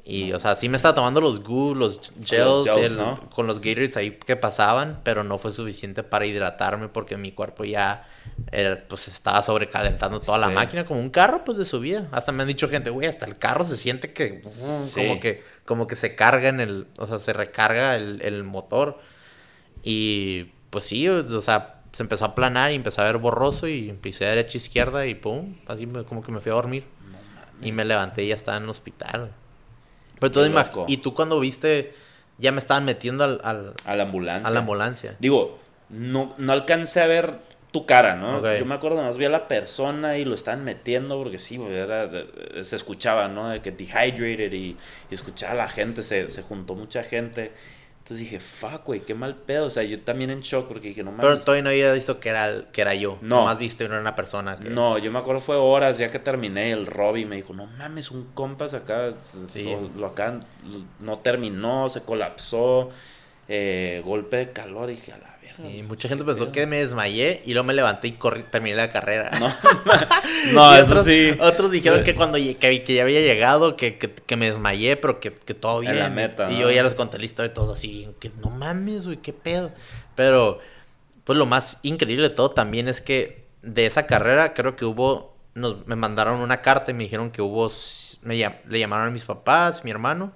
[0.06, 3.30] Y, o sea, sí me estaba tomando los goo, los gels, gels, el- ¿no?
[3.30, 7.64] con los Gatorades ahí que pasaban, pero no fue suficiente para hidratarme porque mi cuerpo
[7.64, 8.06] ya,
[8.52, 10.52] era, pues, estaba sobrecalentando toda la Sí.
[10.52, 12.06] máquina como un carro, pues, de subida.
[12.12, 15.00] Hasta me han dicho gente, güey, hasta el carro se siente que, uh, Sí.
[15.06, 18.98] como que, como que se carga en el, o sea, se recarga el, el motor.
[19.82, 23.88] Y, pues sí, o sea, se empezó a aplanar y empecé a ver borroso y
[23.88, 26.84] empecé a derecha izquierda y pum, así me- como que me fui a dormir.
[27.62, 29.30] Y me levanté y ya estaba en el hospital.
[30.20, 30.84] Pero tú loco.
[30.88, 31.94] y tú cuando viste,
[32.38, 34.48] ya me estaban metiendo al, al- A la ambulancia.
[34.48, 35.16] a la ambulancia.
[35.20, 35.58] Digo,
[35.88, 37.34] no, no alcancé a ver
[37.70, 38.40] tu cara, ¿no?
[38.58, 42.08] Yo me acuerdo, más vi a la persona y lo estaban metiendo porque sí, era
[42.62, 43.48] se escuchaba, ¿no?
[43.48, 44.76] De que dehydrated y,
[45.10, 47.52] y escuchaba a la gente, se, se juntó mucha gente.
[48.04, 49.64] Entonces dije, fuck, güey, qué mal pedo.
[49.64, 51.24] O sea, yo también en shock porque dije, no mames.
[51.24, 53.16] Pero todavía no había visto que era, que era yo.
[53.22, 53.44] No.
[53.46, 54.58] Más visto era una persona.
[54.58, 54.68] Que...
[54.68, 58.10] No, yo me acuerdo fue horas ya que terminé el Robbie me dijo, no mames,
[58.10, 59.10] un compas acá,
[59.48, 59.64] Sí.
[59.70, 60.38] lo, lo acá
[61.00, 62.90] no terminó, se colapsó,
[63.48, 65.33] eh, golpe de calor, y dije, a la.
[65.72, 68.90] Y mucha gente pensó que me desmayé y luego me levanté y corrí, terminé la
[68.92, 69.30] carrera.
[69.38, 69.48] No,
[70.52, 71.36] no eso otros, sí.
[71.40, 72.04] Otros dijeron Sí.
[72.04, 75.54] que cuando que, que ya había llegado, que, que, que me desmayé, pero que, que
[75.54, 75.98] todo En bien.
[75.98, 76.60] la meta, y ¿no?
[76.62, 79.72] yo ya les conté la historia y todo así, que no mames, güey, qué pedo.
[80.14, 80.58] Pero,
[81.24, 85.36] pues lo más increíble de todo también es que de esa carrera creo que hubo,
[85.54, 87.70] nos, me mandaron una carta y me dijeron que hubo,
[88.22, 90.32] me, le llamaron a mis papás, mi hermano,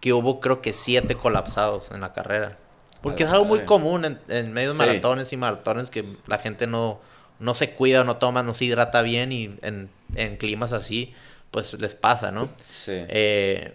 [0.00, 2.58] que hubo creo que siete colapsados en la carrera.
[3.02, 4.78] Porque es algo muy común en, en medios Sí.
[4.78, 7.00] maratones y maratones que la gente no,
[7.38, 11.12] no se cuida, no toma, no se hidrata bien y en, en climas así,
[11.50, 12.48] pues les pasa, ¿no?
[12.68, 12.92] Sí.
[12.94, 13.74] Eh,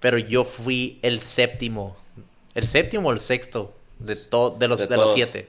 [0.00, 1.96] pero yo fui el séptimo,
[2.54, 5.48] el séptimo o el sexto de, to- de, los, De de, los siete.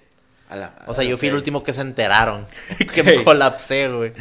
[0.49, 2.45] A la- O sea, yo fui el último que se enteraron
[2.93, 4.13] que me colapsé, güey.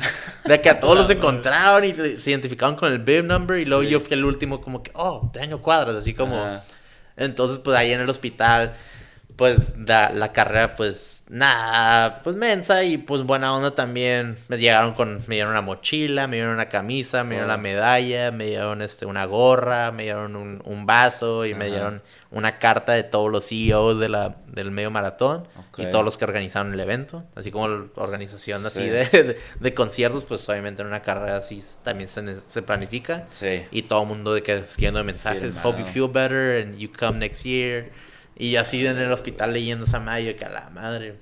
[0.45, 3.85] De que a todos los encontraron y se identificaron con el bib number y luego
[3.85, 3.91] Sí.
[3.91, 6.61] yo fui el último como que, oh, Daniel Cuadras, así como...
[7.17, 8.75] Entonces, pues ahí en el hospital,
[9.37, 14.37] pues la, la carrera, pues nada, pues mensa y pues buena onda también.
[14.49, 17.53] Me llegaron con, me dieron una mochila, me dieron una camisa, me dieron Oh.
[17.53, 22.03] la medalla, me dieron este, una gorra, me dieron un, un vaso y me dieron
[22.31, 25.47] una carta de todos los CEOs de la, del medio maratón
[25.79, 27.23] y todos los que organizaron el evento.
[27.35, 28.89] Así como la organización así Sí.
[28.89, 33.27] de, de, de conciertos, pues obviamente en una carrera así también se, se planifica.
[33.31, 33.65] Sí.
[33.71, 37.19] Y todo el mundo de que escribiendo mensajes, hope you feel better and you come
[37.19, 37.91] next year.
[38.37, 41.13] Y así en el hospital leyendo esa madre, que a la madre.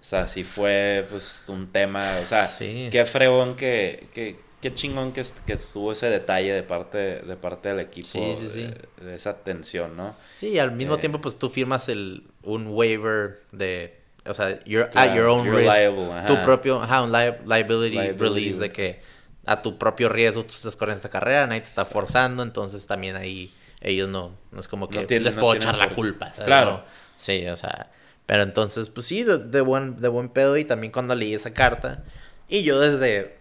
[0.00, 2.88] O sea, sí fue pues un tema, o sea, Sí.
[2.92, 7.68] qué fregón que, que qué chingón que, que estuvo ese detalle de parte de parte
[7.70, 8.70] del equipo Sí, sí, sí.
[8.98, 10.14] De, de esa tensión, ¿no?
[10.34, 10.98] Sí, y al mismo Eh.
[10.98, 15.44] tiempo pues tú firmas el, un waiver de, o sea, you're Claro, at your own
[15.46, 15.72] you're risk.
[15.74, 16.26] liable, ajá.
[16.26, 18.18] Tu propio, ajá, un li- liability, Liability.
[18.22, 19.02] release de que
[19.46, 23.16] a tu propio riesgo tú estás corriendo esta carrera, nadie te está forzando, entonces también
[23.16, 23.52] ahí
[23.84, 26.46] ellos no, no es como que No tienen- les puedo echar la por- culpa, ¿sabes?
[26.46, 26.84] Claro.
[27.16, 27.90] Sí, o sea,
[28.26, 31.52] pero entonces, pues sí, de, de buen, de buen pedo y también cuando leí esa
[31.54, 32.02] carta,
[32.48, 33.36] y yo desde,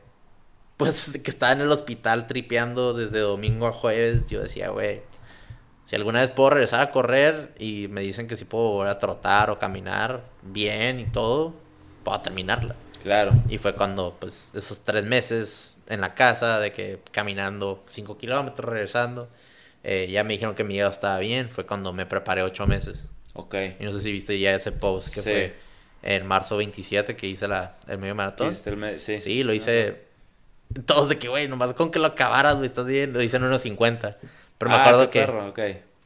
[0.77, 5.01] pues que estaba en el hospital tripeando desde domingo a jueves, yo decía, güey,
[5.85, 8.99] si alguna vez puedo regresar a correr y me dicen que si puedo volver a
[8.99, 11.53] trotar o caminar bien y todo,
[12.03, 12.75] puedo terminarla.
[13.01, 13.33] Claro.
[13.49, 18.69] Y fue cuando, pues, esos tres meses en la casa, de que caminando cinco kilómetros,
[18.69, 19.27] regresando,
[19.83, 23.07] eh, ya me dijeron que mi hígado estaba bien, fue cuando me preparé ocho meses.
[23.33, 23.55] Ok.
[23.79, 25.29] Y no sé si viste ya ese post que Sí.
[25.29, 25.55] fue
[26.03, 28.49] en marzo 27 que hice la, el medio maratón.
[28.49, 29.19] ¿Hiciste el me- sí.
[29.19, 30.03] Sí, lo hice.
[30.85, 33.13] Todos de que, güey, nomás con que lo acabaras, güey, estás bien.
[33.13, 34.17] Lo hice en unos 50.
[34.57, 35.19] Pero me Ah, acuerdo que.
[35.19, 35.59] perro, ok.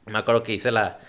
[0.07, 0.99] Me acuerdo que hice la,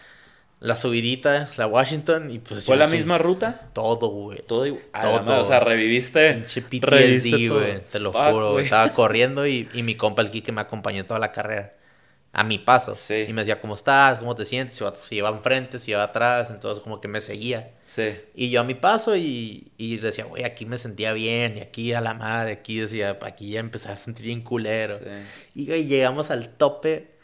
[0.61, 2.67] la subidita, la Washington, y pues.
[2.67, 3.69] ¿Fue la así, misma ruta?
[3.73, 4.43] Todo, güey.
[4.47, 4.83] Todo igual.
[5.01, 5.41] Todo.
[5.41, 6.35] O sea, reviviste.
[6.35, 7.81] Pinche reviviste PTSD, güey.
[7.93, 8.65] Te lo Fuck, juro, güey.
[8.65, 11.75] Estaba corriendo y, y mi compa, el Kike, me acompañó toda la carrera.
[12.39, 12.95] A mi paso.
[12.95, 13.25] Sí.
[13.29, 14.21] Y me decía, ¿cómo estás?
[14.21, 14.77] ¿Cómo te sientes?
[14.77, 16.51] Si iba, si iba enfrente, si iba atrás.
[16.51, 17.73] Entonces, como que me seguía.
[17.85, 18.17] Sí.
[18.35, 21.93] Y yo a mi paso y, y decía, güey, aquí me sentía bien, y aquí
[21.95, 24.99] a la madre, aquí decía, aquí ya empecé a sentir bien culero.
[24.99, 25.05] Sí.
[25.55, 27.19] Y güey, llegamos al tope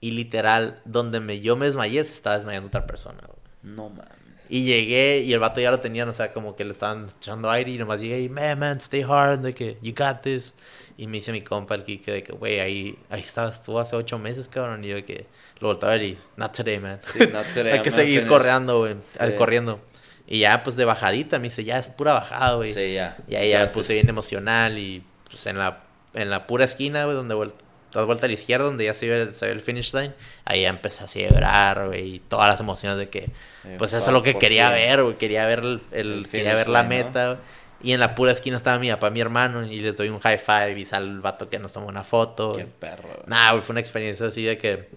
[0.00, 3.38] y literal, donde me, yo me desmayé, se estaba desmayando otra persona, güey.
[3.62, 4.16] No mames.
[4.48, 7.50] Y llegué y el vato ya lo tenían, o sea, como que le estaban echando
[7.50, 10.54] aire y nomás llegué y, man, man, stay hard, de que, you got this.
[10.98, 13.94] Y me dice mi compa, el Kike, de que, güey, ahí, ahí estabas tú hace
[13.96, 14.84] ocho meses, cabrón.
[14.84, 15.26] Y yo de que,
[15.60, 16.98] lo volteaba a ver y, not today, man.
[17.00, 19.32] Sí, not today, Hay que seguir corriendo, güey, Sí.
[19.38, 19.80] corriendo.
[20.26, 22.70] Y ya, pues, de bajadita, me dice, ya, es pura bajada, güey.
[22.72, 23.16] Sí, ya.
[23.28, 25.84] Y ahí ya me pues, puse bien emocional y, pues, en la,
[26.14, 27.54] en la pura esquina, güey, donde vuel-
[27.92, 30.12] das vuelta a la izquierda, donde ya se ve, se ve el finish line,
[30.44, 33.30] ahí ya empecé a llorar, güey, y todas las emociones de que,
[33.64, 36.54] Eh, pues, eso es lo que quería ver, güey, quería ver el, el- El quería
[36.54, 37.04] ver la line, ¿no?
[37.06, 37.38] meta, güey.
[37.80, 40.38] Y en la pura esquina estaba mi papá, mi hermano, y les doy un high
[40.38, 42.52] five y sale el vato que nos tomó una foto.
[42.54, 43.08] Qué perro.
[43.26, 44.88] Nah, güey, fue una experiencia así de que.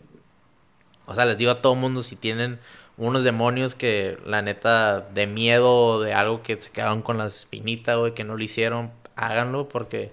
[1.05, 2.59] O sea, les digo a todo mundo si tienen
[2.97, 7.27] unos demonios que la neta de miedo o de algo que se quedaron con la
[7.27, 10.11] espinita, güey, que no lo hicieron, háganlo porque.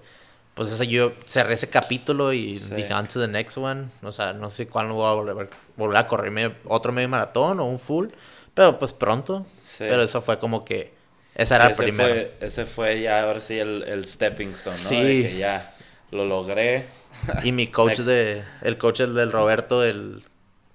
[0.55, 2.75] Pues eso yo cerré ese capítulo y Sí.
[2.75, 3.85] dije on to the next one.
[4.03, 7.65] O sea, no sé cuándo voy a volver, volver a correrme otro medio maratón o
[7.65, 8.09] un full.
[8.53, 9.45] Pero pues pronto.
[9.63, 9.85] Sí.
[9.87, 10.98] Pero eso fue como que.
[11.35, 12.09] Esa era el ese primero.
[12.13, 14.89] Fue, ese fue ya, ahora sí, el, el stepping stone, ¿no?
[14.89, 15.01] Sí.
[15.23, 15.75] De que ya
[16.11, 16.85] lo logré.
[17.43, 18.07] Y mi coach Next.
[18.07, 20.23] de, el coach el del Roberto, el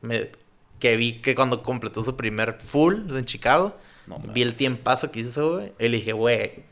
[0.02, 0.30] me-
[0.78, 3.76] que vi que cuando completó su primer full en Chicago,
[4.06, 5.72] No, vi el tiempazo que hizo, güey.
[5.78, 6.64] Y le dije, güey,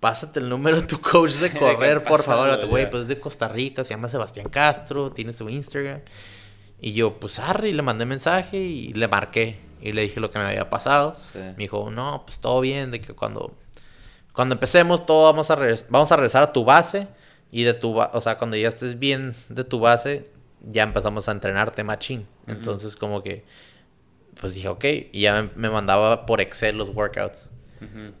[0.00, 2.66] pásate el número de tu coach de correr, por favor.
[2.66, 6.00] Güey, pues es de Costa Rica, se llama Sebastián Castro, tiene su Instagram.
[6.80, 9.58] Y yo, pues arre, y le mandé mensaje y le marqué.
[9.84, 11.14] Y le dije lo que me había pasado.
[11.14, 11.38] Sí.
[11.38, 13.54] Me dijo, no, pues todo bien, de que cuando,
[14.32, 15.56] cuando empecemos todo vamos a,
[15.90, 17.06] vamos a regresar a tu base.
[17.52, 20.28] Y de tu, o sea, cuando ya estés bien de tu base,
[20.62, 22.26] ya empezamos a entrenarte machín.
[22.48, 23.44] Entonces como que,
[24.40, 24.84] pues dije, ok.
[25.12, 27.48] Y ya me, me mandaba por Excel los workouts.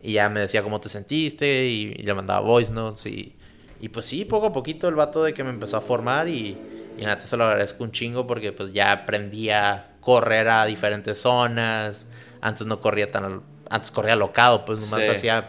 [0.02, 3.34] Y ya me decía cómo te sentiste y, y le mandaba voice notes y,
[3.80, 6.58] y pues sí, poco a poquito el vato de que me empezó a formar y,
[6.98, 10.66] y nada, te se lo agradezco un chingo porque pues ya aprendí a correr a
[10.66, 12.06] diferentes zonas.
[12.40, 13.42] Antes no corría tan...
[13.70, 15.10] Antes corría alocado, pues nomás Sí.
[15.10, 15.48] hacía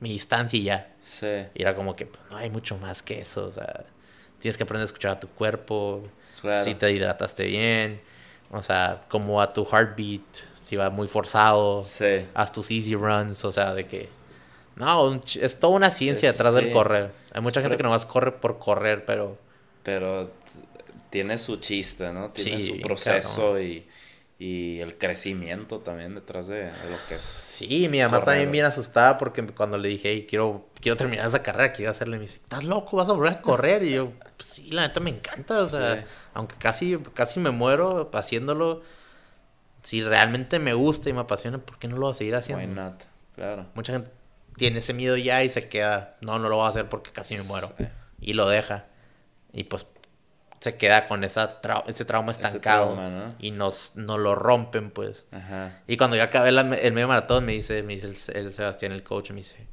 [0.00, 0.94] mi distancia y ya.
[1.02, 1.26] Sí.
[1.54, 3.84] Y era como que pues, no hay mucho más que eso, o sea,
[4.38, 6.02] tienes que aprender a escuchar a tu cuerpo,
[6.40, 6.64] Claro.
[6.64, 8.00] si te hidrataste bien,
[8.50, 10.22] o sea, como a tu heartbeat,
[10.64, 12.26] si va muy forzado Sí.
[12.34, 14.08] haz tus easy runs, o sea, de que...
[14.76, 16.60] No, es toda una ciencia detrás sí.
[16.62, 17.10] del correr.
[17.34, 19.36] Hay mucha gente que nomás corre por correr, pero...
[19.82, 20.30] Pero
[21.10, 22.30] tiene su chiste, ¿no?
[22.30, 23.86] Tiene Sí, su proceso y,
[24.42, 27.20] y el crecimiento también detrás de, de lo que es.
[27.20, 28.24] Sí, mi mamá Correr.
[28.24, 32.16] también bien asustada porque cuando le dije, hey, quiero, quiero terminar esa carrera, quiero hacerle,
[32.16, 32.96] me dice, ¿estás loco?
[32.96, 33.82] ¿Vas a volver a correr?
[33.82, 36.06] Y yo, pues sí, la neta me encanta, o sea, Sí.
[36.32, 38.82] aunque casi, casi me muero haciéndolo,
[39.82, 42.64] si realmente me gusta y me apasiona, ¿por qué no lo voy a seguir haciendo?
[42.64, 43.02] Why not?
[43.34, 43.66] Claro.
[43.74, 44.10] Mucha gente
[44.56, 47.36] tiene ese miedo ya y se queda, no, no lo voy a hacer porque casi
[47.36, 47.70] me muero.
[47.76, 47.84] Sí.
[48.22, 48.86] Y lo deja.
[49.52, 49.86] Y pues
[50.60, 52.84] se queda con esa trau- ese trauma Ese estancado.
[52.94, 53.26] trauma, ¿no?
[53.38, 55.24] Y nos, no lo rompen, pues.
[55.32, 55.78] Ajá.
[55.86, 58.92] Y cuando yo acabé la- el medio maratón, me dice, me dice el, el Sebastián,
[58.92, 59.66] el coach, me dice,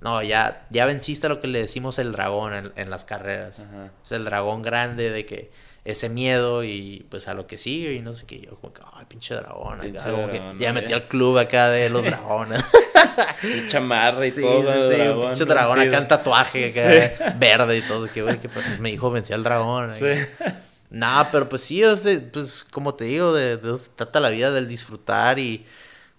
[0.00, 3.60] no, ya, ya venciste lo que le decimos el dragón en, en las carreras.
[3.60, 3.90] Ajá.
[4.04, 5.50] Es el dragón grande de que
[5.84, 8.40] ese miedo y pues a lo que sigue y no sé qué.
[8.40, 9.74] Yo como que, ay, pinche dragón.
[9.74, 12.62] acá", Pinche como que dragón, ya metí al club acá de los dragones.
[13.42, 14.90] Y chamarra y sí, todo.
[14.90, 15.94] sí, sí, un pinche dragón vencido.
[15.94, 16.66] acá en tatuaje
[17.18, 18.08] acá, verde y todo.
[18.08, 19.92] Que güey, que pues me dijo vencí al dragón.
[19.92, 20.06] Sí.
[20.90, 24.30] Nah, pero pues sí, es de- pues como te digo, de, de se trata la
[24.30, 25.64] vida, del disfrutar y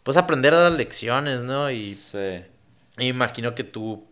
[0.04, 1.70] pues aprender a dar lecciones, ¿no?
[1.72, 2.18] Y, Sí.
[2.98, 4.06] y me imagino que tú,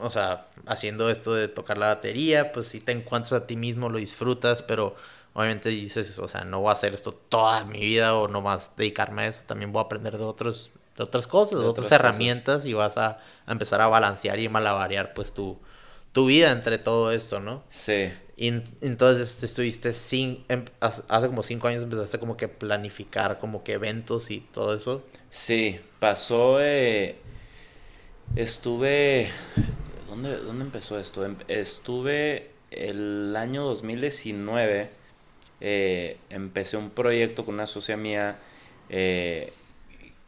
[0.00, 3.88] o sea, haciendo esto de tocar la batería, pues sí te encuentras a ti mismo,
[3.88, 4.94] lo disfrutas, pero
[5.32, 9.22] obviamente dices, o sea, no voy a hacer esto toda mi vida o nomás dedicarme
[9.22, 12.00] a eso, también voy a aprender de otros de otras cosas, de, De otras otras
[12.00, 12.00] cosas.
[12.00, 15.58] herramientas y vas a, a empezar a balancear y malabarear pues tu,
[16.12, 17.62] tu vida entre todo esto, ¿no?
[17.68, 18.12] Sí.
[18.36, 22.48] Y en- entonces este, estuviste sin, em- hace hace como cinco años empezaste como que
[22.48, 25.02] planificar como que eventos y todo eso.
[25.30, 26.58] Sí, pasó.
[26.60, 27.16] eh,
[28.34, 29.28] estuve.
[30.22, 31.24] ¿Dónde, ¿Dónde empezó esto?
[31.24, 34.90] Em- Estuve el año 2019.
[35.60, 38.36] eh, empecé un proyecto con una socia mía.
[38.88, 39.52] eh,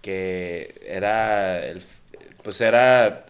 [0.02, 1.64] que era.
[1.66, 1.82] el
[2.42, 3.26] pues era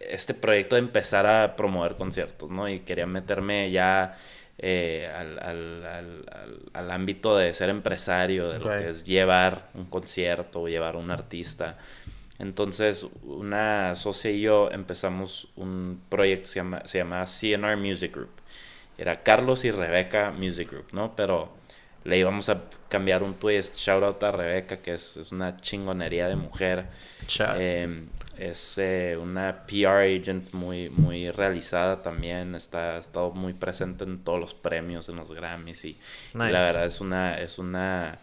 [0.00, 2.68] este proyecto de empezar a promover conciertos, ¿no?
[2.68, 4.18] Y quería meterme ya
[4.58, 9.86] eh, al, al- al- al- ámbito de ser empresario, de lo que es llevar un
[9.86, 11.78] concierto o llevar un artista.
[12.38, 18.30] Entonces, una socia y yo empezamos un proyecto, se llama, se llama CNR Music Group.
[18.98, 21.14] Era Carlos y Rebeca Music Group, ¿no?
[21.16, 21.52] Pero
[22.04, 23.76] le íbamos a cambiar un twist.
[23.76, 26.86] Shout out a Rebeca, que es, es una chingonería de mujer.
[27.58, 28.04] Eh,
[28.38, 32.54] es eh, una PR agent muy, muy realizada también.
[32.54, 35.84] Está, ha estado muy presente en todos los premios, en los Grammys.
[35.84, 35.98] Y, y
[36.34, 36.52] Nice.
[36.52, 38.18] la verdad es una, es una,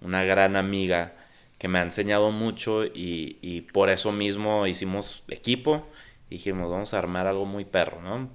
[0.00, 1.12] una gran amiga
[1.58, 2.84] que me ha enseñado mucho.
[2.84, 5.86] Y, y por eso mismo hicimos equipo.
[6.30, 8.28] Y dijimos, vamos a armar algo muy perro, ¿no?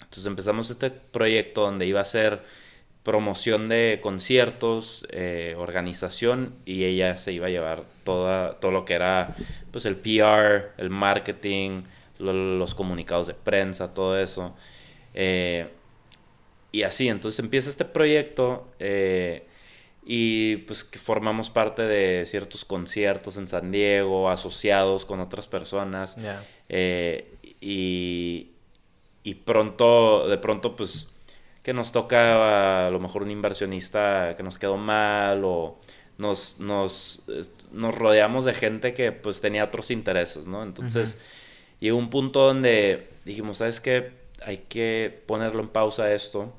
[0.00, 2.42] Entonces empezamos este proyecto donde iba a ser
[3.02, 8.94] promoción de conciertos, eh, organización y ella se iba a llevar toda, todo lo que
[8.94, 9.36] era
[9.70, 11.82] pues el PR, el marketing,
[12.18, 14.54] lo- los comunicados de prensa, todo eso.
[15.14, 15.68] Eh,
[16.72, 19.46] y así, entonces empieza este proyecto eh,
[20.06, 26.16] y pues que formamos parte de ciertos conciertos en San Diego, asociados con otras personas.
[26.68, 28.50] Eh, y,
[29.22, 31.14] y pronto, de pronto, pues,
[31.62, 35.78] que nos toca a lo mejor un inversionista que nos quedó mal o
[36.18, 37.22] nos, nos,
[37.72, 40.62] nos rodeamos de gente que pues tenía otros intereses, ¿no?
[40.62, 41.18] Entonces,
[41.80, 44.12] llegó un punto donde dijimos, ¿sabes qué?
[44.44, 46.52] Hay que ponerlo en pausa esto.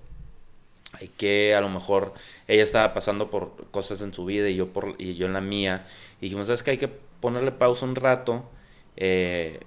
[0.94, 2.14] Hay que, a lo mejor,
[2.48, 5.42] ella estaba pasando por cosas en su vida y yo, por, y yo en la
[5.42, 5.86] mía.
[6.20, 6.72] Y dijimos, ¿sabes qué?
[6.72, 8.50] Hay que ponerle pausa un rato.
[8.96, 9.60] eh,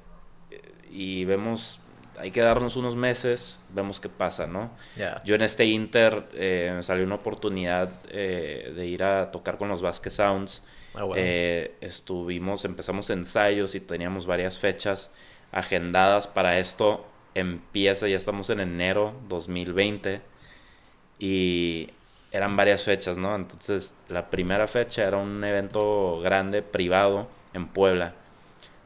[0.91, 1.81] y vemos,
[2.19, 4.71] hay que darnos unos meses, vemos qué pasa, ¿no?
[4.97, 5.23] Ya.
[5.25, 9.69] Yo en este Inter eh, me salió una oportunidad eh, de ir a tocar con
[9.69, 10.63] los Vasquez Sounds.
[10.95, 11.23] Ah, bueno.
[11.25, 15.11] Eh, estuvimos, empezamos ensayos y teníamos varias fechas
[15.53, 17.07] agendadas para esto.
[17.35, 20.21] Empieza, ya estamos en enero 2020
[21.19, 21.91] y
[22.31, 23.35] eran varias fechas, ¿no?
[23.35, 28.15] Entonces, la primera fecha era un evento grande, privado, en Puebla.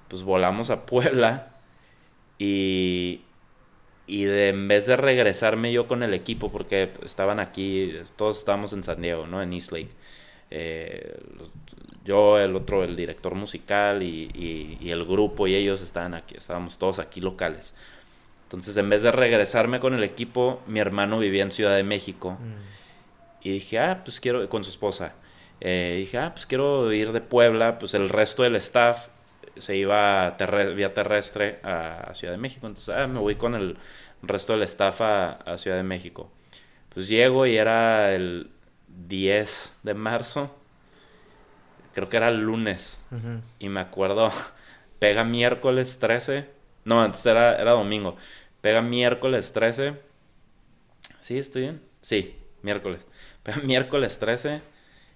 [0.09, 1.49] Pues volamos a Puebla
[2.39, 3.23] y,
[4.07, 8.73] y de, en vez de regresarme yo con el equipo, porque estaban aquí, todos estábamos
[8.73, 9.43] en San Diego, ¿no?
[9.43, 9.91] En East Lake.
[10.51, 11.19] Eh,
[12.05, 16.79] yo, el otro, el director musical y, y, el grupo y ellos estaban aquí, estábamos
[16.79, 17.75] todos aquí locales.
[18.45, 22.33] Entonces, en vez de regresarme con el equipo, mi hermano vivía en Ciudad de México.
[22.33, 22.73] Mm.
[23.43, 25.15] Y dije, ah, pues quiero, con su esposa.
[25.61, 27.79] Eh, dije, ah, pues quiero ir de Puebla.
[27.79, 29.09] Pues el resto del staff
[29.57, 30.37] se iba
[30.75, 32.67] vía terrestre a, Ciudad de México.
[32.67, 33.77] Entonces, ah, me voy con el
[34.23, 36.31] resto del staff a, Ciudad de México.
[36.91, 38.51] Pues llego y era el
[38.89, 40.55] 10 de marzo.
[41.95, 43.05] Creo que era el lunes.
[43.59, 44.31] Y me acuerdo,
[44.99, 46.49] pega miércoles 13.
[46.85, 48.17] No, antes era, era domingo.
[48.61, 49.95] Pega miércoles 13.
[51.21, 51.83] ¿Sí, estoy bien?
[52.01, 53.07] Sí, miércoles.
[53.65, 54.61] Miércoles 13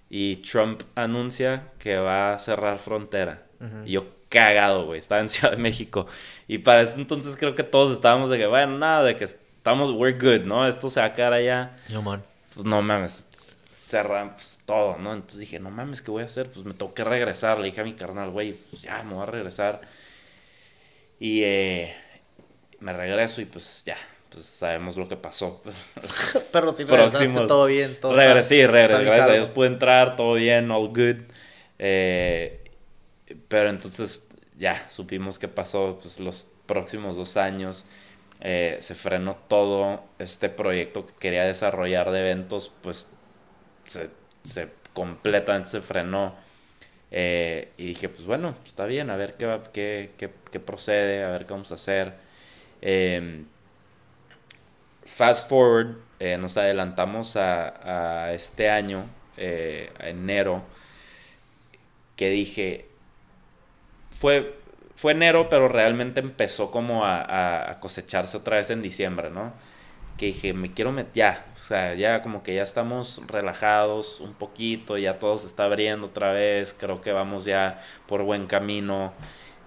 [0.09, 3.43] y Trump anuncia que va a cerrar frontera.
[3.85, 4.99] Y yo cagado, güey.
[4.99, 6.07] Estaba en Ciudad de México.
[6.47, 9.91] Y para este entonces creo que todos estábamos de que, bueno, nada, de que estamos,
[9.91, 10.67] we're good, ¿no?
[10.67, 11.75] Esto se va a quedar allá.
[11.89, 12.23] No, man.
[12.53, 13.27] Pues no mames,
[13.75, 15.13] cerran pues, todo, ¿no?
[15.13, 16.49] Entonces dije, no mames, ¿qué voy a hacer?
[16.51, 17.59] Pues me tengo que regresar.
[17.59, 19.81] Le dije a mi carnal, güey, pues ya, me voy a regresar.
[21.19, 21.95] Y eh,
[22.79, 23.97] me regreso y pues ya,
[24.37, 25.63] pues sabemos lo que pasó.
[26.51, 30.35] Pero si regresaste todo bien, todo Regresé, sí, regresé, gracias a Dios pude entrar, todo
[30.35, 31.23] bien, all good.
[31.79, 32.63] Eh,
[33.47, 37.85] pero entonces ya supimos qué pasó pues, los próximos dos años.
[38.41, 43.07] Eh, se frenó todo este proyecto que quería desarrollar de eventos, pues
[43.85, 44.11] se,
[44.43, 46.35] se completamente se frenó.
[47.09, 51.31] Eh, y dije, pues bueno, está bien, a ver qué, qué, qué, qué procede, a
[51.31, 52.13] ver qué vamos a hacer.
[52.81, 53.45] Em,
[55.07, 59.05] fast forward, eh, nos adelantamos a, a este año,
[59.37, 60.63] a enero,
[62.15, 62.87] que dije,
[64.17, 64.55] fue,
[64.95, 69.53] fue enero, pero realmente empezó como a, cosecharse otra vez en diciembre, ¿no?
[70.17, 74.33] Que dije, me quiero meter, ya, o sea, ya como que ya estamos relajados un
[74.33, 79.13] poquito, ya todo se está abriendo otra vez, creo que vamos ya por buen camino.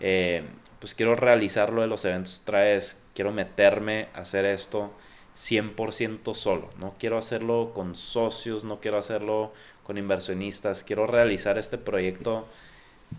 [0.00, 0.42] Eh,
[0.80, 4.92] pues quiero realizar lo de los eventos otra vez, quiero meterme a hacer esto
[5.40, 9.52] 100% solo, no quiero hacerlo con socios, no quiero hacerlo
[9.84, 12.46] con inversionistas, quiero realizar este proyecto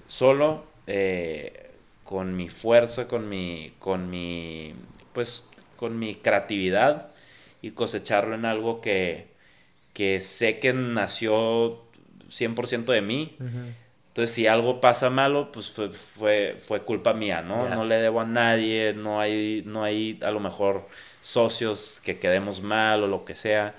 [0.05, 1.71] solo eh,
[2.03, 4.75] con mi fuerza, con mi, con mi,
[5.13, 5.45] pues,
[5.77, 7.07] con mi creatividad
[7.63, 9.27] y cosecharlo en algo que,
[9.93, 11.81] que sé que nació
[12.29, 13.35] 100% de mí.
[14.09, 17.67] Entonces, si algo pasa malo, pues fue, fue, culpa mía, ¿no?
[17.69, 20.85] No le debo a nadie, no hay, no hay a lo mejor
[21.21, 23.75] socios que quedemos mal o lo que sea.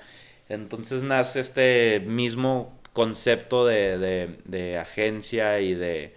[0.49, 6.15] Entonces nace este mismo concepto de, de agencia y de,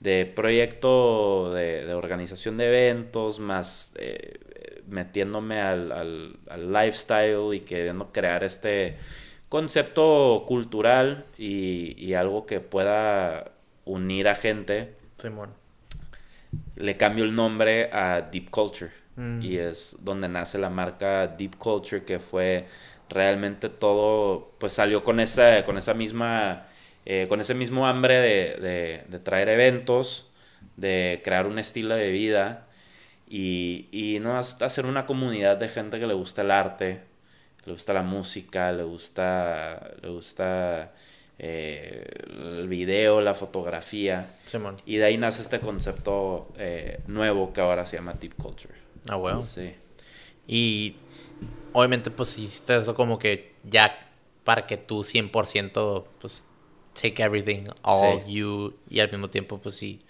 [0.00, 4.38] de proyecto de, organización de eventos, más eh,
[4.86, 8.96] metiéndome al, lifestyle y queriendo crear este
[9.48, 13.52] concepto cultural y, algo que pueda
[13.84, 14.94] unir a gente.
[16.76, 18.92] Le cambio el nombre a Deep Culture.
[19.16, 19.42] Mm.
[19.42, 22.66] Y es donde nace la marca Deep Culture, que fue
[23.08, 26.66] realmente todo, pues salió con esa, con esa misma
[27.08, 30.28] eh, con ese mismo hambre de, traer eventos,
[30.76, 32.66] de crear un estilo de vida
[33.28, 37.02] y, y no hacer una comunidad de gente que le gusta el arte,
[37.64, 40.94] le gusta la música, le gusta, le gusta
[41.38, 44.26] eh, el video, la fotografía.
[44.84, 48.85] y de ahí nace este concepto eh, nuevo que ahora se llama Deep Culture.
[49.08, 49.44] Ah, bueno.
[49.44, 49.74] Sí.
[50.46, 50.96] Y
[51.72, 54.10] obviamente pues hiciste eso como que ya
[54.44, 56.46] para que tú 100% pues
[57.00, 60.00] take everything, all you, y al mismo tiempo, pues si,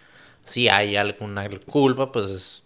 [0.45, 2.63] si hay alguna culpa, pues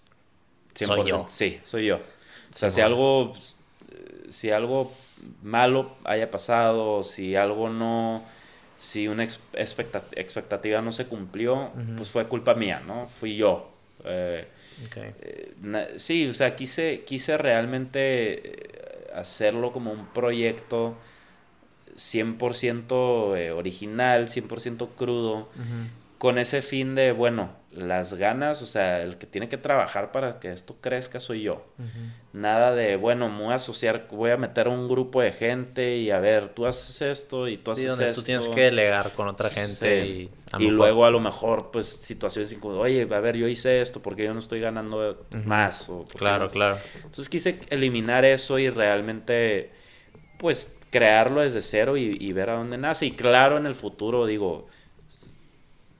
[0.74, 1.24] soy yo.
[1.28, 1.96] Sí, soy yo.
[1.96, 3.32] O sea, si algo,
[4.28, 4.92] si algo
[5.42, 8.22] malo haya pasado, si algo no,
[8.76, 13.06] si una expectativa no se cumplió, pues fue culpa mía, ¿no?
[13.06, 13.70] Fui yo.
[14.04, 14.46] Eh,
[14.94, 20.96] eh, sí, o sea, quise, quise realmente eh, hacerlo como un proyecto
[21.96, 25.48] 100% eh, original, 100% crudo,
[26.18, 30.40] con ese fin de, bueno, las ganas, o sea, el que tiene que trabajar para
[30.40, 31.64] que esto crezca soy yo.
[32.32, 35.96] Nada de, bueno, me voy a asociar, voy a meter a un grupo de gente
[35.98, 39.12] y a ver, tú haces esto y tú haces sí, donde tú tienes que delegar
[39.12, 40.30] con otra gente y...
[40.58, 44.24] y luego a lo mejor, pues, situaciones como, oye, a ver, yo hice esto porque
[44.24, 45.88] yo no estoy ganando más.
[46.16, 46.78] claro, claro.
[46.96, 49.70] Entonces quise eliminar eso y realmente,
[50.38, 53.06] pues, crearlo desde cero y, y ver a dónde nace.
[53.06, 54.66] Y claro, en el futuro, digo,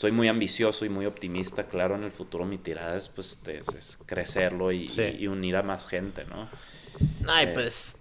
[0.01, 1.65] soy muy ambicioso y muy optimista.
[1.67, 5.03] Claro, en el futuro mi tirada es, pues, este, es, es crecerlo y, Sí.
[5.03, 6.49] y- y unir a más gente, ¿no?
[7.29, 7.51] Ay, Eh.
[7.53, 7.99] pues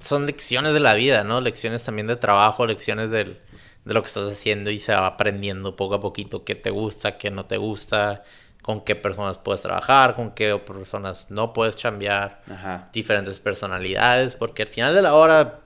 [0.00, 1.40] son lecciones de la vida, ¿no?
[1.40, 3.38] Lecciones también de trabajo, lecciones del-
[3.84, 7.16] de lo que estás haciendo y se va aprendiendo poco a poquito qué te gusta,
[7.18, 8.24] qué no te gusta,
[8.62, 12.88] con qué personas puedes trabajar, con qué personas no puedes chambear, Ajá.
[12.92, 15.60] diferentes personalidades, porque al final de la hora,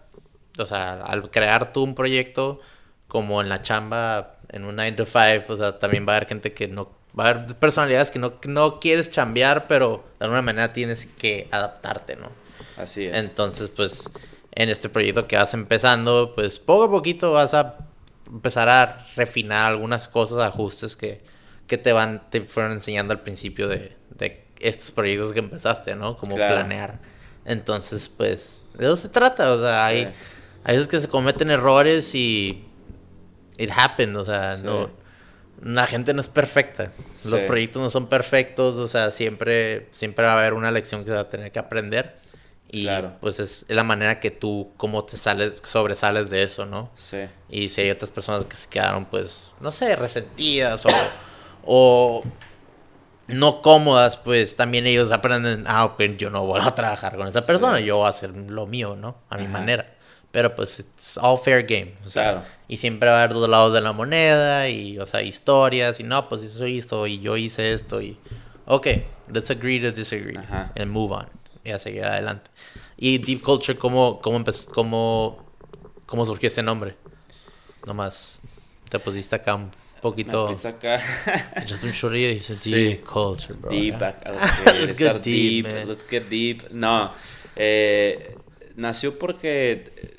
[0.59, 2.61] o sea, al crear tú un proyecto
[3.09, 6.28] como en la chamba, en un 9 to 5, o sea, también va a haber
[6.28, 10.43] gente que no, va a haber personalidades que no, no quieres chambear, pero de alguna
[10.43, 12.31] manera tienes que adaptarte, ¿no?
[12.77, 13.16] Así es.
[13.16, 14.10] Entonces, pues,
[14.52, 17.77] en este proyecto que vas empezando, pues poco a poquito vas a
[18.27, 21.23] empezar a refinar algunas cosas, ajustes que,
[21.66, 26.16] que te van, te fueron enseñando al principio de, de estos proyectos que empezaste, ¿no?
[26.16, 26.55] Como Claro.
[26.55, 26.98] planear.
[27.44, 29.52] Entonces, pues, de eso se trata.
[29.52, 30.12] O sea, hay,
[30.64, 32.64] hay veces que se cometen errores y
[33.59, 34.16] it happened.
[34.16, 34.62] O sea, Sí.
[34.65, 34.91] no,
[35.62, 36.91] la gente no es perfecta.
[37.24, 37.47] Los Sí.
[37.47, 38.74] proyectos no son perfectos.
[38.77, 41.59] O sea, siempre, siempre va a haber una lección que se va a tener que
[41.59, 42.16] aprender.
[42.69, 43.12] Y Claro.
[43.20, 46.91] pues es la manera que tú, cómo te sales, sobresales de eso, ¿no?
[46.97, 47.19] Sí.
[47.49, 50.89] Y si hay otras personas que se quedaron, pues, no sé, resentidas o,
[51.65, 52.24] o
[53.28, 57.41] no cómodas, pues también ellos aprenden, ah, ok, yo no voy a trabajar con esa
[57.41, 57.47] Sí.
[57.47, 59.16] persona, yo voy a hacer lo mío, ¿no?
[59.31, 59.53] A mi Ajá.
[59.53, 59.95] manera.
[60.36, 61.94] Pero pues, it's all fair game.
[62.04, 62.42] O sea, Claro.
[62.68, 66.02] Y siempre va a haber dos lados de la moneda y, o sea, historias y
[66.02, 68.18] no, pues eso hizo y yo hice esto y,
[68.66, 68.86] ok,
[69.32, 70.72] let's agree to disagree Ajá.
[70.76, 71.26] and move on
[71.64, 72.50] y a seguir adelante.
[72.98, 75.42] Y Deep Culture, ¿cómo, cómo, empezó, cómo,
[76.04, 76.96] cómo surgió ese nombre?
[77.86, 78.42] Nomás
[78.90, 81.00] te pusiste acá un Me poquito, puse acá.
[81.56, 82.72] echaste un chorrillo y dices Sí.
[82.74, 83.70] Deep Culture, bro.
[83.70, 84.32] deep, acá,
[84.66, 86.70] Let's get deep, deep, let's get deep.
[86.72, 87.10] No,
[87.54, 88.36] eh,
[88.74, 90.15] nació porque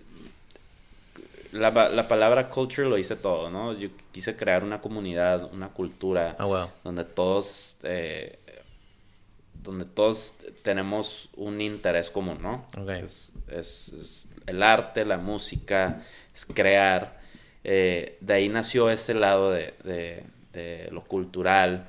[1.52, 3.74] la, la palabra culture lo dice todo, ¿no?
[3.74, 6.68] Yo quise crear una comunidad, una cultura Ah, wow.
[6.84, 8.40] donde todos, eh,
[9.64, 12.66] donde todos tenemos un interés común, ¿no?
[12.78, 12.90] Ok.
[12.90, 16.04] Es, es- es el arte, la música,
[16.34, 17.20] es crear.
[17.64, 21.88] Eh, de ahí nació ese lado de, de- de lo cultural.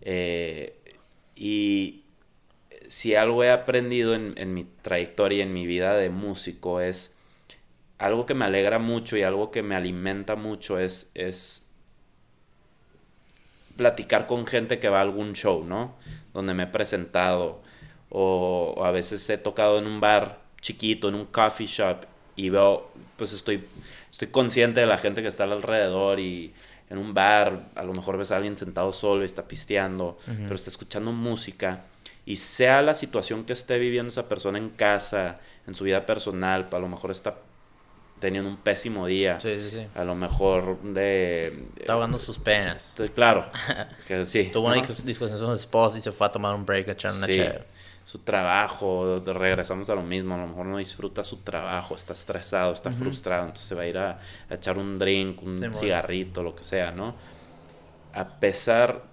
[0.00, 0.78] Eh,
[1.36, 2.04] y
[2.88, 7.14] si algo he aprendido en, en mi trayectoria, en mi vida de músico, es
[8.00, 11.70] algo que me alegra mucho y algo que me alimenta mucho es, es
[13.76, 15.96] platicar con gente que va a algún show, ¿no?
[16.32, 17.60] Donde me he presentado.
[18.08, 22.06] O, o a veces he tocado en un bar chiquito, en un coffee shop
[22.36, 23.66] y veo, pues estoy,
[24.10, 26.54] estoy consciente de la gente que está alrededor y
[26.88, 30.54] en un bar a lo mejor ves a alguien sentado solo y está pisteando, pero
[30.54, 31.84] está escuchando música.
[32.24, 36.68] Y sea la situación que esté viviendo esa persona en casa, en su vida personal,
[36.70, 37.36] a lo mejor está
[38.20, 39.86] teniendo un pésimo día, Sí, sí, sí.
[39.94, 41.64] a lo mejor de...
[41.78, 42.88] Está ahogando sus penas.
[42.90, 43.46] Entonces, claro,
[44.06, 44.50] que sí.
[44.52, 44.82] Tuvo una ¿no?
[44.82, 47.26] dis- discusión con su esposa y se fue a tomar un break a echar una
[47.26, 47.64] Sí, chévere.
[48.04, 52.12] su trabajo, de- regresamos a lo mismo, a lo mejor no disfruta su trabajo, está
[52.12, 54.20] estresado, está frustrado, entonces se va a ir a,
[54.50, 57.14] a echar un drink, un cigarrito, lo que sea, ¿no?
[58.12, 59.04] A pesar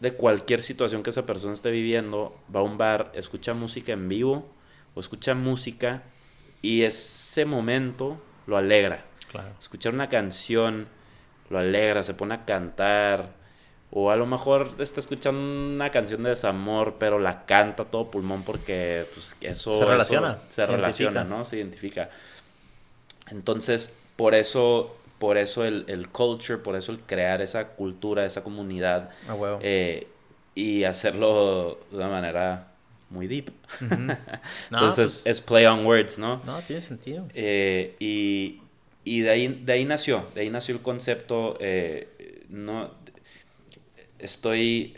[0.00, 4.08] de cualquier situación que esa persona esté viviendo, va a un bar, escucha música en
[4.08, 4.46] vivo
[4.94, 6.02] o escucha música
[6.62, 9.04] y ese momento lo alegra.
[9.30, 9.50] Claro.
[9.58, 10.88] Escuchar una canción
[11.50, 13.38] lo alegra, se pone a cantar.
[13.92, 18.44] O a lo mejor está escuchando una canción de desamor, pero la canta todo pulmón
[18.44, 19.78] porque pues, eso...
[19.78, 21.36] Se relaciona, eso se, se relaciona, identifica.
[21.36, 21.44] ¿no?
[21.44, 22.10] Se identifica.
[23.30, 28.44] Entonces, por eso, por eso el, el culture, por eso el crear esa cultura, esa
[28.44, 29.58] comunidad huevo.
[29.60, 30.06] eh,
[30.54, 32.69] y hacerlo de una manera
[33.10, 33.50] muy deep.
[34.70, 36.42] No, Entonces, pues- es play on words, ¿no?
[36.44, 37.26] No, tiene sentido.
[37.34, 38.60] Eh, y
[39.02, 41.56] y de, ahí, de ahí nació, de ahí nació el concepto.
[41.60, 42.90] eh, no,
[44.18, 44.96] estoy,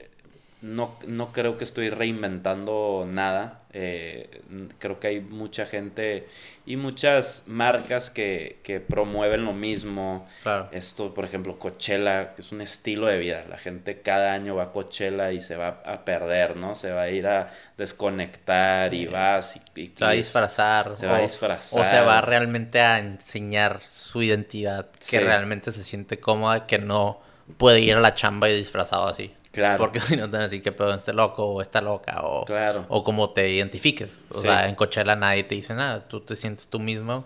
[0.61, 3.62] no, no creo que estoy reinventando nada.
[3.75, 4.43] Eh,
[4.79, 6.29] creo que hay mucha gente
[6.67, 10.29] y muchas marcas que, que promueven lo mismo.
[10.43, 10.69] Claro.
[10.73, 13.45] Esto, por ejemplo, Coachella, que es un estilo de vida.
[13.49, 16.75] La gente cada año va a Coachella y se va a perder, ¿no?
[16.75, 20.97] Se va a ir a desconectar y vas y, y Se va a disfrazar.
[20.97, 21.81] Se va a o- disfrazar.
[21.81, 25.19] O se va realmente a enseñar su identidad, que Sí.
[25.19, 27.21] realmente se siente cómoda, que no
[27.57, 29.35] puede ir a la chamba y disfrazado así.
[29.53, 29.79] Claro.
[29.79, 32.45] Porque si no te van a decir que pedo este loco o esta loca o,
[32.45, 32.87] Claro.
[32.89, 34.19] o como te identifiques.
[34.31, 34.43] O Sí.
[34.43, 37.25] sea, en Coachella nadie te dice nada, tú te sientes tú mismo.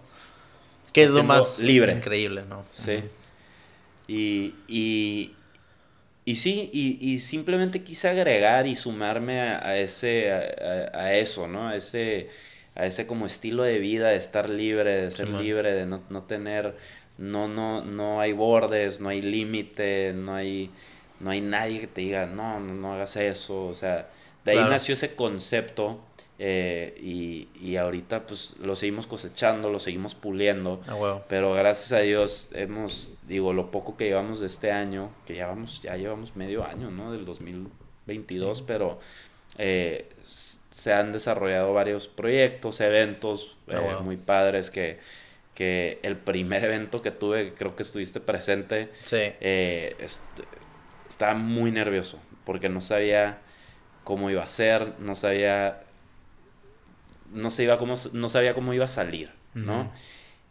[0.92, 1.92] Que es lo más libre.
[1.92, 2.64] increíble, ¿no?
[2.74, 3.02] Sí.
[4.08, 5.34] Y, y,
[6.24, 11.68] y sí, y, y simplemente quise agregar y sumarme a, a ese, a, eso, ¿no?
[11.68, 12.30] A ese,
[12.74, 16.22] a ese como estilo de vida, de estar libre, de ser libre, de no, no
[16.22, 16.76] tener,
[17.18, 20.70] no, no, no hay bordes, no hay límite, no hay,
[21.20, 24.08] no hay nadie que te diga, no, no, no hagas eso, o sea,
[24.44, 26.00] de ahí nació ese concepto
[26.38, 30.82] eh, y, y ahorita pues lo seguimos cosechando, lo seguimos puliendo.
[30.86, 31.20] Ah.
[31.28, 35.46] Pero gracias a Dios hemos, digo, lo poco que llevamos de este año, que ya
[35.46, 37.10] vamos, ya llevamos medio año, ¿no?
[37.12, 38.98] Del 2022, pero
[39.58, 44.02] eh, se han desarrollado varios proyectos, eventos Ah, eh, wow.
[44.02, 44.98] muy padres que,
[45.54, 49.16] que el primer evento que tuve, creo que estuviste presente, Sí.
[49.40, 50.20] eh, est-
[51.08, 53.38] estaba muy nervioso porque no sabía
[54.04, 55.80] cómo iba a ser, no sabía
[57.32, 59.90] no se iba cómo no sabía cómo iba a salir, ¿no?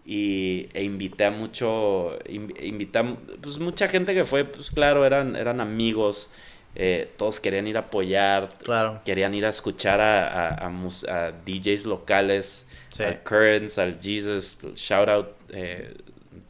[0.06, 5.06] Y e invité a mucho in- invité a pues mucha gente que fue, pues claro,
[5.06, 6.30] eran eran amigos,
[6.76, 9.00] eh, todos querían ir a apoyar, Claro.
[9.06, 13.04] querían ir a escuchar a, a, a mus- a DJs locales, Sí.
[13.04, 15.96] al Currents, al Jesus, shout out, eh,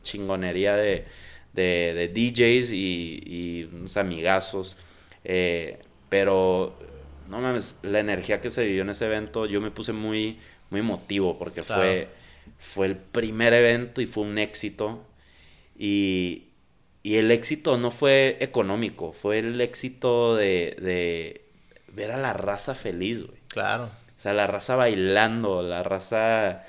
[0.03, 1.05] chingonería de,
[1.55, 4.77] de, de DJs y, y unos amigazos.
[5.23, 5.79] eh,
[6.09, 6.77] pero,
[7.27, 10.37] no mames, la energía que se vivió en ese evento, yo me puse muy,
[10.69, 11.81] muy emotivo porque Claro.
[11.81, 12.09] fue,
[12.59, 15.05] fue el primer evento y fue un éxito.
[15.77, 16.45] Y,
[17.03, 21.45] y el éxito no fue económico, fue el éxito de, de
[21.93, 23.39] ver a la raza feliz, güey.
[23.47, 23.89] Claro.
[24.17, 26.63] O sea, la raza bailando, la raza,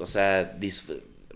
[0.00, 0.44] o sea,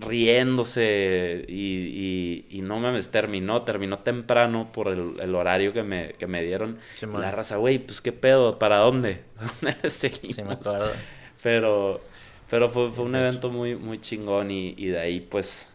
[0.00, 6.12] riéndose y, y, y no mames, terminó, terminó temprano por el, el horario que me,
[6.12, 6.78] que me dieron.
[6.94, 7.20] Simón.
[7.20, 9.22] la raza, güey, pues qué pedo, ¿para dónde?
[9.60, 10.36] ¿Dónde le seguimos?
[10.36, 10.92] Sí, me acuerdo.
[11.42, 12.00] Pero,
[12.50, 15.72] pero fue, fue un evento muy, muy chingón y, y de ahí pues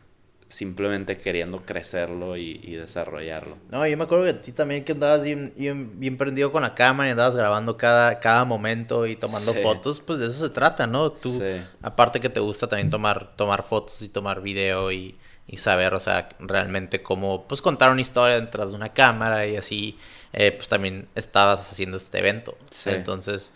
[0.54, 3.58] simplemente queriendo crecerlo y, y desarrollarlo.
[3.72, 6.62] No, yo me acuerdo que a ti también que andabas bien, bien, bien prendido con
[6.62, 9.60] la cámara y andabas grabando cada, cada momento y tomando Sí.
[9.62, 11.10] fotos, pues de eso se trata, ¿no?
[11.10, 11.62] Tú, Sí.
[11.82, 15.16] aparte que te gusta también tomar, tomar fotos y tomar video y,
[15.48, 19.56] y saber, o sea, realmente cómo, pues contar una historia detrás de una cámara y
[19.58, 19.98] así,
[20.34, 22.58] eh, pues también estabas haciendo este evento.
[22.70, 22.92] Sí.
[22.92, 23.52] Entonces,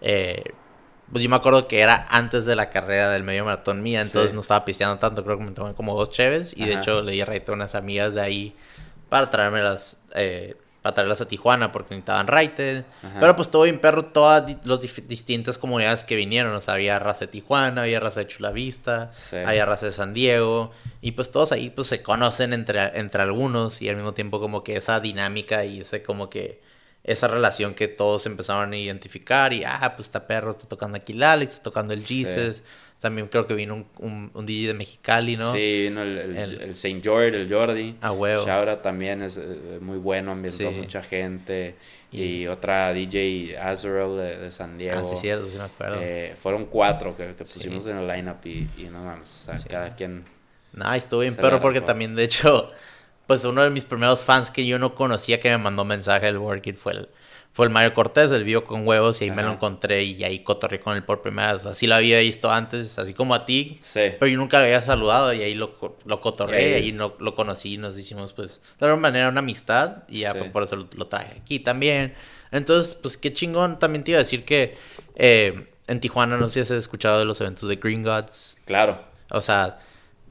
[0.00, 0.42] eh,
[1.14, 4.30] pues yo me acuerdo que era antes de la carrera del medio maratón mía, entonces
[4.30, 4.34] Sí.
[4.34, 7.12] no estaba pisteando tanto, creo que me tomé como dos cheves y de hecho le
[7.12, 8.54] di a raite a unas amigas de ahí
[9.08, 12.84] para traérmelas, eh, para traerlas a Tijuana porque necesitaban raite.
[13.20, 16.98] Pero pues todo bien perro, todas di- las distintas comunidades que vinieron, o sea, había
[16.98, 19.36] raza de Tijuana, había raza de Chula Vista, Sí.
[19.36, 23.80] había raza de San Diego y pues todos ahí pues se conocen entre, entre algunos
[23.80, 26.60] y al mismo tiempo como que esa dinámica y ese como que
[27.04, 31.12] esa relación que todos empezaron a identificar y ah, pues está perro, está tocando aquí
[31.12, 32.24] Lali, está tocando el Sí.
[32.24, 32.62] Jesus.
[33.00, 35.52] También creo que vino un, un, un DJ de Mexicali, ¿no?
[35.52, 37.96] Sí, vino el, el, El- el Saint George, el Jordi.
[38.00, 38.46] A huevo.
[38.46, 40.74] Shaura también es eh, muy bueno, ambientó Sí.
[40.74, 41.74] mucha gente.
[42.10, 45.00] Y, Y- otra DJ Azrael de, de San Diego.
[45.00, 45.98] Ah, sí, cierto, sí me acuerdo.
[46.00, 47.58] Eh, fueron cuatro que, que Sí.
[47.58, 49.68] pusimos en el lineup y, y no mames, o sea, Sí.
[49.68, 50.24] cada quien.
[50.72, 52.70] No, estuvo bien perro porque también, de hecho,
[53.26, 56.38] pues uno de mis primeros fans que yo no conocía que me mandó mensaje del
[56.38, 57.08] Workit fue el,
[57.52, 60.40] fue el Mario Cortés, el video con huevos, y ahí me lo encontré y ahí
[60.40, 61.64] cotorré con él por primera vez.
[61.66, 64.00] Así lo había visto antes, así como a ti, Sí.
[64.18, 67.34] pero yo nunca lo había saludado y ahí lo, lo cotorré Y ahí- no, lo
[67.36, 70.38] conocí y nos hicimos, pues, de alguna manera una amistad y ya Sí.
[70.40, 72.14] fue por eso lo, lo traje aquí también.
[72.50, 73.78] Entonces, pues, qué chingón.
[73.78, 74.76] También te iba a decir que
[75.16, 78.58] eh, en Tijuana, no sé si has escuchado de los eventos de Green Gods.
[78.64, 79.00] Claro.
[79.30, 79.78] O sea,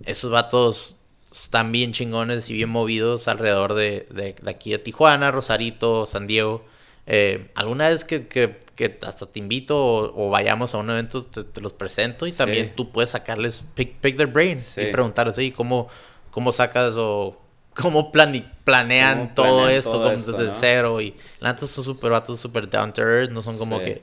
[0.06, 0.98] esos vatos
[1.34, 6.28] están bien chingones y bien movidos alrededor de, de, de aquí de Tijuana, Rosarito, San
[6.28, 6.64] Diego.
[7.08, 11.24] Eh, alguna vez que, que, que hasta te invito o, o vayamos a un evento,
[11.24, 12.38] te, te los presento y Sí.
[12.38, 14.82] también tú puedes sacarles, pick, pick their brain Sí.
[14.82, 15.90] y preguntarles, "Oye, ¿cómo,
[16.32, 17.42] ¿cómo sacas o
[17.74, 20.54] cómo plane- planean ¿Cómo todo planean esto todo como esto, desde no?
[20.58, 21.02] cero?
[21.02, 23.86] Y la son súper vatos, súper down to earth, no son como Sí.
[23.86, 24.02] que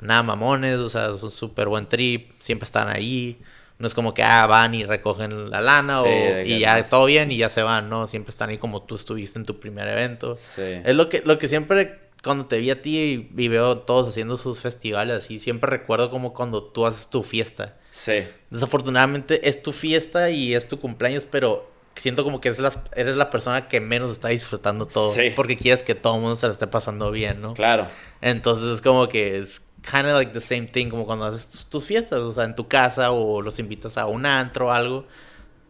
[0.00, 3.38] nada mamones, o sea, son súper buen trip, siempre están ahí.
[3.78, 7.06] No es como que ah, van y recogen la lana Sí, o, y ya todo
[7.06, 8.06] bien y ya se van, ¿no?
[8.06, 10.36] Siempre están ahí como tú estuviste en tu primer evento.
[10.36, 10.80] Sí.
[10.84, 14.08] Es lo que, lo que siempre, cuando te vi a ti y, y veo todos
[14.08, 17.76] haciendo sus festivales así, siempre recuerdo como cuando tú haces tu fiesta.
[17.90, 18.24] Sí.
[18.50, 23.16] Desafortunadamente es tu fiesta y es tu cumpleaños, pero siento como que es las, eres
[23.16, 25.12] la persona que menos está disfrutando todo.
[25.12, 25.32] Sí.
[25.34, 27.54] Porque quieres que todo el mundo se la esté pasando bien, ¿no?
[27.54, 27.88] Claro.
[28.20, 31.86] Entonces es como que es kind of like the same thing como cuando haces tus,
[31.86, 35.06] fiestas, o sea, en tu casa o los invitas a un antro o algo,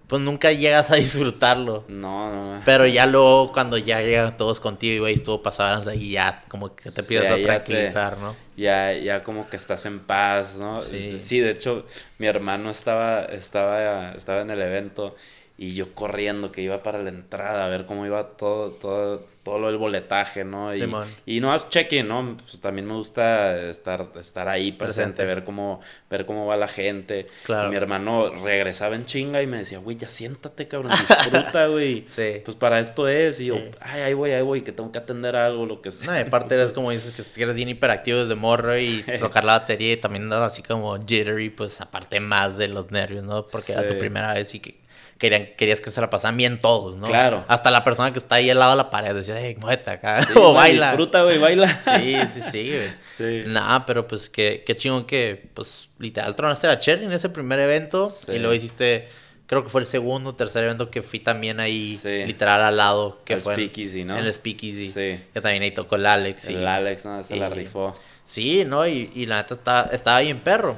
[0.08, 1.84] pues nunca llegas a disfrutarlo.
[1.88, 2.62] No, no.
[2.64, 6.74] Pero ya luego cuando ya llegan todos contigo y güey, estuvo pasado ahí ya como
[6.76, 8.38] que te Sí, pides a ahí ya te- tranquilizar, ¿no?
[8.56, 10.78] ya, ya como que estás en paz, ¿no?
[10.78, 11.18] Sí.
[11.18, 11.86] Sí, de hecho,
[12.18, 15.16] mi hermano estaba, estaba, estaba en el evento
[15.56, 19.60] y yo corriendo que iba para la entrada a ver cómo iba todo, todo, todo
[19.60, 20.74] lo del boletaje, ¿no?
[20.74, 20.84] Y,
[21.26, 22.36] y no haz check-in, ¿no?
[22.36, 25.24] Pues también me gusta estar, estar ahí presente, Presente.
[25.26, 27.26] ver cómo, ver cómo va la gente.
[27.44, 27.68] Claro.
[27.68, 32.04] Y mi hermano regresaba en chinga y me decía, güey, ya siéntate, cabrón, disfruta, güey.
[32.08, 32.40] Sí.
[32.44, 33.38] Pues para esto es.
[33.38, 33.62] Y yo, Sí.
[33.80, 36.10] ay, ahí voy, ahí voy, que tengo que atender algo, lo que sea.
[36.10, 39.58] No, y aparte eres como dices que eres bien hiperactivo desde morro y tocar la
[39.60, 43.46] batería y también así como jittery, pues aparte más de los nervios, ¿no?
[43.46, 44.82] Porque era tu primera vez y que
[45.30, 47.06] querían, querías que se la pasaran bien todos, ¿no?
[47.06, 47.44] Claro.
[47.48, 50.22] Hasta la persona que está ahí al lado de la pared decía, hey, muévete acá.
[50.22, 50.88] Sí, o baila.
[50.88, 51.68] Disfruta, güey, baila.
[51.76, 52.92] Sí, sí, sí, güey.
[53.06, 53.44] Sí.
[53.46, 57.58] Nah, pero pues qué, qué chingón que, pues, literal tronaste la Cherry en ese primer
[57.58, 58.10] evento.
[58.10, 58.32] Sí.
[58.32, 59.08] Y luego hiciste,
[59.46, 62.24] creo que fue el segundo tercer evento que fui también ahí, Sí.
[62.26, 63.22] literal al lado.
[63.24, 64.18] Que El fue en- Speakeasy, ¿no?
[64.18, 64.86] En el Speakeasy.
[64.90, 65.20] Sí.
[65.32, 66.50] Que también ahí tocó el Alex.
[66.50, 67.24] y- El Alex, ¿no?
[67.24, 67.96] Se la rifó.
[68.24, 68.86] Sí, ¿no?
[68.86, 70.76] Y, y la neta está, estaba bien perro.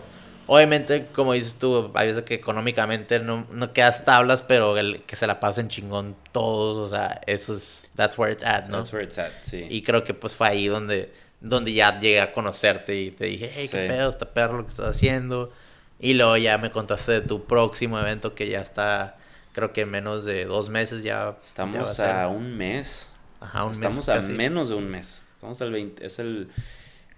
[0.48, 5.16] Obviamente, como dices tú, hay veces que económicamente no, no quedas tablas, pero el que
[5.16, 8.76] se la pasen chingón todos, o sea, eso es, that's where it's at, ¿no?
[8.78, 9.66] That's where it's at, sí.
[9.68, 13.50] Y creo que pues fue ahí donde, donde ya llegué a conocerte y te dije,
[13.52, 13.88] hey, qué Sí.
[13.88, 15.52] pedo, está perro lo que estás haciendo.
[15.98, 19.16] Y luego ya me contaste de tu próximo evento que ya está,
[19.52, 21.10] creo que en menos de dos meses ya.
[21.12, 23.10] ya va Estamos a un mes.
[23.40, 24.32] Ajá, un mes Estamos a casi.
[24.32, 25.22] menos de un mes.
[25.34, 26.48] Estamos al 20, es el,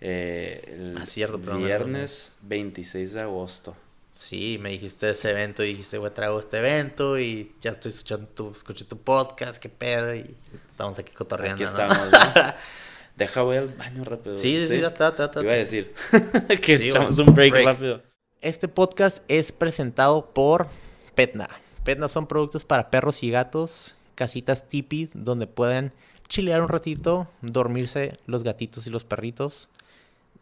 [0.00, 3.76] eh, el Ah, cierto, pero no me viernes 26 de agosto.
[4.10, 8.26] Sí, me dijiste ese evento y dijiste, güey, traigo este evento y ya estoy escuchando
[8.28, 10.34] tu, escuché tu podcast, qué pedo, y
[10.70, 11.64] estamos aquí cotorreando.
[11.64, 11.82] Aquí ¿no?
[11.82, 12.10] estamos.
[12.10, 12.18] ¿no?
[13.16, 14.34] Deja voy al baño rápido.
[14.36, 15.92] Sí, sí, sí, ta, ta, ta, Iba a decir
[16.62, 17.66] que Sí, echamos un break, Break.
[17.66, 18.02] rápido.
[18.40, 20.68] Este podcast es presentado por
[21.16, 21.48] Petna.
[21.84, 25.92] Petna son productos para perros y gatos, casitas tipis donde pueden
[26.28, 29.68] chilear un ratito, dormirse los gatitos y los perritos.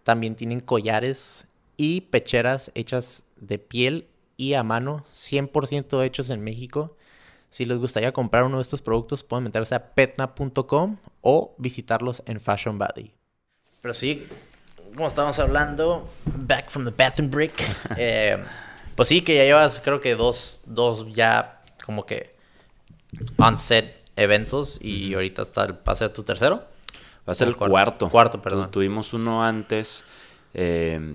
[0.06, 4.06] También tienen collares y pecheras hechas de piel
[4.36, 6.96] y a mano, 100% hechos en México.
[7.48, 12.38] Si les gustaría comprar uno de estos productos, pueden meterse a petna.com o visitarlos en
[12.38, 13.16] Fashion Valley.
[13.80, 14.28] Pero sí,
[14.94, 17.54] como estábamos hablando, back from the bathroom break.
[17.96, 18.44] eh,
[18.94, 22.36] pues sí, que ya llevas, creo que dos, dos ya como que
[23.38, 26.75] on-set eventos y ahorita está el pase a tu tercero.
[27.28, 27.70] Va a ser el cuarto.
[27.72, 28.10] cuarto.
[28.10, 28.70] Cuarto, Tu- perdón.
[28.70, 30.04] tuvimos uno antes
[30.54, 31.14] eh,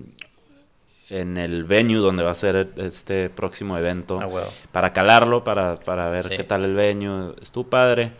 [1.10, 4.18] en el venue donde va a ser este próximo evento.
[4.20, 4.28] Ah.
[4.72, 6.36] Para calarlo, para, para ver Sí.
[6.36, 7.34] qué tal el venue.
[7.40, 8.12] Estuvo padre.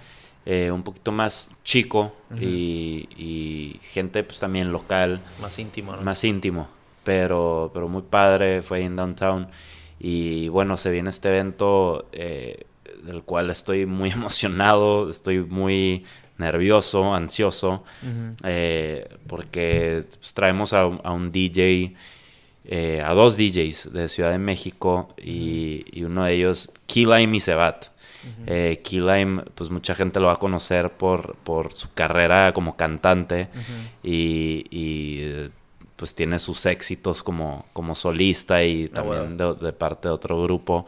[0.44, 5.20] eh, un poquito más chico y, y gente pues también local.
[5.40, 6.02] Más íntimo, ¿no?
[6.02, 6.66] más íntimo,
[7.05, 9.47] pero, pero muy padre, fue ahí en Downtown.
[10.01, 12.64] Y bueno, se viene este evento eh,
[13.05, 16.05] del cual estoy muy emocionado, estoy muy
[16.38, 17.84] nervioso, ansioso,
[18.44, 21.92] eh, porque pues, traemos a, un- a un DJ,
[22.64, 27.36] eh, a dos DJs de Ciudad de México y, y uno de ellos, Key Lime
[27.36, 27.86] y Sebat.
[28.46, 32.76] Eh, Key Lime, pues mucha gente lo va a conocer por, por su carrera como
[32.76, 33.48] cantante
[34.02, 35.50] y, y,
[35.96, 40.40] pues tiene sus éxitos como, como solista y Ah, también de, de parte de otro
[40.42, 40.86] grupo.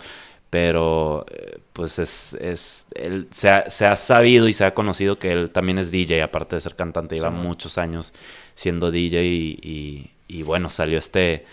[0.55, 5.18] Pero eh, pues es, es él se ha, se ha sabido y se ha conocido
[5.18, 8.12] que él también es DJ, aparte de ser cantante, lleva Sí, muchos años
[8.55, 11.44] siendo DJ y, y- y bueno, salió este,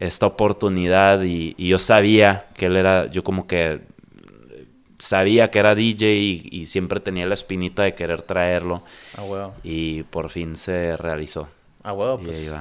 [0.00, 3.80] esta oportunidad y, y yo sabía que él era, yo como que
[4.98, 6.06] sabía que era DJ
[6.50, 8.82] y, siempre tenía la espinita de querer traerlo
[9.16, 9.54] A huevo.
[9.62, 11.48] y por fin se realizó.
[11.84, 12.56] A huevo, y pues.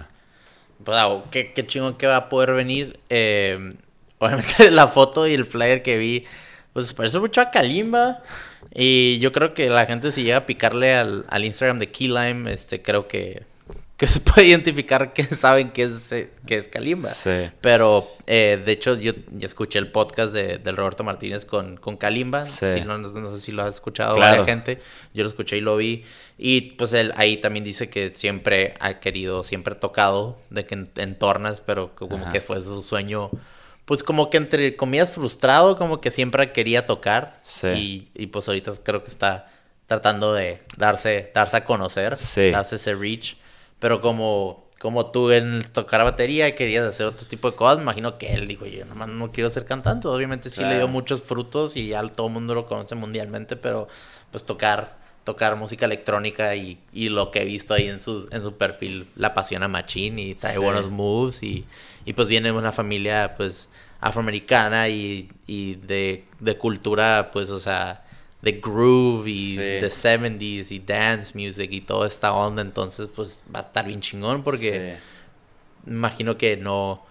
[0.84, 3.00] Pues, ah, qué, qué chingón que va a poder venir.
[3.10, 3.74] Eh,
[4.20, 6.26] obviamente la foto y el flyer que vi,
[6.74, 8.22] pues parece mucho a Kalimba.
[8.74, 12.52] Y yo creo que la gente si llega a picarle al, al Instagram de Keylime,
[12.54, 13.44] este, creo que,
[13.96, 17.10] que se puede identificar que saben que es, eh, que es Kalimba.
[17.10, 17.50] Sí.
[17.62, 22.46] Pero, eh, de hecho, yo escuché el podcast de, del Roberto Martínez con, con Kalimba.
[22.46, 22.66] Sí.
[22.76, 24.38] Si no, no- no sé si lo has escuchado Claro.
[24.44, 24.82] varias gente.
[25.14, 26.04] Yo lo escuché y lo vi.
[26.38, 30.76] Y pues él ahí también dice que siempre ha querido, siempre ha tocado, de que
[30.76, 32.32] en, en tornas, pero que como Ajá.
[32.32, 33.32] que fue su sueño,
[33.88, 37.40] pues como que entre comillas frustrado, como que siempre quería tocar.
[37.44, 37.68] Sí.
[37.70, 39.50] Y, y pues ahorita creo que está
[39.88, 42.52] tratando de darse, darse a conocer, Sí.
[42.52, 43.38] darse ese reach.
[43.80, 48.18] Pero como, como tú en tocar batería querías hacer otro tipo de cosas, me imagino
[48.18, 50.08] que él dijo, yo nomás no quiero ser cantante.
[50.10, 50.88] Obviamente sí le dio Claro.
[50.90, 53.88] muchos frutos y ya todo el mundo lo conoce mundialmente, pero
[54.32, 58.44] pues tocar, tocar música electrónica y, y lo que he visto ahí en, sus, en
[58.44, 60.60] su perfil, la apasiona machín y trae Sí.
[60.60, 61.66] buenos moves y,
[62.08, 63.70] y pues viene de una familia pues
[64.00, 68.04] afroamericana y, y de, de cultura pues o sea
[68.42, 69.58] de groove y Sí.
[69.62, 74.02] de 70s y dance music y toda esta onda entonces pues va a estar bien
[74.02, 74.98] chingón porque
[75.86, 75.92] Sí.
[75.92, 77.04] imagino que no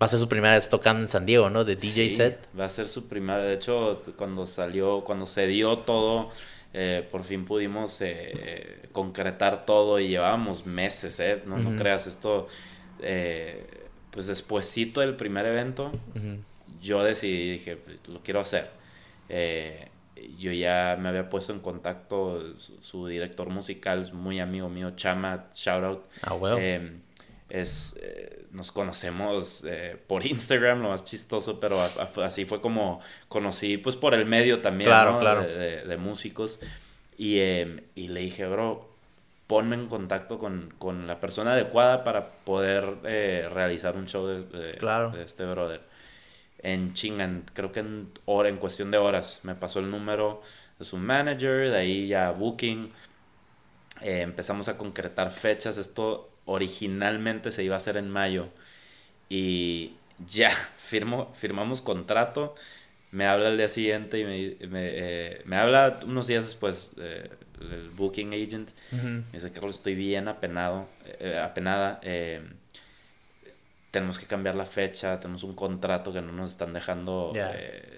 [0.00, 1.64] Va a ser su primera vez tocando en San Diego, ¿no?
[1.64, 2.48] De DJ Sí, set.
[2.58, 3.38] Va a ser su primera.
[3.38, 6.30] De hecho, cuando salió, cuando se dio todo,
[6.74, 11.42] eh, por fin pudimos eh, concretar todo y llevábamos meses, ¿eh?
[11.46, 12.46] No, no creas, esto,
[13.00, 13.66] eh,
[14.16, 15.92] pues despuesito del primer evento,
[16.80, 17.76] yo decidí, dije,
[18.08, 18.70] lo quiero hacer.
[19.28, 19.88] Eh,
[20.38, 24.92] yo ya me había puesto en contacto, su, su director musical es muy amigo mío,
[24.96, 26.04] Chama, shout out.
[26.22, 26.56] Ah, bueno.
[26.58, 26.92] Eh,
[27.50, 32.62] es, eh, nos conocemos eh, por Instagram, lo más chistoso, pero a- a- así fue
[32.62, 35.18] como conocí, pues por el medio también, Claro, ¿no?
[35.20, 35.42] claro.
[35.42, 36.58] De, de- de músicos.
[37.18, 38.95] Y, eh, y le dije, bro,
[39.46, 44.42] ponme en contacto con, con la persona adecuada para poder eh, realizar un show de,
[44.44, 45.10] de- Claro.
[45.10, 45.80] de este brother.
[46.60, 50.42] En chingan, creo que en, hora, en cuestión de horas, me pasó el número
[50.78, 52.90] de su manager, de ahí ya booking.
[54.02, 55.78] Eh, empezamos a concretar fechas.
[55.78, 58.48] Esto originalmente se iba a hacer en mayo.
[59.28, 59.92] Y
[60.26, 62.54] ya firmo, firmamos contrato.
[63.12, 67.30] Me habla el día siguiente y me, me, eh, me habla unos días después eh,
[67.60, 68.70] el booking agent.
[68.92, 69.06] Ujú.
[69.06, 70.86] Me dice, Carlos, estoy bien apenado,
[71.20, 72.00] eh, apenada.
[72.02, 72.42] eh,
[73.90, 77.40] tenemos que cambiar la fecha, tenemos un contrato que no nos están dejando eh,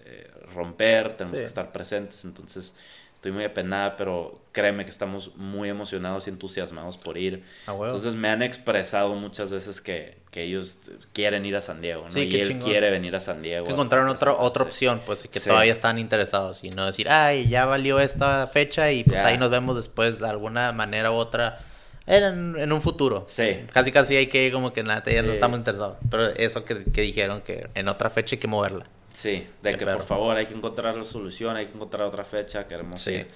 [0.05, 1.43] eh, romper, tenemos Sí.
[1.43, 2.25] que estar presentes.
[2.25, 2.77] Entonces,
[3.15, 7.43] estoy muy apenada, pero créeme que estamos muy emocionados y entusiasmados por ir.
[7.67, 7.73] Ah.
[7.73, 10.79] Entonces, me han expresado muchas veces que, que ellos
[11.15, 12.11] quieren ir a San Diego, ¿no?
[12.11, 12.69] Sí, y él chingón.
[12.69, 13.65] quiere venir a San Diego.
[13.67, 15.49] que encontraron otra, otra opción, pues, que Sí.
[15.49, 16.63] todavía están interesados.
[16.63, 19.29] Y no decir, ay, ya valió esta fecha y pues Ya.
[19.29, 21.61] ahí nos vemos después de alguna manera u otra
[22.07, 23.25] en, en un futuro.
[23.29, 23.61] Sí.
[23.73, 25.99] Casi, casi hay que, como que nada, ya no estamos interesados.
[26.11, 28.87] Pero eso que, que dijeron, que en otra fecha hay que moverla.
[29.13, 29.99] Sí, de Qué que perro.
[29.99, 33.13] por favor hay que encontrar la solución, hay que encontrar otra fecha, queremos Sí.
[33.13, 33.29] ir.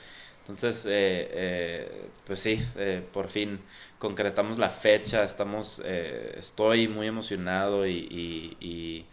[0.42, 3.60] Entonces, eh, eh, pues sí, eh, por fin
[3.98, 9.06] concretamos la fecha, estamos, eh, estoy muy emocionado y, y- y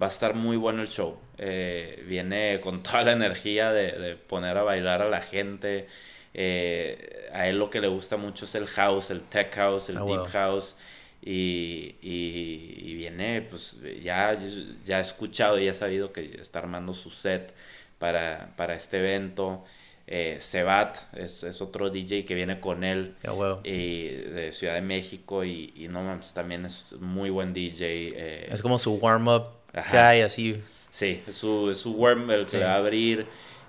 [0.00, 1.18] va a estar muy bueno el show.
[1.38, 5.86] Eh, viene con toda la energía de, de poner a bailar a la gente.
[6.32, 9.98] Eh, a él lo que le gusta mucho es el house, el tech house, el
[9.98, 10.28] Ah, deep wow.
[10.28, 10.76] house.
[11.22, 14.34] Y, y- y viene, pues ya,
[14.86, 17.52] ya he escuchado y he sabido que está armando su set
[17.98, 19.64] para, para este evento.
[20.12, 23.14] Eh, Sebat es, es otro DJ que viene con él
[23.62, 28.08] y de Ciudad de México y, y no mames, también es muy buen DJ.
[28.16, 30.60] eh, Es como su warm-up guy, así.
[30.90, 32.58] Sí, es su, es su worm el que Sí.
[32.58, 33.26] va a abrir.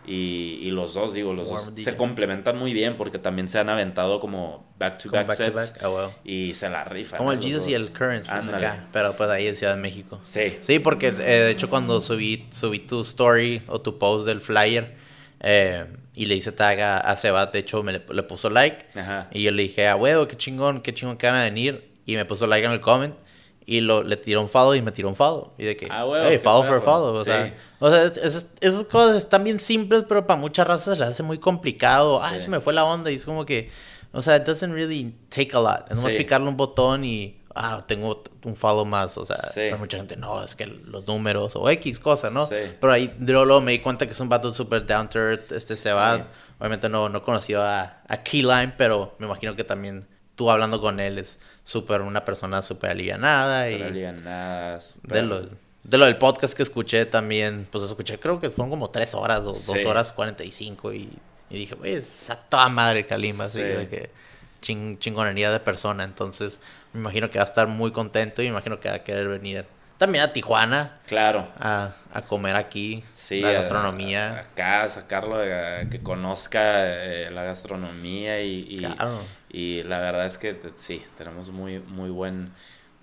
[0.07, 1.91] Y, y los dos, digo, los Warm dos DJ.
[1.91, 5.37] se complementan muy bien porque también se han aventado como back to Como back, back
[5.37, 5.73] to sets.
[5.79, 5.83] back.
[5.83, 6.09] Ah.
[6.25, 7.19] Y se la rifan.
[7.19, 8.87] Como el Jesus y el Currents, pues, acá.
[8.91, 10.17] Pero pues ahí en Ciudad de México.
[10.23, 10.57] Sí.
[10.61, 14.95] Sí, porque eh, de hecho cuando subí, subí tu story o tu post del flyer
[15.39, 18.85] eh, y le hice tag a, a Sebat, de hecho me le, le puso like
[18.99, 19.27] Ajá.
[19.31, 22.15] y yo le dije, ah, huevo, qué chingón, qué chingón que van a venir y
[22.15, 23.15] me puso like en el comment
[23.65, 26.05] y lo, le tiró un follow y me tiró un follow y de que, Ah,
[26.05, 27.31] huevo, hey, follow for follow, o Sí.
[27.31, 31.09] sea, o sea es- es- esas cosas están bien simples pero para muchas razas las
[31.11, 32.41] hace muy complicado, ah, Sí.
[32.41, 33.69] se me fue la onda y es como que,
[34.11, 36.17] o sea, it doesn't really take a lot, es nomás Sí.
[36.17, 37.37] picarle un botón y...
[37.55, 39.51] Ah, tengo un follow más, o sea, Sí.
[39.55, 42.45] pero mucha gente, no, es que los números o X cosa, ¿no?
[42.45, 42.55] Sí.
[42.79, 45.51] Pero ahí luego, luego me di cuenta que es un vato súper down to earth,
[45.51, 46.17] este se va.
[46.17, 46.23] Sí.
[46.59, 50.99] Obviamente no, no conocido a, a Keyline, pero me imagino que también tú hablando con
[50.99, 55.41] él es súper una persona súper alivianada y Pero alivianada, de súper- lo,
[55.83, 59.39] de lo del podcast que escuché también, pues escuché creo que fueron como tres horas
[59.41, 61.09] o dos horas cuarenta y cinco y,
[61.49, 63.63] y dije, güey, es a toda madre Kalimba, así Sí.
[63.65, 64.09] de que
[64.61, 66.59] ching- chingonería de persona, entonces
[66.93, 69.27] me imagino que va a estar muy contento y me imagino que va a querer
[69.27, 69.65] venir
[69.97, 71.47] también a Tijuana Claro.
[71.57, 74.39] a, a comer aquí Sí, la a- gastronomía.
[74.39, 79.21] acá, sacarlo, a que conozca eh, la gastronomía y, y, Claro.
[79.49, 82.51] y la verdad es que sí, tenemos muy, muy buen,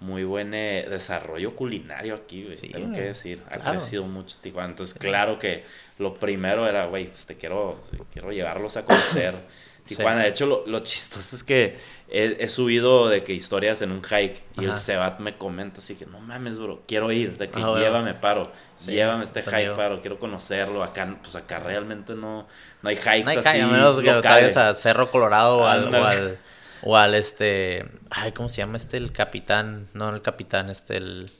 [0.00, 3.42] muy buen eh, desarrollo culinario aquí, güey, Sí, tengo que decir.
[3.50, 4.70] Ha crecido mucho Tijuana.
[4.70, 5.64] Entonces, claro que
[5.98, 7.80] lo primero era, güey, pues te quiero,
[8.12, 9.34] quiero llevarlos a conocer.
[9.88, 10.22] Tijuana, Sí.
[10.24, 11.78] de hecho, lo, lo chistoso es que
[12.10, 14.78] he, he subido de que historias en un hike y el Ajá.
[14.78, 17.78] Sebat me comenta así que no mames, bro, quiero ir, de que Ah, bueno.
[17.80, 20.82] llévame, paro, Sí, llévame este hike, paro, quiero conocerlo.
[20.84, 22.46] Acá, pues acá realmente no,
[22.82, 24.54] no hay hikes No hay así a menos que lo locales.
[24.54, 26.38] traigas a Cerro Colorado o al, o al,
[26.82, 27.84] o al, este.
[28.10, 28.96] Ay, ¿cómo se llama este?
[28.98, 29.88] El capitán.
[29.94, 31.30] No, el capitán, este, el.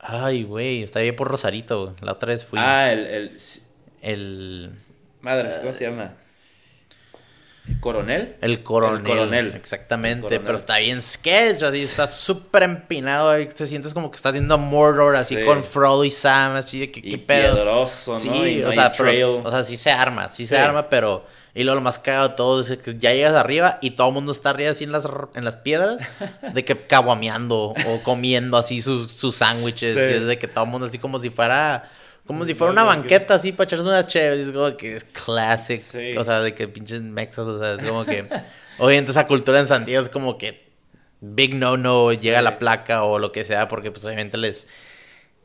[0.00, 1.94] Ay, güey, está bien por Rosarito.
[2.00, 2.58] La otra vez fui.
[2.60, 3.36] Ah, el, el,
[4.00, 4.70] El.
[5.20, 6.14] madre, ¿cómo se llama?
[7.80, 8.36] ¿Coronel?
[8.40, 8.98] El coronel.
[8.98, 9.52] El coronel.
[9.54, 10.44] Exactamente, El coronel.
[10.46, 13.30] pero está bien sketch, así está súper empinado.
[13.30, 15.44] Ahí te sientes como que estás viendo Mordor, así Sí.
[15.44, 17.54] con Frodo y Sam, así de que Y qué pedo.
[17.54, 18.18] piedroso, ¿no?
[18.18, 19.24] Sí, Y no o sea, pero- trail.
[19.44, 21.24] o sea, sí se arma, sí, se arma, pero
[21.54, 24.14] Y luego lo más cagado de todo es que ya llegas arriba y todo el
[24.14, 25.96] mundo está arriba así en las, en las piedras,
[26.54, 29.96] de que caguameando o comiendo así sus, sus sándwiches.
[29.96, 31.90] Y es de que todo el mundo así como si fuera,
[32.28, 34.42] como si fuera una banqueta así para echarse una chévere.
[34.42, 35.80] Es como que es classic.
[35.80, 36.14] Sí.
[36.18, 38.28] O sea, de que pinches mexas, o sea, es como que.
[38.78, 40.68] Obviamente esa cultura en San Diego es como que
[41.20, 44.68] big no no, llega la placa o lo que sea, porque pues obviamente les.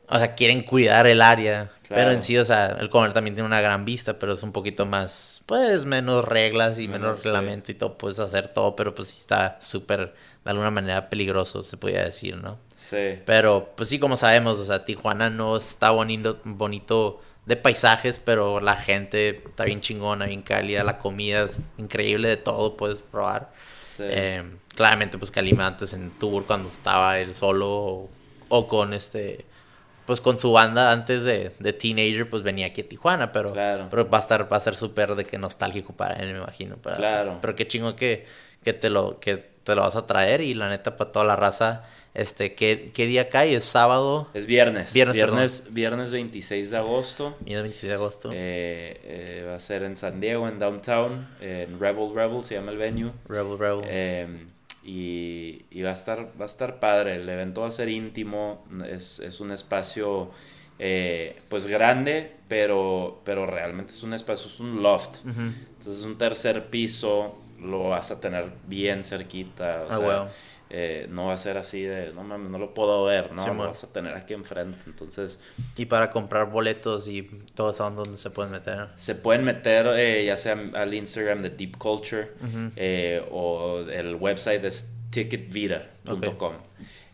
[0.08, 1.70] O sea, quieren cuidar el área.
[1.88, 4.52] Pero en sí, o sea, el comer también tiene una gran vista, pero es un
[4.52, 7.24] poquito más, pues, menos reglas y menos Menos, sí.
[7.24, 10.12] reglamento y todo, puedes hacer todo, pero pues sí está súper,
[10.44, 12.58] de alguna manera, peligroso, se podría decir, ¿no?
[12.84, 13.18] Sí.
[13.24, 18.60] Pero, pues sí, como sabemos, o sea, Tijuana no está bonito, bonito de paisajes, pero
[18.60, 23.52] la gente está bien chingona, bien cálida, la comida es increíble de todo, puedes probar.
[23.82, 24.02] Sí.
[24.06, 24.42] Eh,
[24.74, 28.10] claramente, pues Calima antes en tour, cuando estaba él solo o,
[28.48, 29.44] o con este,
[30.04, 33.86] pues con su banda antes de, de Teenager, pues venía aquí a Tijuana, pero, Claro.
[33.90, 36.76] pero va a estar, va a ser súper de que nostálgico para él, me imagino.
[36.76, 37.38] para- Claro.
[37.40, 38.26] Pero qué chingo que,
[38.62, 41.36] que te lo, que te lo vas a traer y la neta para toda la
[41.36, 41.84] raza,
[42.14, 43.54] este, ¿qué, qué día cae?
[43.54, 44.28] ¿Es sábado?
[44.34, 44.92] Es viernes.
[44.92, 47.36] Viernes, Viernes, viernes 26 de agosto.
[47.44, 48.30] Mira, 26 de agosto.
[48.32, 52.70] Eh, eh, va a ser en San Diego, en Downtown, en Rebel Rebel, se llama
[52.70, 53.10] el venue.
[53.26, 53.84] Rebel Rebel.
[53.86, 54.26] Eh,
[54.84, 58.66] y, y va a estar va a estar padre el evento va a ser íntimo
[58.86, 60.30] es, es un espacio
[60.78, 66.18] eh, pues grande pero pero realmente es un espacio es un loft entonces es un
[66.18, 70.28] tercer piso lo vas a tener bien cerquita o Ah, sea, huevo.
[70.70, 73.48] eh, no va a ser así de no mames no lo puedo ver no Sí,
[73.48, 73.66] lo man.
[73.68, 75.38] vas a tener aquí enfrente entonces
[75.76, 77.22] Y para comprar boletos y
[77.54, 78.88] todo eso, ¿dónde se pueden meter?
[78.96, 82.32] Se pueden meter eh, ya sea al Instagram de Deep Culture
[82.76, 86.52] eh, o el website es ticketvita.com.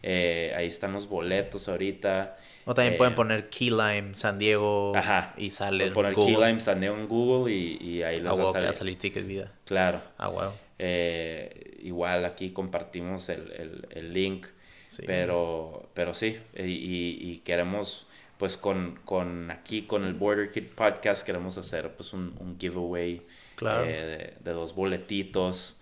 [0.02, 2.36] Eh, ahí están los boletos ahorita.
[2.70, 5.34] O también Eh, pueden poner Key Lime, San Diego, Ajá.
[5.36, 6.36] y sale poner Google.
[6.36, 8.74] Key Lime San Diego en Google y, y ahí les Ah, va a salir.
[8.74, 9.52] salir Ticket Vida.
[9.64, 10.00] Claro.
[10.18, 10.52] Ah, huevo.
[10.78, 14.46] Eh, igual aquí compartimos el, el- el link.
[14.88, 15.02] Sí.
[15.04, 18.06] Pero, pero sí, y, y- y queremos,
[18.38, 23.20] pues con, con aquí, con el Border Kid Podcast, queremos hacer pues un, un giveaway
[23.56, 23.84] Claro.
[23.84, 25.80] eh, de, de dos boletitos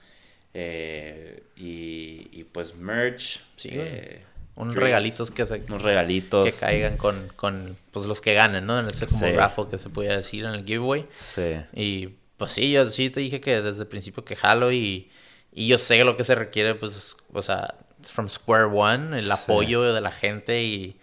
[0.55, 3.41] eh, y, y, pues merch.
[3.57, 4.23] Sí, eh,
[4.59, 6.45] Unos regalitos que, se, Unos regalitos.
[6.45, 8.79] que caigan con, con pues, los que ganen, ¿no?
[8.79, 9.33] En ese como Sí.
[9.33, 11.07] raffle que se podía decir en el giveaway.
[11.17, 11.55] Sí.
[11.75, 15.11] Y pues sí, yo sí te dije que desde el principio que jalo y,
[15.53, 19.31] y yo sé lo que se requiere, pues, o sea, from square one, el Sí.
[19.33, 20.98] apoyo de la gente y,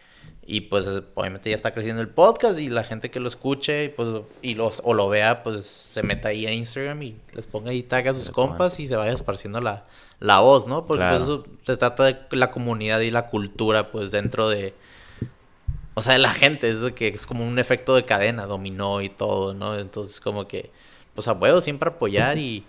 [0.47, 4.07] y pues obviamente ya está creciendo el podcast y la gente que lo escuche pues
[4.43, 7.81] y los, o lo vea, pues se meta ahí a Instagram y les ponga ahí
[7.81, 9.85] tag a sus compas y se vaya esparciendo la,
[10.19, 10.85] la voz, ¿no?
[10.85, 11.17] Porque Claro.
[11.17, 14.76] pues, eso se trata de la comunidad y la cultura, pues dentro de...
[15.95, 19.09] O sea, de la gente, es que es como un efecto de cadena, dominó y
[19.09, 19.80] todo, ¿no?
[19.80, 20.69] Entonces, como que,
[21.15, 22.65] pues a huevo, siempre apoyar y,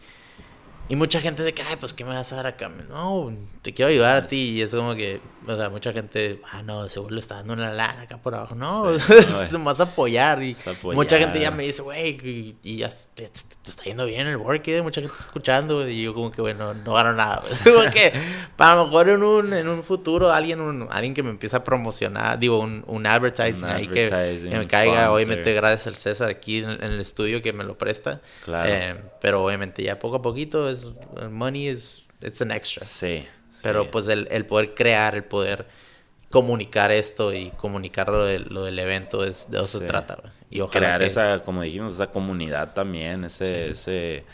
[0.88, 2.68] y mucha gente de que, ay, pues, ¿qué me vas a dar acá?
[2.68, 3.32] No,
[3.62, 4.52] te quiero ayudar a ti.
[4.52, 7.72] Y es como que, o sea, mucha gente, ah, no, seguro le está dando una
[7.72, 8.54] lana acá por abajo.
[8.54, 9.62] No, Sí, es güey.
[9.62, 10.42] más apoyar.
[10.42, 10.94] Y apoyar.
[10.96, 13.30] mucha gente ya me dice, güey, y, y ya te, te-
[13.62, 14.82] te está yendo bien el work, ¿eh?
[14.82, 15.88] mucha gente está escuchando.
[15.88, 17.42] Y yo, como que, bueno, no gano nada.
[17.50, 18.12] Es como que,
[18.56, 21.64] para lo mejor en un, en un futuro, alguien, un- alguien que me empiece a
[21.64, 25.12] promocionar, digo, un, un advertising Un ahí que, advertising, que me caiga.
[25.12, 28.20] Obviamente, gracias al César aquí en, en el estudio que me lo presta.
[28.44, 28.68] Claro.
[28.72, 30.86] Eh, pero obviamente ya poco a poquito es
[31.20, 32.84] el money is it's an extra.
[32.84, 33.24] Sí.
[33.62, 33.88] Pero sí.
[33.92, 35.66] pues el, el poder crear, el poder
[36.30, 39.78] comunicar esto y comunicar lo, del- lo del evento es de eso Sí.
[39.78, 40.18] se trata.
[40.50, 44.24] Y ojalá crear que- esa, como dijimos, esa comunidad también, ese, ese,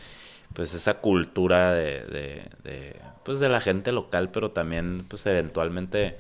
[0.54, 6.16] pues esa cultura de, de, de, pues de la gente local, pero también, pues eventualmente,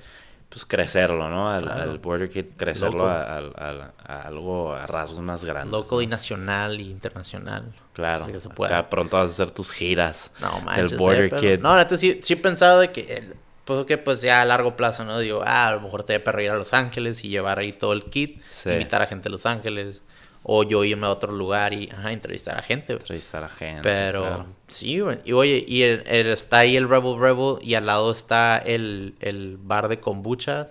[0.52, 1.50] pues crecerlo, ¿no?
[1.50, 1.82] Al, Claro.
[1.90, 5.72] al Border Kid, crecerlo a, al- al- a algo, a rasgos más grandes.
[5.72, 7.64] local y nacional y internacional.
[7.94, 8.26] Claro.
[8.26, 8.48] Que se.
[8.48, 10.32] Acá pronto vas a hacer tus giras.
[10.40, 10.96] No del manches.
[10.98, 11.58] Border eh, pero- Kid.
[11.60, 13.34] No, neta sí, sí he pensado de que el-
[13.64, 15.18] pues que pues ya a largo plazo, ¿no?
[15.20, 17.92] Digo, ah, a lo mejor te para ir a Los Ángeles y llevar ahí todo
[17.92, 18.70] el kit, Sí.
[18.70, 20.02] invitar a gente a Los Ángeles
[20.44, 22.94] o yo irme a otro lugar y ajá, entrevistar a gente.
[22.94, 23.82] Entrevistar a gente.
[23.82, 24.46] Pero claro.
[24.68, 25.18] sí, güey.
[25.24, 29.14] Y oye, y el- el- está ahí el Rebel Rebel y al lado está el,
[29.20, 30.66] el bar de kombucha,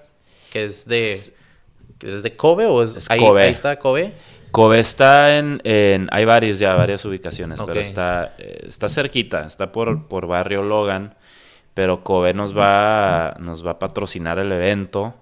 [0.52, 1.12] que es de...
[1.14, 1.34] Es-
[2.00, 3.44] que ¿Es de Kobe o es, Es ahí, Kobe.
[3.44, 4.14] ahí está Kobe?
[4.52, 10.08] Kobe está en, en- hay varios ya, varias ubicaciones, pero está, está cerquita, está por,
[10.08, 11.16] por barrio Logan,
[11.74, 15.14] pero Kobe nos va, nos va a patrocinar el evento.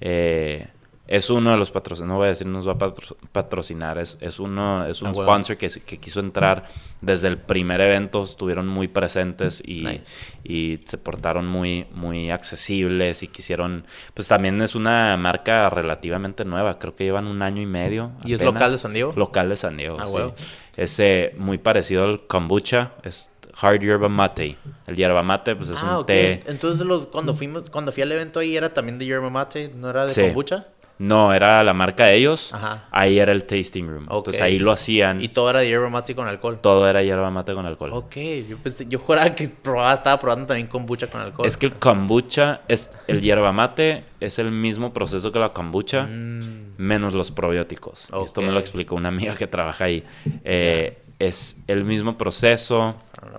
[0.00, 0.66] eh,
[1.06, 4.16] Es uno de los patrocinados, no voy a decir nos va a patro- patrocinar, es,
[4.22, 6.64] es uno, es un Ah, sponsor que, que quiso entrar
[7.02, 10.02] desde el primer evento, estuvieron muy presentes y, Nice.
[10.44, 16.78] y se portaron muy, muy accesibles y quisieron, pues también es una marca relativamente nueva,
[16.78, 18.12] creo que llevan un año y medio.
[18.24, 19.12] ¿Y es local de San Diego?
[19.14, 20.14] Local de San Diego, Ah, sí.
[20.16, 20.34] huevo.
[20.78, 24.56] Es eh, muy parecido al kombucha, es hard yerba mate.
[24.86, 26.06] El yerba mate, pues es ah, un ok.
[26.06, 26.40] té.
[26.46, 29.90] Entonces los, cuando fuimos, cuando fui al evento ahí era también de yerba mate, ¿no
[29.90, 30.22] era de Sí.
[30.22, 30.66] kombucha?
[30.96, 32.54] No, era la marca de ellos.
[32.54, 32.84] Ajá.
[32.92, 34.02] Ahí era el tasting room.
[34.04, 35.20] Entonces ahí lo hacían.
[35.20, 36.60] Y todo era de yerba mate con alcohol.
[36.60, 37.90] todo era yerba mate con alcohol.
[37.94, 38.16] Ok,
[38.48, 41.46] yo pensé, yo juraba que probaba, estaba probando también kombucha con alcohol.
[41.46, 46.04] Es que el kombucha, es, el yerba mate es el mismo proceso que la kombucha,
[46.04, 48.08] Mm, menos los probióticos.
[48.24, 50.04] Esto me lo explicó una amiga que trabaja ahí.
[50.44, 52.96] Eh, Es el mismo proceso.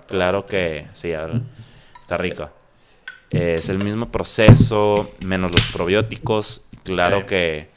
[0.08, 1.40] Claro que sí, a ver,
[2.00, 2.48] está rico.
[3.30, 6.62] Eh, es el mismo proceso, menos los probióticos.
[6.92, 7.68] Claro que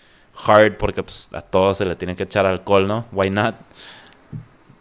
[0.48, 3.06] hard, porque pues, a todos se le tiene que echar alcohol, ¿no?
[3.12, 3.56] Why not?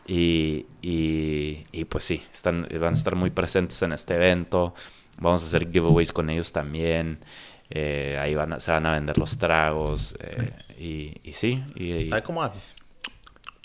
[0.06, 4.74] Y, y, y, pues sí, están, van a estar muy presentes en este evento.
[5.18, 7.18] Vamos a hacer giveaways con ellos también.
[7.70, 10.14] Eh, ahí van a- se van a vender los tragos.
[10.20, 12.54] eh, y, y sí, y, Sabe como a,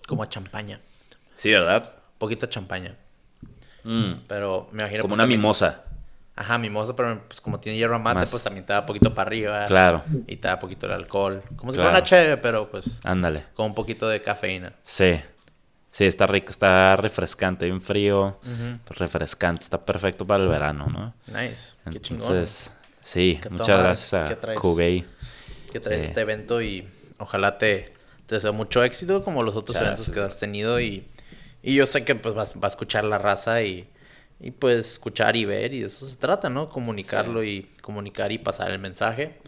[0.07, 0.79] como a champaña.
[1.35, 1.91] sí, ¿verdad?
[2.17, 2.95] Poquito champaña.
[3.85, 5.01] Mm, Pero me imagino.
[5.03, 5.83] como pues, una también- mimosa.
[6.35, 8.31] Ajá, mimosa, pero pues como tiene hierba mate, Más.
[8.31, 9.65] pues también te da poquito para arriba.
[9.67, 11.43] Claro, Y te da poquito el alcohol.
[11.55, 11.89] Como si Claro.
[11.91, 13.45] fuera una cheve, pero pues ándale.
[13.53, 14.73] con un poquito de cafeína.
[14.83, 15.19] Sí.
[15.91, 18.39] Sí, está rico, está refrescante, bien frío,
[18.89, 21.13] refrescante, está perfecto para el verano, ¿no?
[21.27, 21.73] Nice.
[21.91, 22.23] Qué chingón.
[22.27, 22.73] Entonces,
[23.03, 24.55] sí, Qué muchas gracias ¿qué a?
[24.55, 25.05] Cubey.
[25.71, 26.03] que traes Eh.
[26.05, 26.87] este evento y
[27.19, 27.93] ojalá te,
[28.25, 31.07] te deseo mucho éxito como los otros eventos que has tenido y,
[31.61, 33.87] y yo sé que pues vas, va a escuchar la raza y,
[34.39, 36.69] y pues escuchar y ver y de eso se trata, ¿no?
[36.69, 39.39] Comunicarlo y comunicar y pasar el mensaje.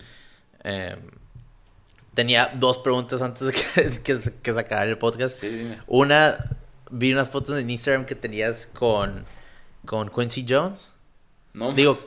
[0.63, 0.99] Em,
[2.13, 5.39] tenía dos preguntas antes de que, que, que se acabara el podcast.
[5.39, 5.79] Sí, dime.
[5.87, 6.37] Una,
[6.89, 9.25] vi unas fotos en Instagram que tenías con,
[9.85, 10.89] con Quincy Jones.
[11.53, 11.99] No, Digo,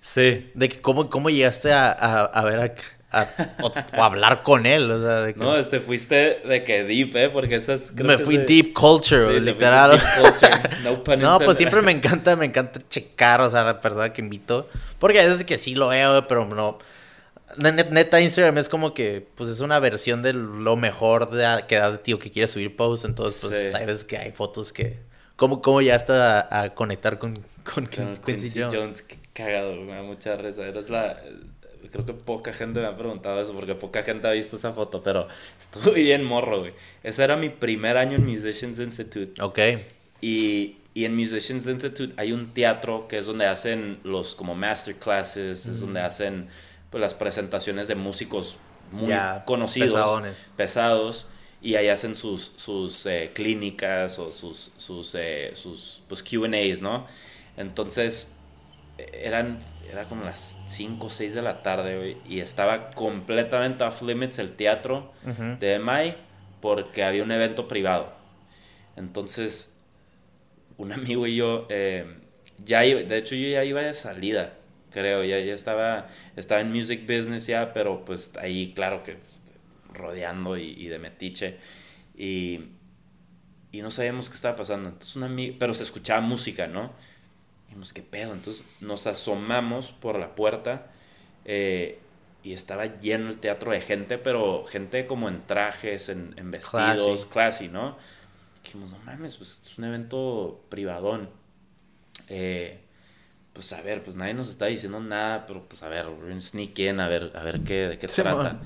[0.00, 0.50] sí.
[0.54, 2.74] de que cómo, cómo llegaste a, a, a ver a,
[3.12, 3.28] a-
[3.62, 3.66] o,
[3.98, 7.28] o hablar con él, o sea, de que No, este, fuiste de que deep, ¿eh?
[7.30, 7.92] Porque esas...
[7.94, 9.90] creo me que fui de- deep culture, Sí, te literal.
[9.92, 10.60] deep culture.
[10.84, 14.20] No pun No, pues siempre me encanta, me encanta checar, o sea, la persona que
[14.22, 14.68] invito.
[14.98, 16.78] Porque a veces que sí lo veo, pero no.
[17.58, 21.66] Net- Neta, Instagram es como que, pues es una versión de lo mejor de a-
[21.66, 23.04] que da de tío que quiere subir posts.
[23.04, 23.76] Entonces, pues Sí.
[23.76, 24.98] hay veces que hay fotos que.
[25.36, 27.34] ¿Cómo, cómo ya está a, a conectar con,
[27.64, 28.74] con, Con Quincy, Quincy Jones?
[28.74, 30.62] Jones, qué cagado, me da mucha risa.
[30.62, 31.20] Eres la...
[31.92, 35.02] Creo que poca gente me ha preguntado eso porque poca gente ha visto esa foto,
[35.02, 35.28] pero
[35.60, 36.74] estuve bien morro, güey.
[37.02, 39.40] Ese era mi primer año en Musicians Institute.
[39.42, 39.58] Ok.
[40.20, 45.66] Y, y en Musicians Institute hay un teatro que es donde hacen los como masterclasses,
[45.66, 46.48] es donde hacen
[46.90, 48.56] pues, las presentaciones de músicos
[48.90, 50.50] muy Ya, conocidos, pesadones.
[50.56, 51.26] pesados,
[51.60, 57.06] y ahí hacen sus, sus eh, clínicas o sus, sus, eh, sus pues, QAs, ¿no?
[57.56, 58.36] Entonces,
[58.98, 63.84] eh, eran, era como las 5 o 6 de la tarde, güey, y estaba completamente
[63.84, 65.56] off limits el teatro Ujú.
[65.60, 66.14] de MI
[66.60, 68.12] porque había un evento privado.
[68.96, 69.76] Entonces,
[70.76, 72.04] un amigo y yo, eh,
[72.64, 74.54] ya iba- de hecho yo ya iba de salida,
[74.92, 79.40] creo, ya, ya estaba, estaba en music business ya, pero pues ahí claro que pues,
[79.92, 81.56] rodeando y, y de metiche.
[82.16, 82.60] Y,
[83.72, 84.90] y no sabíamos qué estaba pasando.
[84.90, 86.92] Entonces un amigo, pero se escuchaba música, ¿no?
[87.72, 88.34] Dijimos, ¿qué pedo?
[88.34, 90.88] Entonces nos asomamos por la puerta
[91.46, 91.98] eh,
[92.42, 97.24] y estaba lleno el teatro de gente, pero gente como en trajes, en, en vestidos,
[97.24, 97.96] classy, ¿no?
[98.62, 101.30] Dijimos, no mames, pues es un evento privadón.
[102.28, 102.78] Eh,
[103.54, 106.08] pues a ver, pues nadie nos está diciendo nada, pero pues a ver,
[106.42, 108.60] sneak in, a ver, a ver qué, de qué trata.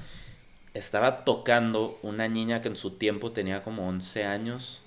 [0.75, 4.83] Estaba tocando una niña que en su tiempo tenía como 11 años,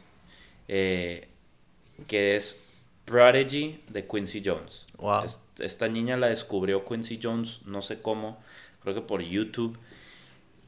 [0.67, 1.29] eh,
[2.09, 2.68] que es
[3.13, 4.85] Prodigy de Quincy Jones.
[4.97, 5.23] Wow.
[5.25, 8.37] Es- Esta niña la descubrió Quincy Jones, no sé cómo,
[8.83, 9.77] creo que por YouTube.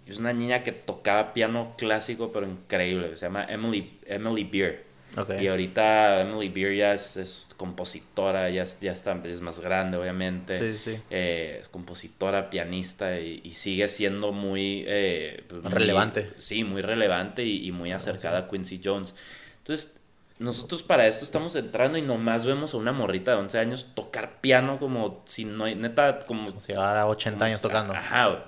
[0.07, 3.15] Es una niña que tocaba piano clásico, pero increíble.
[3.15, 4.84] Se llama Emily, Emily Beer.
[5.18, 5.34] Ok.
[5.39, 9.95] Y ahorita Emily Beer ya es, es compositora, ya, es- ya está, es más grande,
[9.97, 10.73] obviamente.
[10.73, 10.99] Sí, sí.
[11.11, 16.30] Eh, es compositora, pianista y, y sigue siendo muy, eh, pues, muy- Relevante.
[16.39, 19.13] sí, muy relevante y, y muy acercada a Quincy Jones.
[19.59, 19.95] Entonces,
[20.41, 24.41] nosotros para esto estamos entrando y nomás vemos a una morrita de 11 años tocar
[24.41, 26.47] piano como si no hay, neta, como...
[26.47, 27.93] Como si llevara 80 años tocando.
[27.93, 28.39] Ajá, güey.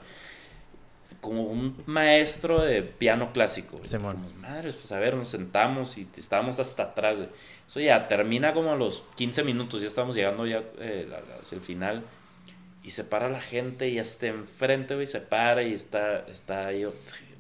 [1.22, 3.78] Como un maestro de piano clásico.
[3.78, 3.88] güey.
[3.88, 4.16] Simón.
[4.16, 7.16] Como, madres, pues a ver, nos sentamos y estábamos hasta atrás.
[7.16, 7.30] güey.
[7.68, 11.08] Eso ya termina como a los 15 minutos, ya estamos llegando ya eh,
[11.42, 12.04] hacia el final.
[12.84, 16.86] y se para la gente y hasta enfrente, güey, se para y está, está ahí,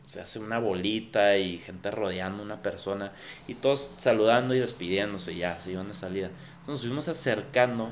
[0.03, 3.11] se hace una bolita y gente rodeando a una persona
[3.47, 6.27] y todos saludando y despidiéndose, ya, se iban de salida.
[6.27, 7.89] Entonces nos fuimos acercando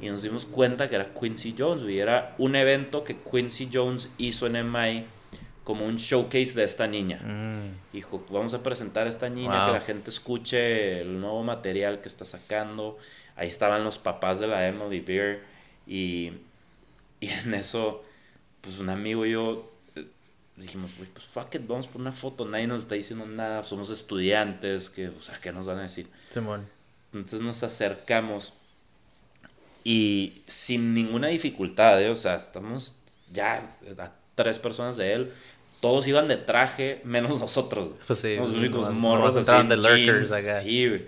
[0.00, 4.08] y nos dimos cuenta que era Quincy Jones, güey, era un evento que Quincy Jones
[4.18, 5.06] hizo en MI
[5.64, 7.18] como un showcase de esta niña.
[7.18, 7.92] Mm.
[7.92, 12.08] Dijo, vamos a presentar a esta niña, que la gente escuche el nuevo material que
[12.08, 12.98] está sacando.
[13.34, 15.42] Ahí estaban los papás de la Emily Beer
[15.86, 16.32] y
[17.20, 18.04] y en eso,
[18.60, 19.72] pues un amigo y yo
[20.56, 23.90] dijimos, güey, pues fuck it, vamos por una foto, nadie nos está diciendo nada, somos
[23.90, 26.06] estudiantes, que, o sea, ¿qué nos van a decir?
[26.32, 26.66] Simón.
[27.12, 28.52] Entonces nos acercamos
[29.84, 32.10] y sin ninguna dificultad, ¿eh?
[32.10, 32.94] o sea, estamos
[33.32, 35.32] ya a tres personas de él,
[35.80, 37.92] todos iban de traje, menos nosotros.
[38.06, 40.60] Pues sí, los únicos nomás- morros así de lurkers jeans, acá.
[40.62, 41.06] sí, güey.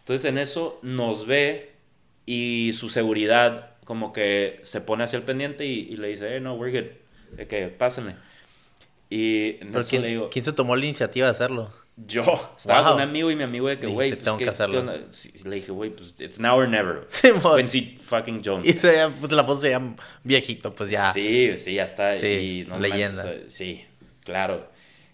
[0.00, 1.72] Entonces en eso nos ve
[2.26, 6.40] y su seguridad como que se pone hacia el pendiente y, y le dice, eh,
[6.40, 6.80] no, we're
[7.36, 8.16] good, que pásenle.
[9.12, 11.70] Y Pero ¿quién, le digo, quién se tomó la iniciativa de hacerlo?
[12.06, 12.22] yo
[12.56, 12.88] estaba Wow.
[12.92, 14.72] con un amigo y mi amigo de que, güey, pues, tengo ¿qué- que hacerlo.
[14.72, 17.06] qué onda?" Sí, le dije, güey, pues it's now or never.
[17.10, 17.56] Simón.
[17.56, 18.66] Quincy fucking Jones.
[18.66, 19.82] Y se pues, la foto se veía
[20.24, 21.12] viejito, pues ya.
[21.12, 22.16] Sí, sí, ya está.
[22.16, 23.24] Sí, y no leyenda.
[23.24, 23.84] manches, sí,
[24.24, 24.66] claro.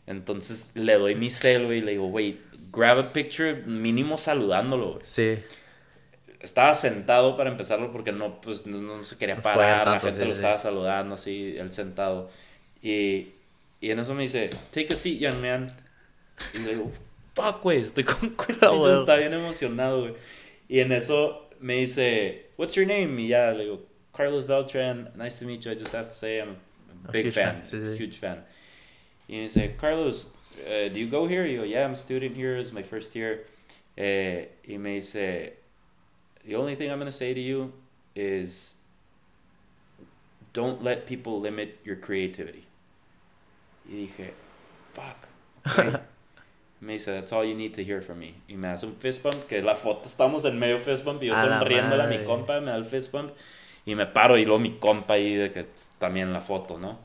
[0.06, 2.38] Entonces le doy mi cel, güey, y le digo, güey,
[2.70, 5.04] grab a picture mínimo saludándolo, güey.
[5.06, 5.38] Sí.
[6.40, 10.06] Estaba sentado para empezarlo porque no, pues, no, no se quería parar, podían la tanto,
[10.06, 10.38] gente sí, lo sí.
[10.40, 12.30] estaba saludando así, él sentado.
[12.82, 13.28] Y,
[13.80, 15.68] y en eso me dice, take a seat, young man.
[16.54, 16.90] Y le digo,
[17.34, 19.00] fuck, güey, estoy con Quincy Ah, Jones", bueno.
[19.00, 20.14] está bien emocionado, güey.
[20.68, 23.20] Y en eso me dice, what's your name?
[23.20, 23.82] Y ya le digo,
[24.12, 25.70] Carlos Beltran, nice to meet you.
[25.70, 26.56] I just have to say I'm
[27.04, 27.96] a A big huge fan, fan, sí.
[27.98, 28.44] huge fan.
[29.28, 30.28] Y me dice, Carlos,
[30.66, 31.44] uh, do you go here?
[31.44, 33.44] Y yo, yeah, I'm a student here, it's my first year.
[33.96, 35.52] Eh, y me dice,
[36.44, 37.72] the only thing I'm going to say to you
[38.14, 38.74] is
[40.52, 42.65] don't let people limit your creativity.
[43.88, 44.34] Y dije,
[44.94, 45.28] fuck.
[45.66, 45.92] okay."
[46.80, 48.34] me dice, that's all you need to hear from me.
[48.48, 51.26] Y me hace un fist bump, que la foto estamos en medio fist bump y
[51.26, 53.32] yo sonriéndole a mi compa, me da el fist bump
[53.84, 55.66] y me paro y luego mi compa ahí de que
[55.98, 56.98] también la foto, ¿no?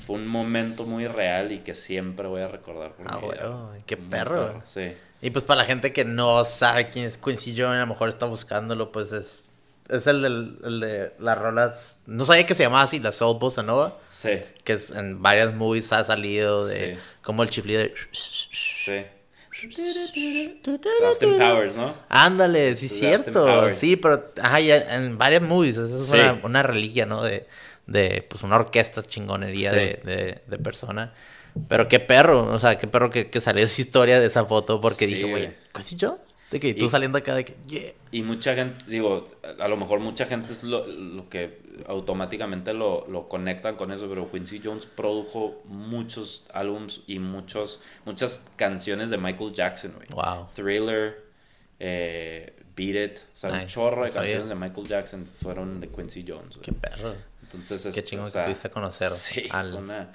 [0.00, 2.92] Fue un momento muy real y que siempre voy a recordar.
[2.94, 4.60] por Ah, bueno, qué Muy perro.
[4.64, 4.92] Sí.
[5.20, 8.08] Y pues para la gente que no sabe quién es Quincy Jones, a lo mejor
[8.08, 9.47] está buscándolo, pues es,
[9.88, 12.00] es el, del, el de las rolas.
[12.06, 14.30] No sabía que se llamaba así, la Soul Bossa Nova, Sí.
[14.64, 17.00] que es en varias movies ha salido de Sí.
[17.22, 17.94] como el chiflido de...
[18.12, 19.04] Sí.
[21.04, 21.94] Austin Powers, ¿no?
[22.08, 23.44] Ándale, sí, cierto.
[23.44, 23.76] Powers.
[23.78, 25.76] Sí, pero ajá, ya en varias movies.
[25.76, 26.14] Esa es Sí.
[26.14, 27.22] una, una reliquia, ¿no?
[27.22, 27.46] De,
[27.86, 29.76] de pues una orquesta chingonería Sí.
[29.76, 31.12] de, de, de persona.
[31.68, 34.80] Pero qué perro, o sea, qué perro que, que salió esa historia de esa foto
[34.80, 35.56] porque Sí, dije, güey.
[35.74, 36.20] ¿Quincy Jones?
[36.50, 37.92] De que tú Y- saliendo acá de que, yeah.
[38.10, 42.72] Y mucha gente, digo, a a lo mejor mucha gente es lo, lo que automáticamente
[42.72, 49.10] lo, lo conectan con eso, pero Quincy Jones produjo muchos álbums y muchos, muchas canciones
[49.10, 50.08] de Michael Jackson, güey.
[50.10, 50.48] Wow.
[50.54, 51.22] Thriller,
[51.78, 56.24] eh, Beat It, o sea, un chorro de canciones de Michael Jackson fueron de Quincy
[56.26, 56.56] Jones.
[56.56, 56.62] güey.
[56.62, 57.14] Qué perro.
[57.42, 60.12] Entonces, Qué este, chingón o que pudiste conocer Sí, al- una-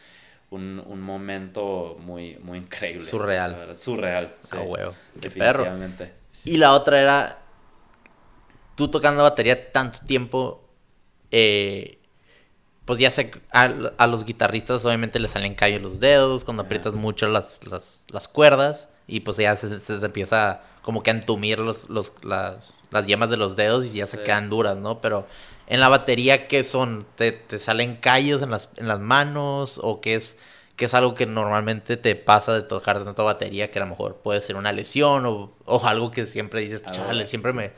[0.49, 3.01] un, un momento muy, muy increíble.
[3.01, 3.75] Surreal.
[3.77, 4.31] Surreal.
[4.43, 4.93] sí, huevo.
[5.19, 5.65] Qué perro.
[6.45, 7.41] Y la otra era,
[8.75, 10.61] tú tocando batería tanto tiempo,
[11.31, 11.99] eh,
[12.85, 16.93] pues ya sé, a, a los guitarristas obviamente les salen callos los dedos cuando aprietas
[16.93, 21.13] mucho las, las, las cuerdas y pues ya se, se te empieza como que a
[21.13, 24.99] entumir los, los, las, las yemas de los dedos y ya se quedan duras, ¿no?
[25.01, 25.27] Pero
[25.67, 27.05] en la batería, ¿qué son?
[27.15, 30.37] ¿Te, te salen callos en las, en las manos o qué es?
[30.83, 34.17] Que es algo que normalmente te pasa de tocar tanto batería que a lo mejor
[34.17, 37.71] puede ser una lesión o, o algo que siempre dices, chale, siempre me,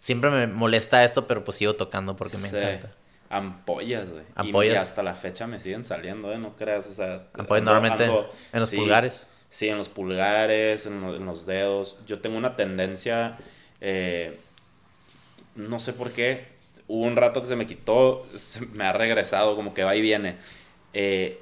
[0.00, 2.56] siempre me molesta esto, pero pues sigo tocando porque me Sí.
[2.56, 2.90] encanta.
[3.30, 4.22] Ampollas, güey.
[4.24, 4.74] Y- Ampollas.
[4.74, 6.38] Y, hasta la fecha me siguen saliendo, ¿eh?
[6.38, 7.28] No creas, o sea...
[7.38, 9.28] Ampollas normalmente ando- en los sí, pulgares.
[9.50, 11.98] Sí, en los pulgares, en, lo- en los dedos.
[12.06, 13.36] Yo tengo una tendencia,
[13.80, 14.36] eh,
[15.54, 16.48] no sé por qué,
[16.88, 20.00] hubo un rato que se me quitó, se me ha regresado, como que va y
[20.00, 20.38] viene.
[20.92, 21.40] Eh,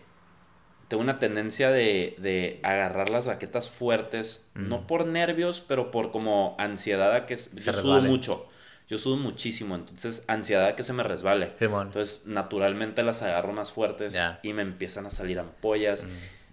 [0.89, 6.55] tengo una tendencia de, de agarrar las baquetas fuertes, no por nervios, pero por como
[6.59, 7.37] ansiedad a que...
[7.37, 8.47] Se Yo sudo mucho,
[8.89, 11.53] yo sudo muchísimo, entonces ansiedad a que se me resbale.
[11.59, 11.89] Simón.
[11.89, 16.07] Entonces, naturalmente las agarro más fuertes y me empiezan a salir ampollas.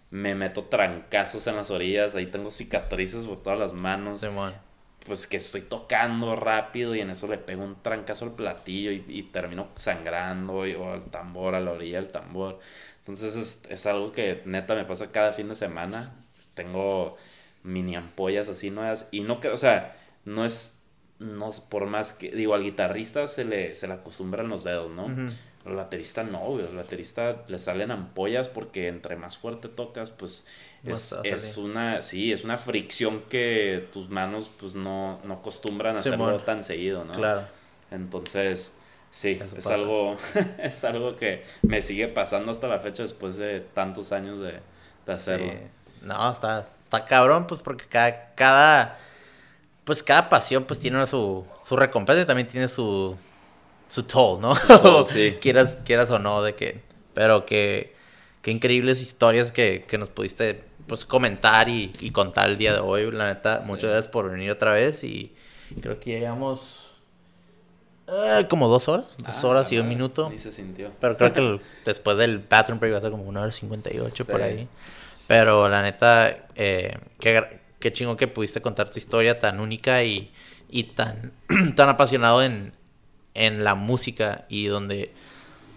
[0.10, 4.22] Me meto trancazos en las orillas, ahí tengo cicatrices por todas las manos.
[4.22, 4.54] Simón.
[5.06, 9.04] Pues que estoy tocando rápido y en eso le pego un trancazo al platillo y,
[9.10, 12.60] y termino sangrando y- o al tambor, a la orilla del tambor.
[13.04, 16.14] Entonces es, es algo que neta me pasa cada fin de semana.
[16.54, 17.18] Tengo
[17.64, 20.82] mini ampollas así nuevas y no que, o sea, no es,
[21.20, 25.06] no por más que, digo, al guitarrista se le, se le acostumbran los dedos, ¿no?
[25.06, 25.34] Ujú.
[25.66, 26.66] El baterista no, güey.
[26.66, 30.46] El baterista le salen ampollas porque entre más fuerte tocas, pues
[30.84, 36.00] es, es una, sí, es una fricción que tus manos pues no, no acostumbran a
[36.00, 37.14] hacerlo tan seguido, ¿no?
[37.14, 37.48] Claro.
[37.92, 38.74] Entonces,
[39.14, 40.18] sí, es algo,
[40.58, 44.60] es algo que me sigue pasando hasta la fecha después de tantos años de,
[45.06, 45.54] de hacerlo.
[46.02, 49.00] No, está, está cabrón, pues porque cada, cada,
[49.84, 53.16] pues cada pasión pues tiene su, su recompensa y también tiene su,
[53.88, 54.56] su toll, ¿no?
[55.08, 55.38] sí.
[55.40, 56.82] quieras, quieras o no, de que,
[57.14, 57.94] pero que,
[58.42, 63.10] qué increíbles historias que, que nos pudiste pues comentar y, contar el día de hoy.
[63.12, 65.34] La neta, muchas gracias por venir otra vez y
[65.82, 66.83] creo que llegamos
[68.14, 70.30] eh, como dos horas, dos ah, horas y un minuto.
[70.30, 70.92] Ni se sintió.
[71.00, 74.00] Pero creo que después del bathroom break va a ser como una hora cincuenta y
[74.00, 74.68] ocho por ahí.
[75.28, 80.32] Pero la neta, eh, qué, qué chingo que pudiste contar tu historia tan única y,
[80.70, 81.32] y tan,
[81.76, 82.74] tan apasionado en,
[83.34, 85.14] en la música y donde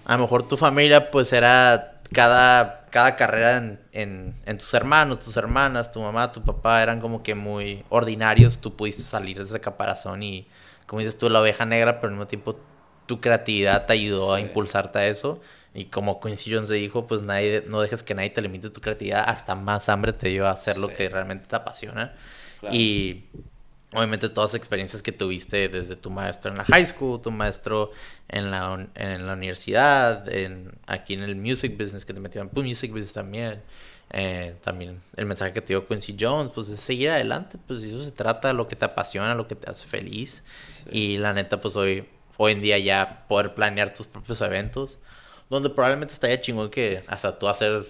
[0.05, 5.21] a lo mejor tu familia pues era cada, cada carrera en, en, en, tus hermanos,
[5.21, 9.45] tus hermanas, tu mamá, tu papá eran como que muy ordinarios, tú pudiste salir de
[9.45, 10.47] ese caparazón y
[10.87, 12.59] como dices tú, la oveja negra, pero al mismo tiempo
[13.07, 15.41] tu creatividad te ayudó a impulsarte a eso.
[15.75, 19.25] Y como Quincy Jones dijo, pues nadie, no dejes que nadie te limite tu creatividad,
[19.27, 22.15] hasta más hambre te dio a hacer lo que realmente te apasiona.
[22.73, 23.25] Y
[23.93, 27.93] obviamente todas las experiencias que tuviste desde tu maestro en la high school, tu maestro
[28.29, 32.65] en la, en la universidad, en, aquí en el music business que te metieron en
[32.65, 33.63] music business también.
[34.11, 38.03] Eh, también el mensaje que te dio Quincy Jones, pues es seguir adelante, pues eso
[38.03, 40.45] se trata, lo que te apasiona, lo que te hace feliz.
[40.91, 44.99] Y la neta, pues hoy, hoy en día ya poder planear tus propios eventos,
[45.49, 47.87] donde probablemente estaría chingón que hasta tú hacer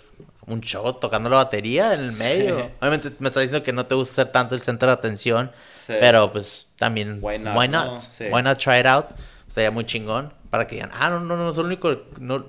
[0.46, 2.70] un show tocando la batería en el medio.
[2.80, 5.50] Obviamente me estás diciendo que no te gusta ser tanto el centro de atención,
[5.86, 7.56] pero pues también, why not?
[7.56, 8.00] Why not,
[8.30, 9.06] why not try it out?
[9.48, 12.46] Estaría muy chingón para que digan, ah, no, no, no, es lo único, no,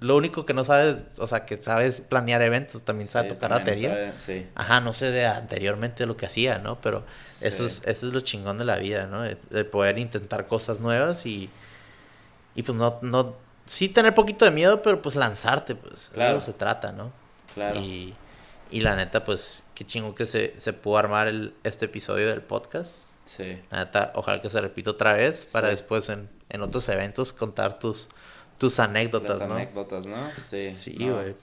[0.00, 4.14] lo único que no sabes, o sea, que sabes planear eventos, también sabes tocar batería.
[4.16, 4.46] sí.
[4.54, 6.80] Ajá, no sé de anteriormente lo que hacía, ¿no?
[6.80, 7.04] Pero
[7.40, 9.22] eso, es, eso es lo chingón de la vida, ¿no?
[9.22, 11.50] De, poder intentar cosas nuevas y,
[12.54, 13.34] y pues no, no,
[13.66, 16.10] sí tener poquito de miedo, pero pues lanzarte, pues.
[16.12, 16.32] Claro.
[16.32, 17.12] De eso se trata, ¿no?
[17.54, 17.80] Claro.
[17.80, 18.14] Y,
[18.70, 22.42] y la neta, pues, qué chingo que se, se pudo armar el, este episodio del
[22.42, 23.02] podcast.
[23.24, 23.60] Sí.
[23.70, 27.80] La neta, ojalá que se repita otra vez para después en, en otros eventos contar
[27.80, 28.08] tus
[28.58, 30.30] tus anécdotas, Las anécdotas, ¿no?
[30.44, 30.70] Sí.
[30.70, 31.34] Sí, güey.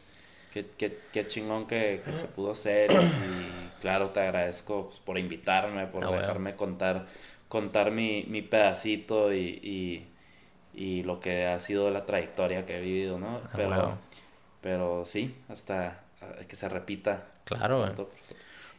[0.54, 5.18] Qué, qué, qué, chingón que, que, se pudo hacer y, claro, te agradezco pues, por
[5.18, 7.08] invitarme, por ah, dejarme contar,
[7.50, 10.08] contar mi, mi pedacito y, y,
[10.74, 13.42] y, lo que ha sido la trayectoria que he vivido, ¿no?
[13.44, 13.98] Ah, pero,
[14.62, 16.06] pero sí, hasta
[16.48, 17.28] que se repita.
[17.44, 18.08] Claro, güey.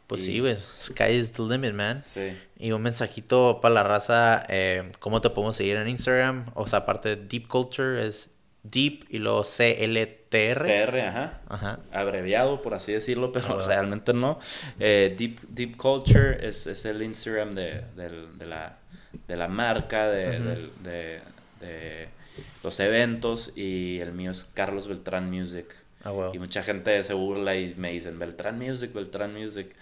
[0.07, 0.55] Pues sí, güey.
[0.55, 2.03] Sky is the limit, man.
[2.05, 2.37] Sí.
[2.59, 4.45] Y un mensajito para la raza.
[4.49, 6.47] Eh, ¿Cómo te podemos seguir en Instagram?
[6.55, 8.31] O sea, aparte de Deep Culture, es
[8.62, 10.65] Deep y luego C-L-T-R.
[10.65, 11.41] T-R, ajá.
[11.49, 11.81] Ajá.
[11.93, 14.39] Abreviado, por así decirlo, pero realmente no.
[14.78, 18.78] Eh, Deep, Deep Culture es, es el Instagram de, de, de, la,
[19.27, 20.39] de la marca, de,
[20.83, 21.20] de,
[21.61, 22.09] de,
[22.62, 23.53] los eventos.
[23.57, 25.66] Y el mío es Carlos Beltrán Music.
[26.05, 29.74] Ah, Y mucha gente se burla y me dicen Beltrán Music, Beltrán Music.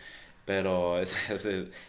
[0.45, 1.17] Pero es,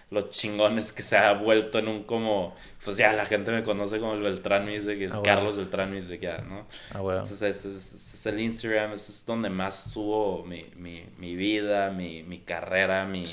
[0.10, 3.64] lo chingón es que se ha vuelto en un como, pues ya la gente me
[3.64, 6.66] conoce como el Beltrán Music, es ah, Carlos Beltrán Music, ya, ¿no?
[6.92, 11.92] Ah, Entonces ese es, el Instagram, ese es donde más subo mi, mi, mi vida,
[11.92, 13.24] mi, mi carrera, mi,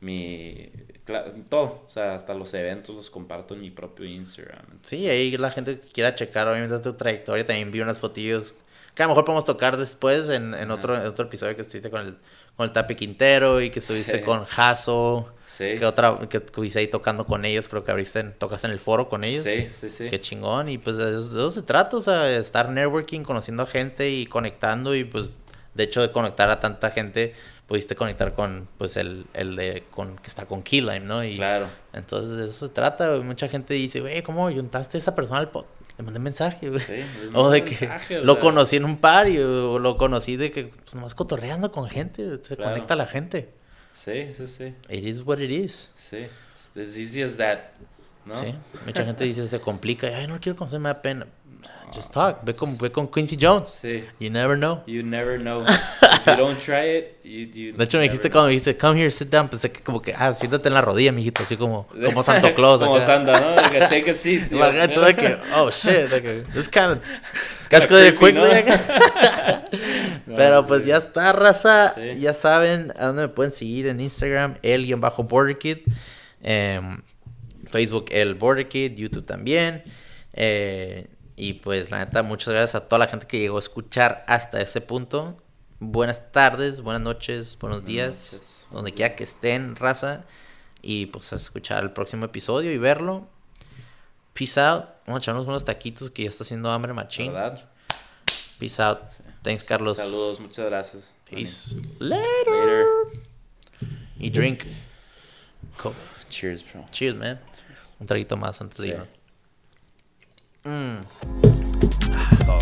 [0.00, 0.70] mi
[1.50, 4.64] todo, o sea, hasta los eventos los comparto en mi propio Instagram.
[4.82, 8.54] sí, ahí la gente que quiera checar obviamente tu trayectoria, también vi unas fotillos
[8.94, 11.90] que a lo mejor podemos tocar después en, en otro, en otro episodio que estuviste
[11.90, 12.16] con el
[12.56, 15.30] con el Tapi Quintero y que estuviste con Jaso.
[15.44, 15.76] Sí.
[15.78, 19.08] Que otra, que estuviste ahí tocando con ellos, creo que abriste, tocas en el foro
[19.08, 19.44] con ellos.
[19.44, 20.08] Sí, sí, sí.
[20.08, 20.68] Qué chingón.
[20.68, 24.94] Y pues de eso, se trata, o sea, estar networking, conociendo a gente y conectando.
[24.94, 25.34] Y pues,
[25.74, 27.34] de hecho, de conectar a tanta gente,
[27.66, 31.22] pudiste conectar con, pues, el, el de, con, que está con Keyline, ¿no?
[31.22, 31.68] Y claro.
[31.92, 33.20] Entonces de eso se trata.
[33.20, 35.83] Mucha gente dice, güey, ¿cómo juntaste a esa persona al podcast?
[35.96, 36.80] Le mandé mensaje, güey.
[36.80, 37.04] Sí,
[37.34, 37.88] o de que
[38.22, 41.88] lo conocí en un par y, o lo conocí de que, pues nomás cotorreando con
[41.88, 43.52] gente, se conecta a la gente.
[43.92, 44.74] Sí, sí, sí.
[44.88, 45.92] It is what it is.
[45.94, 47.58] Sí, it's as easy as that,
[48.24, 48.34] ¿no?
[48.34, 48.54] Sí,
[48.84, 51.26] mucha gente dice, se complica, ay, no quiero conocer, me da pena.
[51.94, 52.44] Just talk.
[52.44, 53.68] Ve con, ve con Quincy Jones.
[53.68, 54.04] Sí.
[54.18, 54.82] You never know.
[54.86, 55.62] You never know.
[56.02, 58.98] If you don't try it, you, you De hecho, me dijiste cuando me dijiste, come
[59.00, 61.86] here, sit down, pensé que como que, ah, siéntate en la rodilla, mijito, así como,
[62.06, 62.80] como Santo Claus.
[62.80, 63.54] como Santa, ¿no?
[63.56, 64.50] Like, take a seat.
[64.50, 66.98] Imagínate que, oh shit, like, this kind of,
[67.68, 68.42] casco de quickly.
[70.34, 71.94] Pero pues ya está, raza.
[72.18, 75.78] Ya saben a dónde me pueden seguir en Instagram, el-borderkid.
[76.42, 76.80] Eh,
[77.74, 79.82] Facebook, el Border Kid, YouTube también.
[80.32, 84.24] Eh, Y pues la neta, muchas gracias a toda la gente que llegó a escuchar
[84.28, 85.36] hasta este punto.
[85.80, 88.66] Buenas tardes, buenas noches, buenos días, noches.
[88.70, 90.24] donde quiera que estén, raza.
[90.80, 93.26] Y pues a escuchar el próximo episodio y verlo.
[94.34, 94.84] Peace out.
[95.06, 97.32] Vamos a echarnos unos taquitos que ya está haciendo hambre machín.
[97.32, 97.68] ¿Verdad?
[98.58, 99.00] Peace out.
[99.42, 99.96] Thanks, Carlos.
[99.96, 101.10] Saludos, muchas gracias.
[101.28, 101.76] Peace.
[101.98, 102.24] Later.
[102.46, 102.86] Later.
[104.18, 104.62] Y drink.
[106.28, 106.84] Cheers, bro.
[106.90, 107.40] Cheers, man.
[107.98, 108.94] Un traguito más antes de Sí.
[110.64, 110.98] 嗯，
[112.46, 112.58] 好。